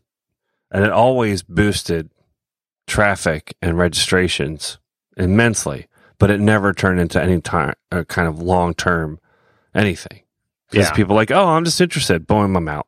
and 0.70 0.84
it 0.84 0.90
always 0.92 1.42
boosted 1.42 2.10
traffic 2.86 3.54
and 3.62 3.76
registrations 3.78 4.78
immensely. 5.16 5.86
But 6.18 6.30
it 6.30 6.40
never 6.40 6.72
turned 6.72 6.98
into 7.00 7.22
any 7.22 7.40
time 7.40 7.74
uh, 7.92 8.04
kind 8.04 8.26
of 8.28 8.40
long 8.42 8.74
term 8.74 9.20
anything 9.74 10.22
because 10.70 10.88
Yeah. 10.88 10.94
people 10.94 11.12
are 11.14 11.16
like, 11.16 11.30
oh, 11.30 11.46
I'm 11.46 11.64
just 11.64 11.80
interested. 11.80 12.26
Boom, 12.26 12.56
I'm 12.56 12.68
out. 12.68 12.86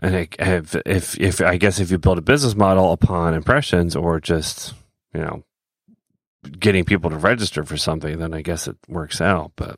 And 0.00 0.28
if, 0.38 0.76
if 0.86 1.18
if 1.18 1.40
I 1.40 1.56
guess 1.56 1.80
if 1.80 1.90
you 1.90 1.98
build 1.98 2.18
a 2.18 2.22
business 2.22 2.54
model 2.54 2.92
upon 2.92 3.34
impressions 3.34 3.96
or 3.96 4.20
just 4.20 4.74
you 5.14 5.20
know 5.20 5.44
getting 6.58 6.84
people 6.84 7.08
to 7.10 7.16
register 7.16 7.64
for 7.64 7.76
something, 7.76 8.18
then 8.18 8.34
I 8.34 8.42
guess 8.42 8.68
it 8.68 8.76
works 8.88 9.20
out. 9.20 9.52
But 9.56 9.76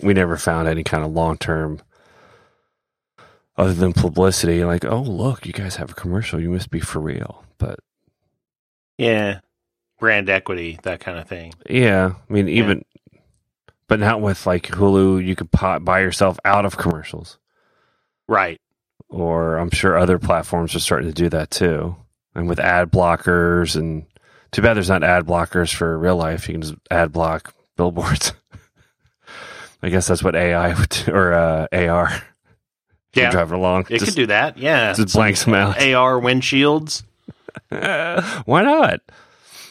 we 0.00 0.14
never 0.14 0.36
found 0.36 0.66
any 0.68 0.82
kind 0.84 1.04
of 1.04 1.12
long 1.12 1.36
term 1.36 1.80
other 3.56 3.74
than 3.74 3.92
publicity. 3.92 4.64
Like, 4.64 4.84
oh 4.84 5.02
look, 5.02 5.46
you 5.46 5.52
guys 5.52 5.76
have 5.76 5.90
a 5.90 5.94
commercial. 5.94 6.40
You 6.40 6.50
must 6.50 6.70
be 6.70 6.80
for 6.80 7.00
real. 7.00 7.44
But 7.58 7.80
Yeah. 8.98 9.40
Brand 10.00 10.28
equity, 10.28 10.78
that 10.82 11.00
kind 11.00 11.18
of 11.18 11.28
thing. 11.28 11.54
yeah, 11.68 12.14
I 12.28 12.32
mean 12.32 12.48
even. 12.48 12.84
But 13.86 14.00
not 14.00 14.20
with 14.22 14.46
like 14.46 14.66
Hulu, 14.68 15.24
you 15.24 15.36
could 15.36 15.50
po- 15.52 15.78
buy 15.78 16.00
yourself 16.00 16.38
out 16.44 16.64
of 16.64 16.76
commercials. 16.78 17.38
Right. 18.26 18.60
or 19.10 19.56
I'm 19.58 19.70
sure 19.70 19.96
other 19.98 20.18
platforms 20.18 20.74
are 20.74 20.80
starting 20.80 21.08
to 21.08 21.14
do 21.14 21.28
that 21.28 21.50
too. 21.50 21.94
And 22.34 22.48
with 22.48 22.58
ad 22.58 22.90
blockers, 22.90 23.76
and 23.76 24.06
too 24.50 24.62
bad 24.62 24.74
there's 24.74 24.88
not 24.88 25.04
ad 25.04 25.24
blockers 25.26 25.72
for 25.72 25.96
real 25.98 26.16
life. 26.16 26.48
You 26.48 26.54
can 26.54 26.62
just 26.62 26.74
ad 26.90 27.12
block 27.12 27.54
billboards. 27.76 28.32
I 29.82 29.88
guess 29.90 30.06
that's 30.06 30.22
what 30.22 30.34
AI 30.34 30.74
would 30.78 30.88
do, 30.88 31.12
or 31.12 31.32
uh, 31.34 31.66
AR. 31.72 32.10
You 33.14 33.22
Yeah. 33.22 33.30
drive 33.30 33.52
it 33.52 33.54
along. 33.54 33.82
It 33.90 33.98
just, 33.98 34.06
could 34.06 34.14
do 34.16 34.26
that. 34.26 34.58
Yeah. 34.58 34.92
just 34.94 35.14
blanks 35.14 35.44
them 35.44 35.54
out. 35.54 35.80
AR 35.80 36.20
windshields. 36.20 37.02
Why 37.68 38.62
not? 38.62 39.00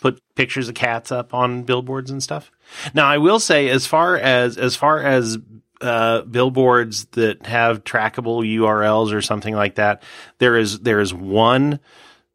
put 0.01 0.21
pictures 0.35 0.67
of 0.67 0.75
cats 0.75 1.13
up 1.13 1.33
on 1.33 1.63
billboards 1.63 2.11
and 2.11 2.21
stuff. 2.21 2.51
Now, 2.93 3.05
I 3.07 3.17
will 3.19 3.39
say, 3.39 3.69
as 3.69 3.87
far 3.87 4.17
as 4.17 4.57
as 4.57 4.75
far 4.75 5.01
as 5.01 5.37
uh, 5.81 6.21
billboards 6.23 7.05
that 7.11 7.45
have 7.45 7.85
trackable 7.85 8.43
URLs 8.43 9.13
or 9.13 9.21
something 9.21 9.55
like 9.55 9.75
that, 9.75 10.03
there 10.39 10.57
is 10.57 10.81
there 10.81 10.99
is 10.99 11.13
one 11.13 11.79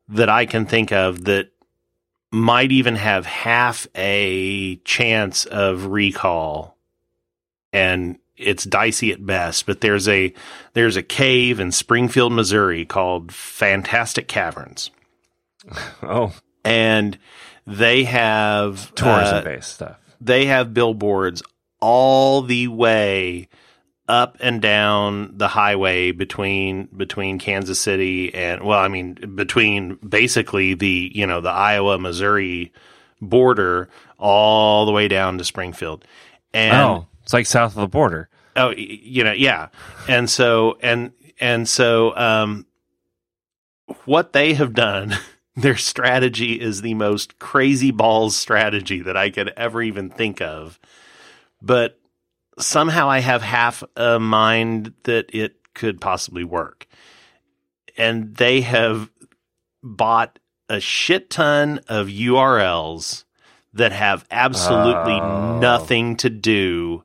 that 0.08 0.28
I 0.28 0.46
can 0.46 0.66
think 0.66 0.92
of 0.92 1.24
that 1.24 1.50
might 2.30 2.72
even 2.72 2.96
have 2.96 3.24
half 3.26 3.86
a 3.94 4.76
chance 4.84 5.44
of 5.46 5.86
recall, 5.86 6.76
and 7.72 8.18
it's 8.36 8.64
dicey 8.64 9.12
at 9.12 9.24
best. 9.24 9.66
But 9.66 9.80
there's 9.80 10.08
a 10.08 10.32
there's 10.74 10.96
a 10.96 11.02
cave 11.02 11.58
in 11.60 11.72
Springfield, 11.72 12.32
Missouri 12.32 12.84
called 12.84 13.32
Fantastic 13.32 14.28
Caverns, 14.28 14.90
Oh, 16.02 16.32
and 16.64 17.18
they 17.66 18.04
have 18.04 18.94
tourism 18.94 19.36
uh, 19.38 19.42
based 19.42 19.74
stuff. 19.74 19.98
they 20.20 20.46
have 20.46 20.74
billboards 20.74 21.42
all 21.80 22.42
the 22.42 22.68
way 22.68 23.48
up 24.08 24.38
and 24.40 24.62
down 24.62 25.36
the 25.36 25.48
highway 25.48 26.10
between 26.12 26.88
between 26.96 27.38
Kansas 27.38 27.78
City 27.78 28.34
and 28.34 28.62
well 28.62 28.78
I 28.78 28.88
mean 28.88 29.14
between 29.34 29.96
basically 29.96 30.74
the 30.74 31.12
you 31.14 31.26
know 31.26 31.40
the 31.40 31.50
Iowa 31.50 31.98
Missouri 31.98 32.72
border 33.20 33.88
all 34.18 34.86
the 34.86 34.92
way 34.92 35.08
down 35.08 35.38
to 35.38 35.44
Springfield 35.44 36.04
and 36.52 36.76
oh, 36.76 37.06
it's 37.22 37.32
like 37.32 37.46
south 37.46 37.72
of 37.72 37.80
the 37.80 37.88
border. 37.88 38.28
Oh, 38.56 38.70
you 38.70 39.22
know, 39.22 39.32
yeah. 39.32 39.68
And 40.08 40.28
so 40.28 40.78
and 40.80 41.12
and 41.38 41.68
so 41.68 42.16
um 42.16 42.66
what 44.04 44.32
they 44.32 44.54
have 44.54 44.74
done, 44.74 45.16
their 45.56 45.76
strategy 45.76 46.60
is 46.60 46.80
the 46.80 46.94
most 46.94 47.38
crazy 47.38 47.90
balls 47.90 48.36
strategy 48.36 49.00
that 49.02 49.16
I 49.16 49.30
could 49.30 49.52
ever 49.56 49.82
even 49.82 50.10
think 50.10 50.40
of. 50.40 50.78
But 51.60 51.97
somehow 52.58 53.08
I 53.10 53.20
have 53.20 53.42
half 53.42 53.82
a 53.96 54.18
mind 54.18 54.92
that 55.04 55.34
it 55.34 55.56
could 55.74 56.00
possibly 56.00 56.44
work. 56.44 56.86
And 57.96 58.34
they 58.36 58.60
have 58.62 59.10
bought 59.82 60.38
a 60.68 60.80
shit 60.80 61.30
ton 61.30 61.80
of 61.88 62.08
URLs 62.08 63.24
that 63.74 63.92
have 63.92 64.24
absolutely 64.30 65.14
Oh. 65.20 65.58
nothing 65.60 66.16
to 66.18 66.30
do 66.30 67.04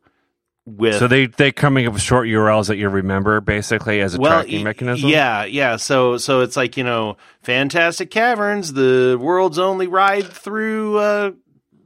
with 0.65 0.97
So 0.97 1.07
they 1.07 1.25
they 1.27 1.51
coming 1.51 1.85
up 1.87 1.93
with 1.93 2.01
short 2.01 2.25
URLs 2.27 2.67
that 2.67 2.77
you 2.77 2.87
remember 2.87 3.41
basically 3.41 3.99
as 3.99 4.15
a 4.15 4.17
tracking 4.17 4.59
y- 4.59 4.63
mechanism. 4.63 5.09
Yeah, 5.09 5.43
yeah. 5.43 5.75
So 5.75 6.17
so 6.17 6.39
it's 6.41 6.55
like, 6.55 6.77
you 6.77 6.83
know, 6.85 7.17
Fantastic 7.41 8.09
Caverns, 8.11 8.71
the 8.73 9.17
world's 9.19 9.59
only 9.59 9.87
ride 9.87 10.25
through 10.25 10.97
uh 10.97 11.31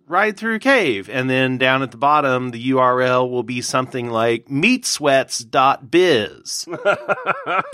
ride 0.07 0.37
through 0.37 0.59
cave. 0.59 1.09
And 1.09 1.29
then 1.29 1.57
down 1.57 1.83
at 1.83 1.91
the 1.91 1.97
bottom 1.97 2.51
the 2.51 2.71
URL 2.71 3.29
will 3.29 3.43
be 3.43 3.61
something 3.61 4.09
like 4.09 4.45
meatsweats.biz. 4.47 6.65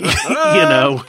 know, 0.00 1.04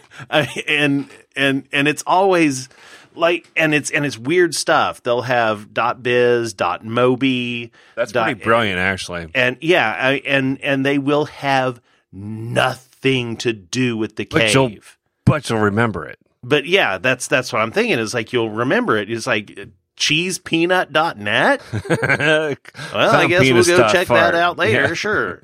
and 0.68 1.10
and 1.36 1.68
and 1.72 1.88
it's 1.88 2.04
always 2.08 2.70
like 3.16 3.50
and 3.56 3.74
it's 3.74 3.92
and 3.92 4.06
it's 4.06 4.18
weird 4.18 4.56
stuff. 4.56 5.04
They'll 5.04 5.22
have 5.24 5.74
.biz, 5.74 6.54
.mobi, 6.56 7.72
That's 7.96 8.12
dot- 8.12 8.26
pretty 8.26 8.44
brilliant, 8.44 8.80
actually. 8.80 9.30
and 9.34 9.58
yeah, 9.62 9.96
I, 10.00 10.12
and 10.26 10.62
and 10.62 10.86
they 10.86 10.98
will 10.98 11.26
have 11.26 11.82
nothing 12.12 13.38
to 13.38 13.54
do 13.54 13.98
with 13.98 14.16
the 14.16 14.26
But 14.26 14.54
you'll- 14.54 14.70
cave. 14.70 14.98
But 15.26 15.50
you'll 15.50 15.60
remember 15.60 16.06
it. 16.06 16.20
But 16.44 16.68
yeah, 16.68 17.00
that's 17.00 17.28
that's 17.28 17.52
what 17.52 17.64
I'm 17.64 17.72
thinking. 17.72 17.98
Is 17.98 18.14
like 18.14 18.32
you'll 18.32 18.52
remember 18.52 18.96
it. 18.98 19.10
It's 19.10 19.26
like 19.26 19.58
cheesepeanut.net. 19.98 21.62
Well, 22.94 23.16
I 23.16 23.28
guess 23.28 23.42
we'll 23.42 23.64
go 23.64 23.88
check 23.90 24.08
that 24.08 24.36
out 24.36 24.58
later. 24.58 24.96
Sure, 24.96 25.42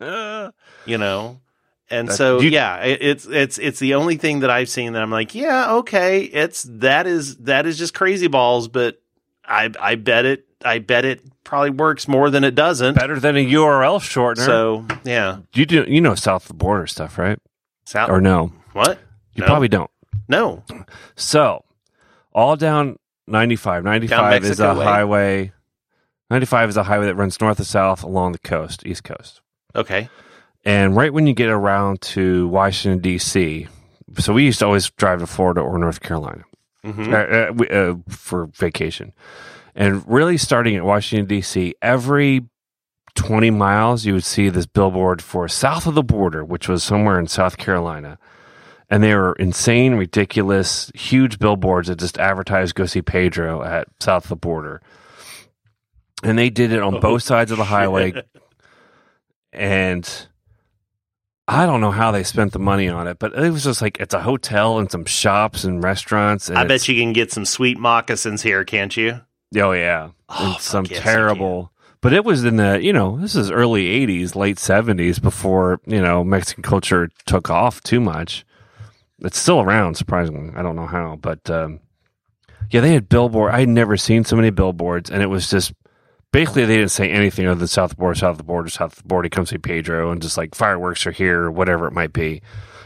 you 0.86 0.98
know. 0.98 1.40
And 1.90 2.10
so 2.10 2.40
you- 2.40 2.50
yeah, 2.50 2.78
it, 2.84 3.02
it's 3.02 3.26
it's 3.26 3.58
it's 3.58 3.78
the 3.78 3.94
only 3.94 4.16
thing 4.16 4.40
that 4.40 4.50
I've 4.50 4.68
seen 4.68 4.92
that 4.94 5.02
I'm 5.02 5.10
like, 5.10 5.34
yeah, 5.34 5.74
okay, 5.74 6.22
it's 6.22 6.62
that 6.70 7.06
is 7.06 7.36
that 7.38 7.66
is 7.66 7.76
just 7.78 7.92
crazy 7.94 8.28
balls, 8.28 8.68
but 8.68 9.00
I 9.44 9.70
I 9.78 9.94
bet 9.96 10.24
it 10.24 10.46
I 10.64 10.78
bet 10.78 11.04
it 11.04 11.20
probably 11.44 11.70
works 11.70 12.08
more 12.08 12.30
than 12.30 12.44
it 12.44 12.54
doesn't. 12.54 12.94
Better 12.94 13.18
than 13.20 13.36
a 13.36 13.44
URL 13.44 13.98
shortener. 14.00 14.44
So 14.46 14.86
yeah, 15.04 15.38
you 15.54 15.66
do 15.66 15.84
you 15.86 16.00
know 16.00 16.14
south 16.14 16.44
of 16.44 16.48
the 16.48 16.54
border 16.54 16.86
stuff, 16.86 17.18
right? 17.18 17.38
South, 17.84 18.08
Or 18.10 18.20
no? 18.20 18.52
what? 18.72 18.98
You 19.34 19.40
No. 19.42 19.46
probably 19.46 19.68
don't. 19.68 19.90
No, 20.28 20.62
So, 21.16 21.64
all 22.32 22.56
down 22.56 22.98
95. 23.26 23.84
95 23.84 24.44
is 24.44 24.60
a 24.60 24.74
way? 24.74 24.84
highway. 24.84 25.52
95 26.30 26.70
is 26.70 26.76
a 26.76 26.82
highway 26.84 27.06
that 27.06 27.14
runs 27.14 27.40
north 27.40 27.58
to 27.58 27.64
south 27.64 28.02
along 28.02 28.32
the 28.32 28.38
coast, 28.38 28.86
east 28.86 29.04
coast. 29.04 29.40
okay, 29.74 30.08
And 30.64 30.96
right 30.96 31.12
when 31.12 31.26
you 31.26 31.34
get 31.34 31.48
around 31.50 32.00
to 32.02 32.48
Washington 32.48 33.00
D.C., 33.00 33.66
so 34.18 34.32
we 34.32 34.44
used 34.44 34.58
to 34.60 34.66
always 34.66 34.90
drive 34.90 35.20
to 35.20 35.26
Florida 35.26 35.60
or 35.60 35.78
North 35.78 36.00
Carolina 36.00 36.44
hmm 36.84 37.12
uh, 37.14 37.16
uh, 37.16 37.52
we- 37.54 37.68
uh, 37.68 37.94
for 38.08 38.46
vacation. 38.46 39.12
And 39.74 40.02
really 40.06 40.36
starting 40.36 40.74
at 40.76 40.84
Washington 40.84 41.26
D.C., 41.26 41.74
every 41.80 42.42
20 43.14 43.50
miles 43.50 44.04
you 44.06 44.14
would 44.14 44.24
see 44.24 44.48
this 44.48 44.66
billboard 44.66 45.22
for 45.22 45.46
south 45.48 45.86
of 45.86 45.94
the 45.94 46.02
border, 46.02 46.44
which 46.44 46.66
was 46.68 46.82
somewhere 46.82 47.18
in 47.20 47.26
South 47.26 47.56
Carolina. 47.58 48.18
And 48.92 49.02
they 49.02 49.14
were 49.14 49.32
insane, 49.32 49.94
ridiculous, 49.94 50.92
huge 50.94 51.38
billboards 51.38 51.88
that 51.88 51.98
just 51.98 52.18
advertised 52.18 52.74
go 52.74 52.84
see 52.84 53.00
Pedro 53.00 53.62
at 53.62 53.88
south 54.00 54.24
of 54.24 54.28
the 54.28 54.36
border. 54.36 54.82
And 56.22 56.38
they 56.38 56.50
did 56.50 56.72
it 56.72 56.82
on 56.82 56.96
Oh, 56.96 57.00
both 57.00 57.22
sides 57.22 57.50
of 57.52 57.56
the 57.56 57.64
highway. 57.64 58.12
shit. 58.12 58.28
And 59.50 60.26
I 61.48 61.64
don't 61.64 61.80
know 61.80 61.90
how 61.90 62.10
they 62.10 62.22
spent 62.22 62.52
the 62.52 62.58
money 62.58 62.86
on 62.88 63.06
it, 63.06 63.18
but 63.18 63.32
it 63.32 63.50
was 63.50 63.64
just 63.64 63.80
like 63.80 63.98
it's 63.98 64.12
a 64.12 64.20
hotel 64.20 64.78
and 64.78 64.90
some 64.90 65.06
shops 65.06 65.64
and 65.64 65.82
restaurants. 65.82 66.50
And 66.50 66.58
I 66.58 66.64
bet 66.64 66.86
you 66.86 66.94
can 66.94 67.14
get 67.14 67.32
some 67.32 67.46
sweet 67.46 67.78
moccasins 67.78 68.42
here, 68.42 68.62
can't 68.64 68.94
you? 68.94 69.22
Oh 69.56 69.72
yeah, 69.72 70.10
Oh, 70.28 70.56
some 70.60 70.84
yes, 70.88 71.00
terrible. 71.02 71.72
But 72.02 72.12
it 72.12 72.26
was 72.26 72.44
in 72.44 72.56
the 72.56 72.78
you 72.82 72.92
know 72.92 73.18
this 73.18 73.34
is 73.34 73.50
early 73.50 73.84
'80s, 74.06 74.34
late 74.36 74.56
'70s 74.58 75.20
before 75.20 75.80
you 75.86 76.00
know 76.02 76.22
Mexican 76.24 76.62
culture 76.62 77.08
took 77.26 77.48
off 77.50 77.80
too 77.82 78.00
much. 78.00 78.44
It's 79.24 79.38
still 79.38 79.60
around, 79.60 79.96
surprisingly. 79.96 80.52
I 80.56 80.62
don't 80.62 80.76
know 80.76 80.86
how, 80.86 81.16
but 81.16 81.48
um, 81.48 81.80
yeah, 82.70 82.80
they 82.80 82.92
had 82.92 83.08
billboard. 83.08 83.52
I 83.54 83.60
had 83.60 83.68
never 83.68 83.96
seen 83.96 84.24
so 84.24 84.36
many 84.36 84.50
billboards, 84.50 85.10
and 85.10 85.22
it 85.22 85.26
was 85.26 85.48
just 85.48 85.72
basically 86.32 86.64
they 86.64 86.76
didn't 86.78 86.90
say 86.90 87.08
anything 87.08 87.46
other 87.46 87.58
than 87.58 87.68
south 87.68 87.92
of 87.92 87.96
the 87.96 88.00
border, 88.00 88.18
south 88.18 88.32
of 88.32 88.38
the 88.38 88.44
border, 88.44 88.68
south 88.68 88.92
of 88.94 89.02
the 89.02 89.08
border. 89.08 89.28
Come 89.28 89.46
see 89.46 89.58
Pedro, 89.58 90.10
and 90.10 90.20
just 90.20 90.36
like 90.36 90.54
fireworks 90.54 91.06
are 91.06 91.12
here, 91.12 91.42
or 91.42 91.50
whatever 91.52 91.86
it 91.86 91.92
might 91.92 92.12
be. 92.12 92.42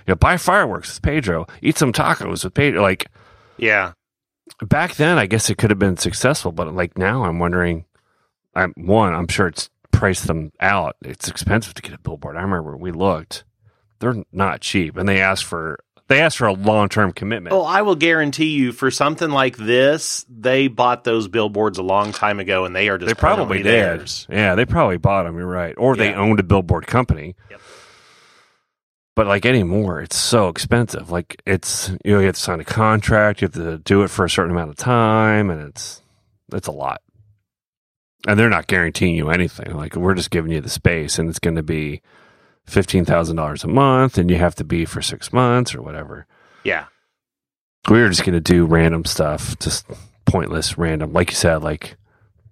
You 0.06 0.12
know, 0.12 0.16
buy 0.16 0.36
fireworks 0.36 0.94
with 0.94 1.02
Pedro, 1.02 1.46
eat 1.62 1.78
some 1.78 1.92
tacos 1.92 2.44
with 2.44 2.54
Pedro. 2.54 2.82
Like 2.82 3.06
Yeah, 3.56 3.92
back 4.62 4.96
then, 4.96 5.18
I 5.18 5.26
guess 5.26 5.48
it 5.48 5.56
could 5.58 5.70
have 5.70 5.78
been 5.78 5.96
successful, 5.96 6.52
but 6.52 6.72
like 6.74 6.98
now, 6.98 7.24
I'm 7.24 7.38
wondering. 7.38 7.84
I'm 8.54 8.72
one. 8.76 9.12
I'm 9.12 9.28
sure 9.28 9.48
it's 9.48 9.68
priced 9.92 10.26
them 10.26 10.50
out. 10.60 10.96
It's 11.02 11.28
expensive 11.28 11.74
to 11.74 11.82
get 11.82 11.92
a 11.92 11.98
billboard. 11.98 12.36
I 12.36 12.42
remember 12.42 12.76
we 12.76 12.90
looked; 12.90 13.44
they're 13.98 14.24
not 14.32 14.62
cheap, 14.62 14.96
and 14.96 15.08
they 15.08 15.20
asked 15.20 15.44
for 15.44 15.78
they 16.08 16.20
asked 16.20 16.38
for 16.38 16.46
a 16.46 16.52
long 16.52 16.88
term 16.88 17.12
commitment. 17.12 17.54
Oh, 17.54 17.64
I 17.64 17.82
will 17.82 17.96
guarantee 17.96 18.50
you 18.50 18.72
for 18.72 18.90
something 18.90 19.30
like 19.30 19.56
this, 19.56 20.24
they 20.28 20.68
bought 20.68 21.04
those 21.04 21.28
billboards 21.28 21.78
a 21.78 21.82
long 21.82 22.12
time 22.12 22.38
ago, 22.38 22.64
and 22.64 22.74
they 22.74 22.88
are 22.88 22.98
just 22.98 23.08
they 23.08 23.14
probably 23.14 23.58
did. 23.58 23.66
theirs. 23.66 24.26
Yeah, 24.30 24.54
they 24.54 24.64
probably 24.64 24.98
bought 24.98 25.24
them. 25.24 25.36
You're 25.36 25.46
right, 25.46 25.74
or 25.76 25.96
they 25.96 26.14
owned 26.14 26.38
a 26.40 26.44
billboard 26.44 26.86
company. 26.86 27.34
Yep. 27.50 27.60
But 29.16 29.26
like 29.26 29.46
anymore, 29.46 30.02
it's 30.02 30.16
so 30.16 30.48
expensive. 30.48 31.10
Like 31.10 31.42
it's 31.46 31.88
you 32.04 32.12
know 32.12 32.20
you 32.20 32.26
have 32.26 32.34
to 32.34 32.40
sign 32.40 32.60
a 32.60 32.64
contract, 32.64 33.40
you 33.40 33.46
have 33.46 33.54
to 33.54 33.78
do 33.78 34.02
it 34.02 34.08
for 34.08 34.24
a 34.24 34.30
certain 34.30 34.52
amount 34.52 34.70
of 34.70 34.76
time, 34.76 35.50
and 35.50 35.68
it's 35.68 36.02
it's 36.52 36.68
a 36.68 36.72
lot. 36.72 37.00
And 38.28 38.38
they're 38.38 38.50
not 38.50 38.66
guaranteeing 38.66 39.14
you 39.14 39.30
anything. 39.30 39.74
Like 39.74 39.96
we're 39.96 40.14
just 40.14 40.30
giving 40.30 40.52
you 40.52 40.60
the 40.60 40.68
space, 40.68 41.18
and 41.18 41.28
it's 41.28 41.38
going 41.38 41.56
to 41.56 41.62
be 41.62 42.02
fifteen 42.66 43.04
thousand 43.04 43.36
dollars 43.36 43.64
a 43.64 43.68
month, 43.68 44.18
and 44.18 44.30
you 44.30 44.36
have 44.36 44.54
to 44.56 44.64
be 44.64 44.84
for 44.84 45.00
six 45.02 45.32
months 45.32 45.74
or 45.74 45.82
whatever. 45.82 46.26
Yeah, 46.64 46.86
We 47.88 48.00
were 48.00 48.08
just 48.08 48.24
going 48.24 48.34
to 48.34 48.40
do 48.40 48.66
random 48.66 49.04
stuff, 49.04 49.56
just 49.58 49.86
pointless, 50.24 50.76
random. 50.76 51.12
Like 51.12 51.30
you 51.30 51.36
said, 51.36 51.62
like 51.62 51.96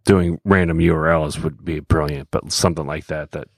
doing 0.04 0.40
random 0.44 0.78
URLs 0.78 1.42
would 1.42 1.64
be 1.64 1.80
brilliant, 1.80 2.28
but 2.30 2.52
something 2.52 2.86
like 2.86 3.06
that 3.06 3.32
that 3.32 3.48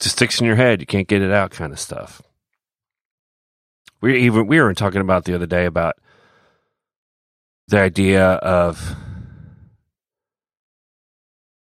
just 0.00 0.16
sticks 0.16 0.40
in 0.40 0.46
your 0.46 0.56
head, 0.56 0.80
you 0.80 0.86
can't 0.86 1.08
get 1.08 1.22
it 1.22 1.30
out, 1.30 1.50
kind 1.50 1.72
of 1.72 1.78
stuff. 1.80 2.20
We 4.02 4.18
even 4.20 4.46
we 4.46 4.60
were 4.60 4.74
talking 4.74 5.00
about 5.00 5.24
the 5.24 5.34
other 5.34 5.46
day 5.46 5.64
about 5.66 5.94
the 7.68 7.78
idea 7.78 8.24
of 8.26 8.96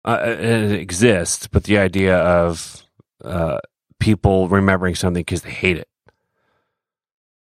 uh, 0.05 0.19
it 0.25 0.71
exists, 0.71 1.47
but 1.47 1.63
the 1.65 1.77
idea 1.77 2.17
of 2.17 2.83
uh, 3.23 3.59
people 3.99 4.47
remembering 4.47 4.95
something 4.95 5.21
because 5.21 5.41
they 5.43 5.51
hate 5.51 5.77
it 5.77 5.87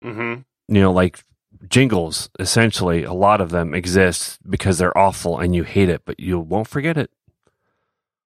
hmm 0.03 0.45
you 0.67 0.81
know, 0.81 0.91
like 0.91 1.23
jingles, 1.69 2.29
essentially, 2.39 3.03
a 3.03 3.13
lot 3.13 3.41
of 3.41 3.49
them 3.51 3.73
exist 3.73 4.39
because 4.49 4.77
they're 4.77 4.97
awful 4.97 5.39
and 5.39 5.55
you 5.55 5.63
hate 5.63 5.89
it, 5.89 6.01
but 6.05 6.19
you 6.19 6.39
won't 6.39 6.67
forget 6.67 6.97
it. 6.97 7.11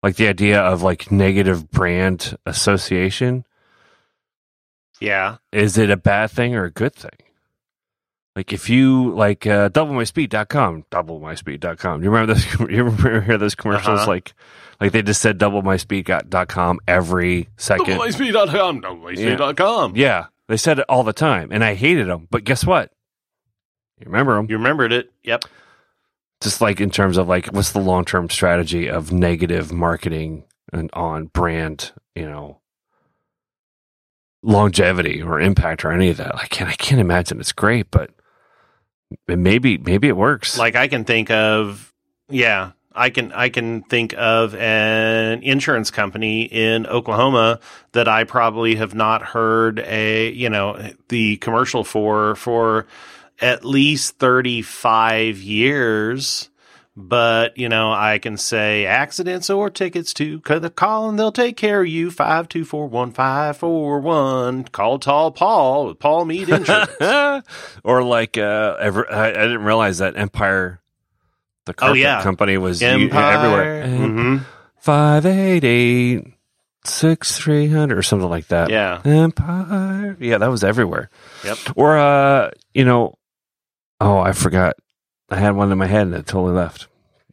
Like 0.03 0.15
the 0.15 0.28
idea 0.28 0.59
of 0.59 0.82
like 0.82 1.11
negative 1.11 1.69
brand 1.69 2.38
association. 2.45 3.45
yeah, 4.99 5.38
Is 5.53 5.78
it 5.78 5.89
a 5.89 5.95
bad 5.97 6.32
thing 6.32 6.55
or 6.55 6.65
a 6.65 6.72
good 6.72 6.93
thing? 6.93 7.20
Like 8.36 8.53
if 8.53 8.69
you 8.69 9.13
like 9.13 9.45
uh, 9.45 9.69
doublemyspeed.com, 9.69 10.86
doublemyspeed.com. 10.89 11.99
Do 11.99 12.03
you 12.05 12.11
remember 12.11 12.34
those? 12.34 12.45
You 12.71 12.84
remember 12.86 13.21
hear 13.21 13.38
those 13.38 13.55
commercials? 13.55 13.99
Uh-huh. 14.01 14.07
Like, 14.07 14.34
like 14.79 14.93
they 14.93 15.01
just 15.01 15.21
said 15.21 15.38
doublemyspeed.com 15.38 16.79
every 16.88 17.49
second. 17.57 17.99
DoubleMySpeed.com, 17.99 18.82
DoubleMySpeed.com. 18.82 19.95
Yeah, 19.97 20.27
they 20.47 20.55
said 20.57 20.79
it 20.79 20.86
all 20.88 21.03
the 21.03 21.11
time, 21.13 21.49
and 21.51 21.63
I 21.63 21.73
hated 21.75 22.07
them. 22.07 22.27
But 22.32 22.45
guess 22.45 22.65
what? 22.65 22.91
You 23.99 24.05
remember 24.05 24.36
them? 24.36 24.47
You 24.49 24.57
remembered 24.57 24.93
it? 24.93 25.11
Yep. 25.23 25.43
just 26.41 26.61
like 26.61 26.79
in 26.82 26.89
terms 26.89 27.17
of 27.17 27.27
like 27.27 27.47
what's 27.47 27.73
the 27.73 27.79
long 27.79 28.05
term 28.05 28.29
strategy 28.29 28.88
of 28.88 29.11
negative 29.11 29.71
marketing 29.73 30.45
and 30.73 30.89
on 30.93 31.25
brand, 31.25 31.91
you 32.15 32.25
know, 32.25 32.59
longevity 34.43 35.21
or 35.21 35.39
impact 35.39 35.86
or 35.86 35.91
any 35.91 36.09
of 36.09 36.17
that. 36.17 36.36
I 36.36 36.47
can't 36.47 36.69
I 36.69 36.73
can't 36.75 37.01
imagine 37.01 37.39
it's 37.39 37.51
great, 37.51 37.91
but 37.91 38.09
maybe 39.28 39.78
maybe 39.78 40.07
it 40.07 40.18
works. 40.18 40.57
Like 40.57 40.76
I 40.76 40.88
can 40.88 41.03
think 41.03 41.32
of, 41.32 41.93
yeah, 42.30 42.72
I 42.93 43.09
can 43.09 43.32
I 43.32 43.49
can 43.49 43.84
think 43.84 44.14
of 44.18 44.53
an 44.55 45.43
insurance 45.43 45.91
company 45.91 46.43
in 46.43 46.86
Oklahoma 46.86 47.59
that 47.93 48.07
I 48.07 48.26
probably 48.26 48.76
have 48.76 48.93
not 48.93 49.22
heard 49.22 49.80
a 49.80 50.32
you 50.32 50.49
know 50.49 50.91
the 51.09 51.38
commercial 51.38 51.84
for 51.84 52.36
for 52.36 52.88
at 53.39 53.64
least 53.66 54.18
thirty 54.18 54.62
five 54.62 55.38
years. 55.38 56.49
But 56.96 57.58
you 57.58 57.70
know, 57.70 57.94
I 57.94 58.20
can 58.20 58.36
say 58.36 58.86
accidents 58.86 59.50
or 59.50 59.70
tickets 59.70 60.14
to 60.16 60.39
the 60.39 60.70
call, 60.70 61.08
and 61.08 61.18
they'll 61.18 61.32
take 61.32 61.56
care 61.56 61.82
of 61.82 61.88
you. 61.88 62.12
Five 62.12 62.50
two 62.50 62.66
four 62.66 62.88
one 62.88 63.12
five 63.12 63.56
four 63.56 64.02
one. 64.02 64.66
Call 64.66 65.00
Tall 65.00 65.32
Paul 65.32 65.88
with 65.88 66.00
Paul 66.00 66.26
Mead 66.26 66.50
Insurance. 66.50 67.48
or 67.84 68.04
like 68.04 68.38
uh 68.38 68.76
ever 68.80 69.10
I, 69.10 69.30
I 69.30 69.32
didn't 69.32 69.64
realize 69.64 70.00
that 70.00 70.18
Empire 70.18 70.82
the 71.66 71.74
carpet 71.74 72.00
yeah. 72.00 72.22
company 72.24 72.58
was 72.58 72.82
Empire. 72.82 73.38
everywhere. 73.38 73.88
hmm 73.88 74.38
Five 74.78 75.26
eight 75.26 75.64
eight 75.64 76.26
six 76.84 77.38
three 77.38 77.68
hundred 77.68 78.00
or 78.00 78.04
something 78.04 78.30
like 78.30 78.48
that. 78.48 78.70
Yeah. 78.70 79.02
Empire. 79.06 80.18
Yeah, 80.20 80.39
that 80.39 80.48
was 80.48 80.64
everywhere. 80.64 81.10
Yep. 81.46 81.58
Or 81.76 81.98
uh, 81.98 82.52
you 82.74 82.84
know, 82.84 83.18
oh, 84.02 84.18
I 84.18 84.34
forgot. 84.34 84.76
I 85.32 85.38
had 85.38 85.55
one 85.55 85.71
in 85.71 85.77
my 85.77 85.88
head 85.88 86.03
and 86.07 86.13
it 86.15 86.27
totally 86.27 86.53
left. 86.53 86.88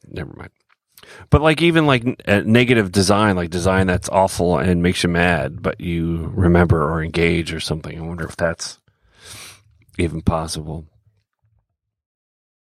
Never 0.07 0.33
mind. 0.35 0.51
But 1.31 1.43
like 1.43 1.61
even 1.63 1.87
like 1.87 2.05
uh, 2.27 2.43
negative 2.45 2.93
design, 2.93 3.35
like 3.37 3.51
design 3.51 3.87
that's 3.87 4.09
awful 4.09 4.59
and 4.59 4.83
makes 4.83 5.03
you 5.03 5.09
mad, 5.11 5.61
but 5.63 5.81
you 5.81 6.33
remember 6.35 6.83
or 6.83 7.03
engage 7.03 7.53
or 7.53 7.61
something. 7.61 7.99
I 7.99 8.03
wonder 8.03 8.25
if 8.27 8.37
that's 8.37 8.79
even 9.99 10.23
possible. 10.23 10.87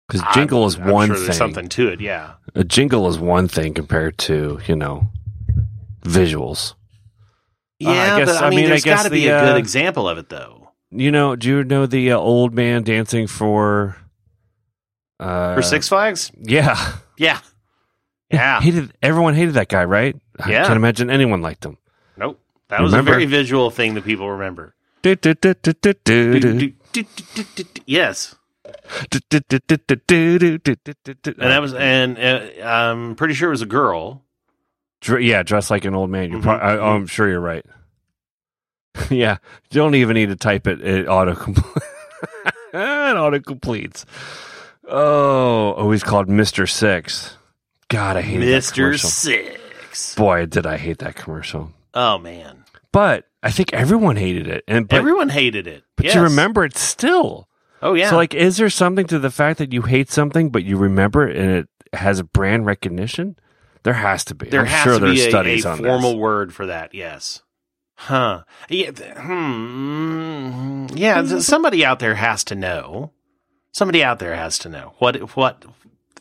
Because 0.08 0.22
jingle 0.34 0.66
is 0.66 0.76
I'm- 0.76 0.88
one 0.90 1.08
sure 1.08 1.16
thing. 1.16 1.32
Something 1.32 1.68
to 1.70 1.88
it. 1.88 2.00
Yeah. 2.00 2.32
A 2.54 2.64
jingle 2.64 3.08
is 3.08 3.18
one 3.18 3.46
thing 3.46 3.74
compared 3.74 4.18
to 4.18 4.58
you 4.66 4.74
know 4.74 5.08
visuals. 6.02 6.74
Uh, 7.84 7.90
I 7.90 7.94
Yeah, 7.94 8.18
guess- 8.18 8.28
but 8.34 8.42
I, 8.42 8.46
I 8.48 8.50
mean, 8.50 8.64
there's 8.66 8.84
got 8.84 9.04
to 9.04 9.10
be 9.10 9.26
the, 9.28 9.36
a 9.38 9.40
good 9.44 9.54
uh, 9.54 9.58
example 9.58 10.08
of 10.08 10.18
it, 10.18 10.28
though. 10.28 10.72
You 10.90 11.12
know, 11.12 11.36
do 11.36 11.48
you 11.48 11.64
know 11.64 11.86
the 11.86 12.10
uh, 12.12 12.16
old 12.18 12.52
man 12.52 12.82
dancing 12.82 13.26
for 13.28 13.96
uh, 15.20 15.54
For 15.54 15.62
Six 15.62 15.88
Flags, 15.88 16.32
Yeah, 16.40 16.74
yeah, 17.16 17.38
yeah. 18.30 18.60
Hated 18.60 18.92
everyone 19.02 19.34
hated 19.34 19.54
that 19.54 19.68
guy, 19.68 19.84
right? 19.84 20.16
I 20.40 20.50
can't 20.50 20.72
imagine 20.76 21.10
anyone 21.10 21.42
liked 21.42 21.64
him. 21.64 21.76
nope, 22.16 22.40
that 22.68 22.80
was 22.80 22.92
Remember? 22.92 23.10
a 23.12 23.14
very 23.14 23.26
visual 23.26 23.70
thing 23.70 23.94
that 23.94 24.04
people 24.04 24.28
remember. 24.30 24.74
Do, 25.02 25.14
do, 25.14 25.34
do, 25.34 25.54
do, 25.54 25.72
do, 25.72 25.94
do, 26.04 26.40
do. 26.40 26.72
Yes, 27.86 28.34
Do, 29.10 29.18
do, 29.30 29.40
do, 29.48 29.58
do, 29.66 29.76
do, 29.76 29.96
do, 29.96 30.58
do, 30.58 30.58
do, 30.58 30.94
do, 31.04 31.14
do. 31.14 31.30
and 31.38 31.50
that 31.50 31.60
was, 31.62 31.72
and 31.74 32.18
uh, 32.18 32.64
I'm 32.66 33.14
pretty 33.14 33.34
sure 33.34 33.48
it 33.48 33.52
was 33.52 33.62
a 33.62 33.66
girl. 33.66 34.22
Dr- 35.00 35.22
yeah, 35.22 35.42
dressed 35.42 35.70
like 35.70 35.84
an 35.86 35.94
old 35.94 36.10
man. 36.10 36.30
You're 36.30 36.40
Mhm. 36.40 36.44
prob- 36.44 36.60
I, 36.62 36.78
I'm 36.78 37.06
sure 37.06 37.28
you're 37.28 37.40
right. 37.40 37.64
yeah, 39.10 39.38
you 39.70 39.78
don't 39.80 39.94
even 39.94 40.14
need 40.14 40.28
to 40.30 40.36
type 40.36 40.66
it. 40.66 40.80
It 40.82 41.06
auto 41.08 41.32
it 42.74 42.76
auto 43.16 43.40
completes. 43.40 44.04
Oh, 44.90 45.72
always 45.76 46.02
called 46.02 46.28
Mister 46.28 46.66
Six. 46.66 47.36
God, 47.88 48.16
I 48.16 48.22
that 48.22 48.38
Mister. 48.38 48.96
Six. 48.98 50.14
Boy, 50.14 50.46
did 50.46 50.66
I 50.66 50.76
hate 50.76 50.98
that 50.98 51.14
commercial. 51.16 51.72
Oh 51.94 52.18
man, 52.18 52.64
But 52.92 53.26
I 53.42 53.50
think 53.50 53.72
everyone 53.72 54.16
hated 54.16 54.46
it, 54.46 54.64
and 54.68 54.86
but, 54.88 54.96
everyone 54.96 55.28
hated 55.28 55.66
it. 55.66 55.82
but 55.96 56.06
Yes. 56.06 56.14
you 56.14 56.22
remember 56.22 56.64
it 56.64 56.76
still. 56.76 57.48
Oh 57.82 57.94
yeah. 57.94 58.10
So, 58.10 58.16
like, 58.16 58.34
is 58.34 58.56
there 58.58 58.68
something 58.70 59.06
to 59.06 59.18
the 59.18 59.30
fact 59.30 59.58
that 59.58 59.72
you 59.72 59.82
hate 59.82 60.10
something, 60.10 60.50
but 60.50 60.62
you 60.64 60.76
remember 60.76 61.26
it 61.28 61.36
and 61.36 61.50
it 61.50 61.68
has 61.94 62.18
a 62.18 62.24
brand 62.24 62.66
recognition? 62.66 63.36
There 63.82 63.94
has 63.94 64.24
to 64.26 64.34
be. 64.34 64.50
there 64.50 64.60
I'm 64.60 64.66
has 64.66 64.82
sure 64.84 64.92
to 64.94 64.98
there's 65.00 65.14
be 65.20 65.26
a, 65.26 65.30
studies 65.30 65.64
a 65.64 65.70
on 65.70 65.78
formal 65.78 66.12
this. 66.12 66.18
word 66.20 66.54
for 66.54 66.66
that. 66.66 66.94
Yes. 66.94 67.42
Huh. 67.96 68.44
Yeah. 68.68 68.90
Hmm. 69.18 70.86
Yeah. 70.94 71.24
Somebody 71.38 71.84
out 71.84 71.98
there 71.98 72.14
has 72.14 72.44
to 72.44 72.54
know. 72.54 73.12
Somebody 73.72 74.02
out 74.02 74.18
there 74.18 74.34
has 74.34 74.58
to 74.60 74.68
know 74.68 74.94
what 74.98 75.36
what 75.36 75.64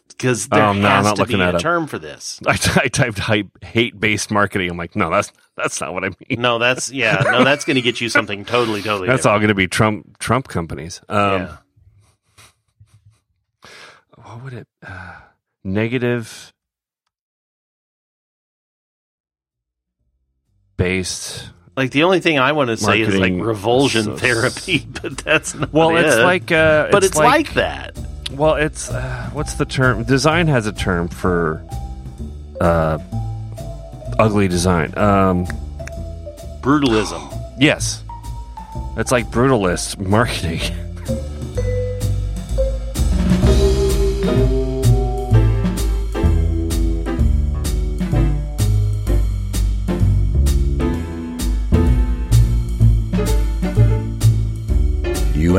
because 0.09 0.49
there 0.49 0.61
Um, 0.61 0.81
no, 0.81 0.87
I'm 0.87 0.95
has 0.97 1.05
not 1.05 1.15
to 1.15 1.21
looking 1.21 1.37
be 1.37 1.43
a 1.43 1.59
term 1.59 1.87
for 1.87 1.97
this. 1.97 2.39
I, 2.47 2.51
I 2.75 2.87
typed 2.89 3.19
hype, 3.19 3.63
hate-based 3.63 4.29
marketing. 4.31 4.69
I'm 4.69 4.77
like, 4.77 4.95
no, 4.95 5.09
that's 5.09 5.31
that's 5.55 5.79
not 5.81 5.93
what 5.93 6.03
I 6.03 6.09
mean. 6.09 6.41
No, 6.41 6.59
that's 6.59 6.91
yeah. 6.91 7.21
No, 7.25 7.43
that's 7.43 7.65
going 7.65 7.75
to 7.75 7.81
get 7.81 8.01
you 8.01 8.09
something 8.09 8.45
totally, 8.45 8.81
totally. 8.81 9.07
That's 9.07 9.25
all 9.25 9.37
going 9.39 9.47
to 9.49 9.55
be 9.55 9.67
Trump 9.67 10.19
Trump 10.19 10.47
companies. 10.47 11.01
Um, 11.09 11.41
yeah. 11.41 11.57
What 14.15 14.43
would 14.43 14.53
it? 14.53 14.67
Uh, 14.85 15.15
negative 15.63 16.53
based. 20.77 21.49
Like 21.79 21.91
the 21.91 22.03
only 22.03 22.19
thing 22.19 22.37
I 22.37 22.51
want 22.51 22.71
to 22.71 22.75
say 22.75 22.99
is 22.99 23.07
like 23.07 23.31
Marketing 23.31 23.41
revulsion 23.41 24.03
so- 24.03 24.17
therapy, 24.17 24.79
but 25.01 25.17
that's 25.19 25.55
not. 25.55 25.71
Well, 25.71 25.95
it's 25.95 26.17
it. 26.17 26.23
like, 26.23 26.51
uh, 26.51 26.89
but 26.91 27.05
it's, 27.05 27.15
like, 27.15 27.53
that. 27.53 27.97
Well, 28.33 28.55
it's 28.55 28.91
uh, 28.91 29.29
what's 29.31 29.53
the 29.53 29.63
term? 29.63 30.03
Design 30.03 30.47
has 30.47 30.67
a 30.67 30.73
term 30.73 31.07
for 31.07 31.65
uh, 32.59 32.99
ugly 34.19 34.49
design. 34.49 34.93
Um, 34.97 35.45
Brutalism. 36.59 37.31
yes, 37.57 38.03
it's 38.97 39.13
like 39.13 39.27
brutalist 39.27 39.99
marketing. 40.05 40.59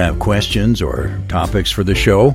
have 0.01 0.19
questions 0.19 0.81
or 0.83 1.21
topics 1.29 1.71
for 1.71 1.85
the 1.85 1.95
show, 1.95 2.35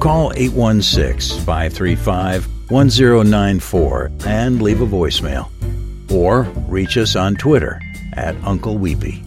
call 0.00 0.32
816 0.36 1.40
535 1.40 2.46
1094 2.70 4.10
and 4.26 4.62
leave 4.62 4.80
a 4.80 4.86
voicemail. 4.86 5.50
Or 6.12 6.42
reach 6.68 6.96
us 6.96 7.16
on 7.16 7.36
Twitter 7.36 7.80
at 8.14 8.36
Uncle 8.44 8.78
Weepy. 8.78 9.22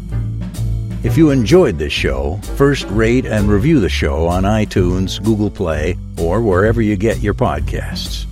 If 1.04 1.18
you 1.18 1.30
enjoyed 1.30 1.78
this 1.78 1.94
show, 1.94 2.38
first 2.56 2.86
rate 2.90 3.26
and 3.26 3.48
review 3.48 3.80
the 3.80 3.90
show 3.90 4.28
on 4.28 4.44
iTunes, 4.44 5.24
Google 5.24 5.52
Play, 5.52 5.98
or 6.20 6.42
wherever 6.42 6.82
you 6.82 6.96
get 6.96 7.20
your 7.20 7.34
podcasts. 7.34 8.26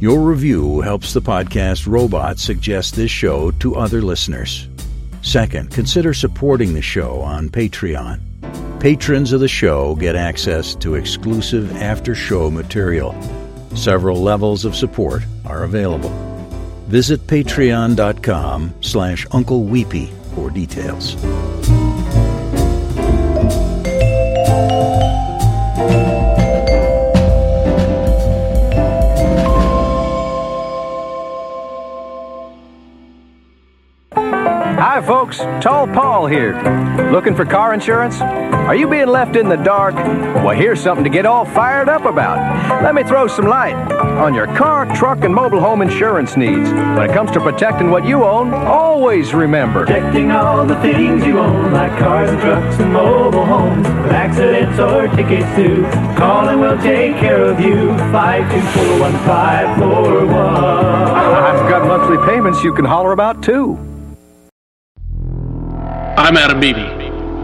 Your 0.00 0.20
review 0.20 0.80
helps 0.80 1.12
the 1.12 1.22
podcast 1.22 1.86
robot 1.86 2.38
suggest 2.38 2.94
this 2.94 3.10
show 3.10 3.50
to 3.52 3.76
other 3.76 4.00
listeners. 4.00 4.68
Second, 5.22 5.70
consider 5.70 6.14
supporting 6.14 6.72
the 6.72 6.82
show 6.82 7.20
on 7.20 7.50
Patreon. 7.50 8.27
Patrons 8.80 9.32
of 9.32 9.40
the 9.40 9.48
show 9.48 9.96
get 9.96 10.14
access 10.14 10.76
to 10.76 10.94
exclusive 10.94 11.74
after 11.76 12.14
show 12.14 12.48
material. 12.48 13.12
Several 13.74 14.22
levels 14.22 14.64
of 14.64 14.76
support 14.76 15.24
are 15.44 15.64
available. 15.64 16.10
Visit 16.86 17.26
patreon.com 17.26 18.74
slash 18.80 19.26
Uncle 19.32 19.64
Weepy 19.64 20.12
for 20.34 20.50
details. 20.50 21.16
Hi, 34.78 35.02
folks. 35.04 35.38
Tall 35.60 35.88
Paul 35.88 36.26
here. 36.26 36.54
Looking 37.10 37.34
for 37.34 37.44
car 37.44 37.74
insurance? 37.74 38.20
Are 38.20 38.76
you 38.76 38.88
being 38.88 39.08
left 39.08 39.34
in 39.34 39.48
the 39.48 39.56
dark? 39.56 39.96
Well, 39.96 40.50
here's 40.50 40.80
something 40.80 41.02
to 41.02 41.10
get 41.10 41.26
all 41.26 41.44
fired 41.44 41.88
up 41.88 42.04
about. 42.04 42.38
Let 42.84 42.94
me 42.94 43.02
throw 43.02 43.26
some 43.26 43.46
light 43.46 43.74
on 43.74 44.34
your 44.34 44.46
car, 44.56 44.86
truck, 44.94 45.24
and 45.24 45.34
mobile 45.34 45.58
home 45.58 45.82
insurance 45.82 46.36
needs. 46.36 46.70
When 46.70 47.10
it 47.10 47.12
comes 47.12 47.32
to 47.32 47.40
protecting 47.40 47.90
what 47.90 48.04
you 48.04 48.22
own, 48.22 48.54
always 48.54 49.34
remember 49.34 49.84
Protecting 49.84 50.30
all 50.30 50.64
the 50.64 50.76
things 50.80 51.26
you 51.26 51.40
own, 51.40 51.72
like 51.72 51.98
cars 51.98 52.30
and 52.30 52.40
trucks 52.40 52.78
and 52.78 52.92
mobile 52.92 53.46
homes. 53.46 53.84
With 53.84 54.12
accidents 54.12 54.78
or 54.78 55.08
tickets 55.08 55.52
too. 55.56 55.82
Call 56.16 56.50
and 56.50 56.60
we'll 56.60 56.78
take 56.78 57.16
care 57.16 57.42
of 57.42 57.58
you. 57.58 57.96
5241541. 58.12 60.28
I've 60.28 61.68
got 61.68 61.84
monthly 61.84 62.18
payments 62.32 62.62
you 62.62 62.72
can 62.72 62.84
holler 62.84 63.10
about, 63.10 63.42
too. 63.42 63.76
I'm 66.28 66.36
Adam 66.36 66.60
Beebe. 66.60 66.84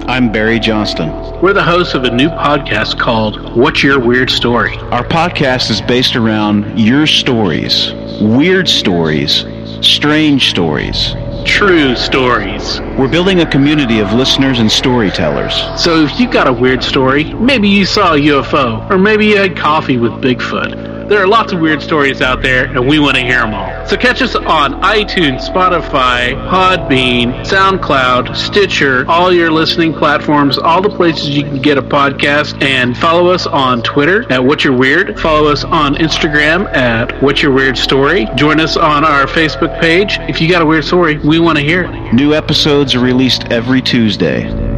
I'm 0.06 0.30
Barry 0.30 0.58
Johnston. 0.60 1.08
We're 1.40 1.54
the 1.54 1.62
hosts 1.62 1.94
of 1.94 2.04
a 2.04 2.10
new 2.10 2.28
podcast 2.28 2.98
called 2.98 3.56
What's 3.56 3.82
Your 3.82 3.98
Weird 3.98 4.28
Story? 4.28 4.76
Our 4.76 5.02
podcast 5.02 5.70
is 5.70 5.80
based 5.80 6.16
around 6.16 6.78
your 6.78 7.06
stories, 7.06 7.94
weird 8.20 8.68
stories, 8.68 9.46
strange 9.80 10.50
stories. 10.50 11.14
True 11.46 11.96
stories. 11.96 12.82
We're 12.98 13.08
building 13.08 13.40
a 13.40 13.50
community 13.50 14.00
of 14.00 14.12
listeners 14.12 14.58
and 14.58 14.70
storytellers. 14.70 15.54
So 15.82 16.04
if 16.04 16.20
you've 16.20 16.30
got 16.30 16.46
a 16.46 16.52
weird 16.52 16.84
story, 16.84 17.32
maybe 17.32 17.70
you 17.70 17.86
saw 17.86 18.12
a 18.12 18.18
UFO, 18.18 18.90
or 18.90 18.98
maybe 18.98 19.24
you 19.24 19.38
had 19.38 19.56
coffee 19.56 19.96
with 19.96 20.12
Bigfoot. 20.12 20.93
There 21.08 21.22
are 21.22 21.26
lots 21.26 21.52
of 21.52 21.60
weird 21.60 21.82
stories 21.82 22.22
out 22.22 22.40
there, 22.40 22.64
and 22.64 22.88
we 22.88 22.98
want 22.98 23.16
to 23.16 23.22
hear 23.22 23.40
them 23.40 23.52
all. 23.52 23.86
So 23.86 23.96
catch 23.96 24.22
us 24.22 24.34
on 24.34 24.80
iTunes, 24.80 25.46
Spotify, 25.46 26.32
Podbean, 26.48 27.44
SoundCloud, 27.44 28.34
Stitcher, 28.34 29.04
all 29.06 29.32
your 29.32 29.50
listening 29.50 29.92
platforms, 29.92 30.56
all 30.56 30.80
the 30.80 30.88
places 30.88 31.28
you 31.28 31.42
can 31.42 31.60
get 31.60 31.76
a 31.76 31.82
podcast, 31.82 32.62
and 32.62 32.96
follow 32.96 33.28
us 33.28 33.46
on 33.46 33.82
Twitter 33.82 34.30
at 34.32 34.42
What's 34.42 34.64
Your 34.64 34.72
Weird. 34.72 35.20
Follow 35.20 35.50
us 35.50 35.62
on 35.64 35.94
Instagram 35.96 36.74
at 36.74 37.22
What's 37.22 37.42
Your 37.42 37.52
Weird 37.52 37.76
Story. 37.76 38.26
Join 38.36 38.58
us 38.58 38.76
on 38.78 39.04
our 39.04 39.26
Facebook 39.26 39.78
page. 39.80 40.16
If 40.20 40.40
you 40.40 40.48
got 40.48 40.62
a 40.62 40.66
weird 40.66 40.84
story, 40.84 41.18
we 41.18 41.38
want 41.38 41.58
to 41.58 41.64
hear 41.64 41.82
it. 41.84 42.14
New 42.14 42.32
episodes 42.32 42.94
are 42.94 43.00
released 43.00 43.44
every 43.52 43.82
Tuesday. 43.82 44.73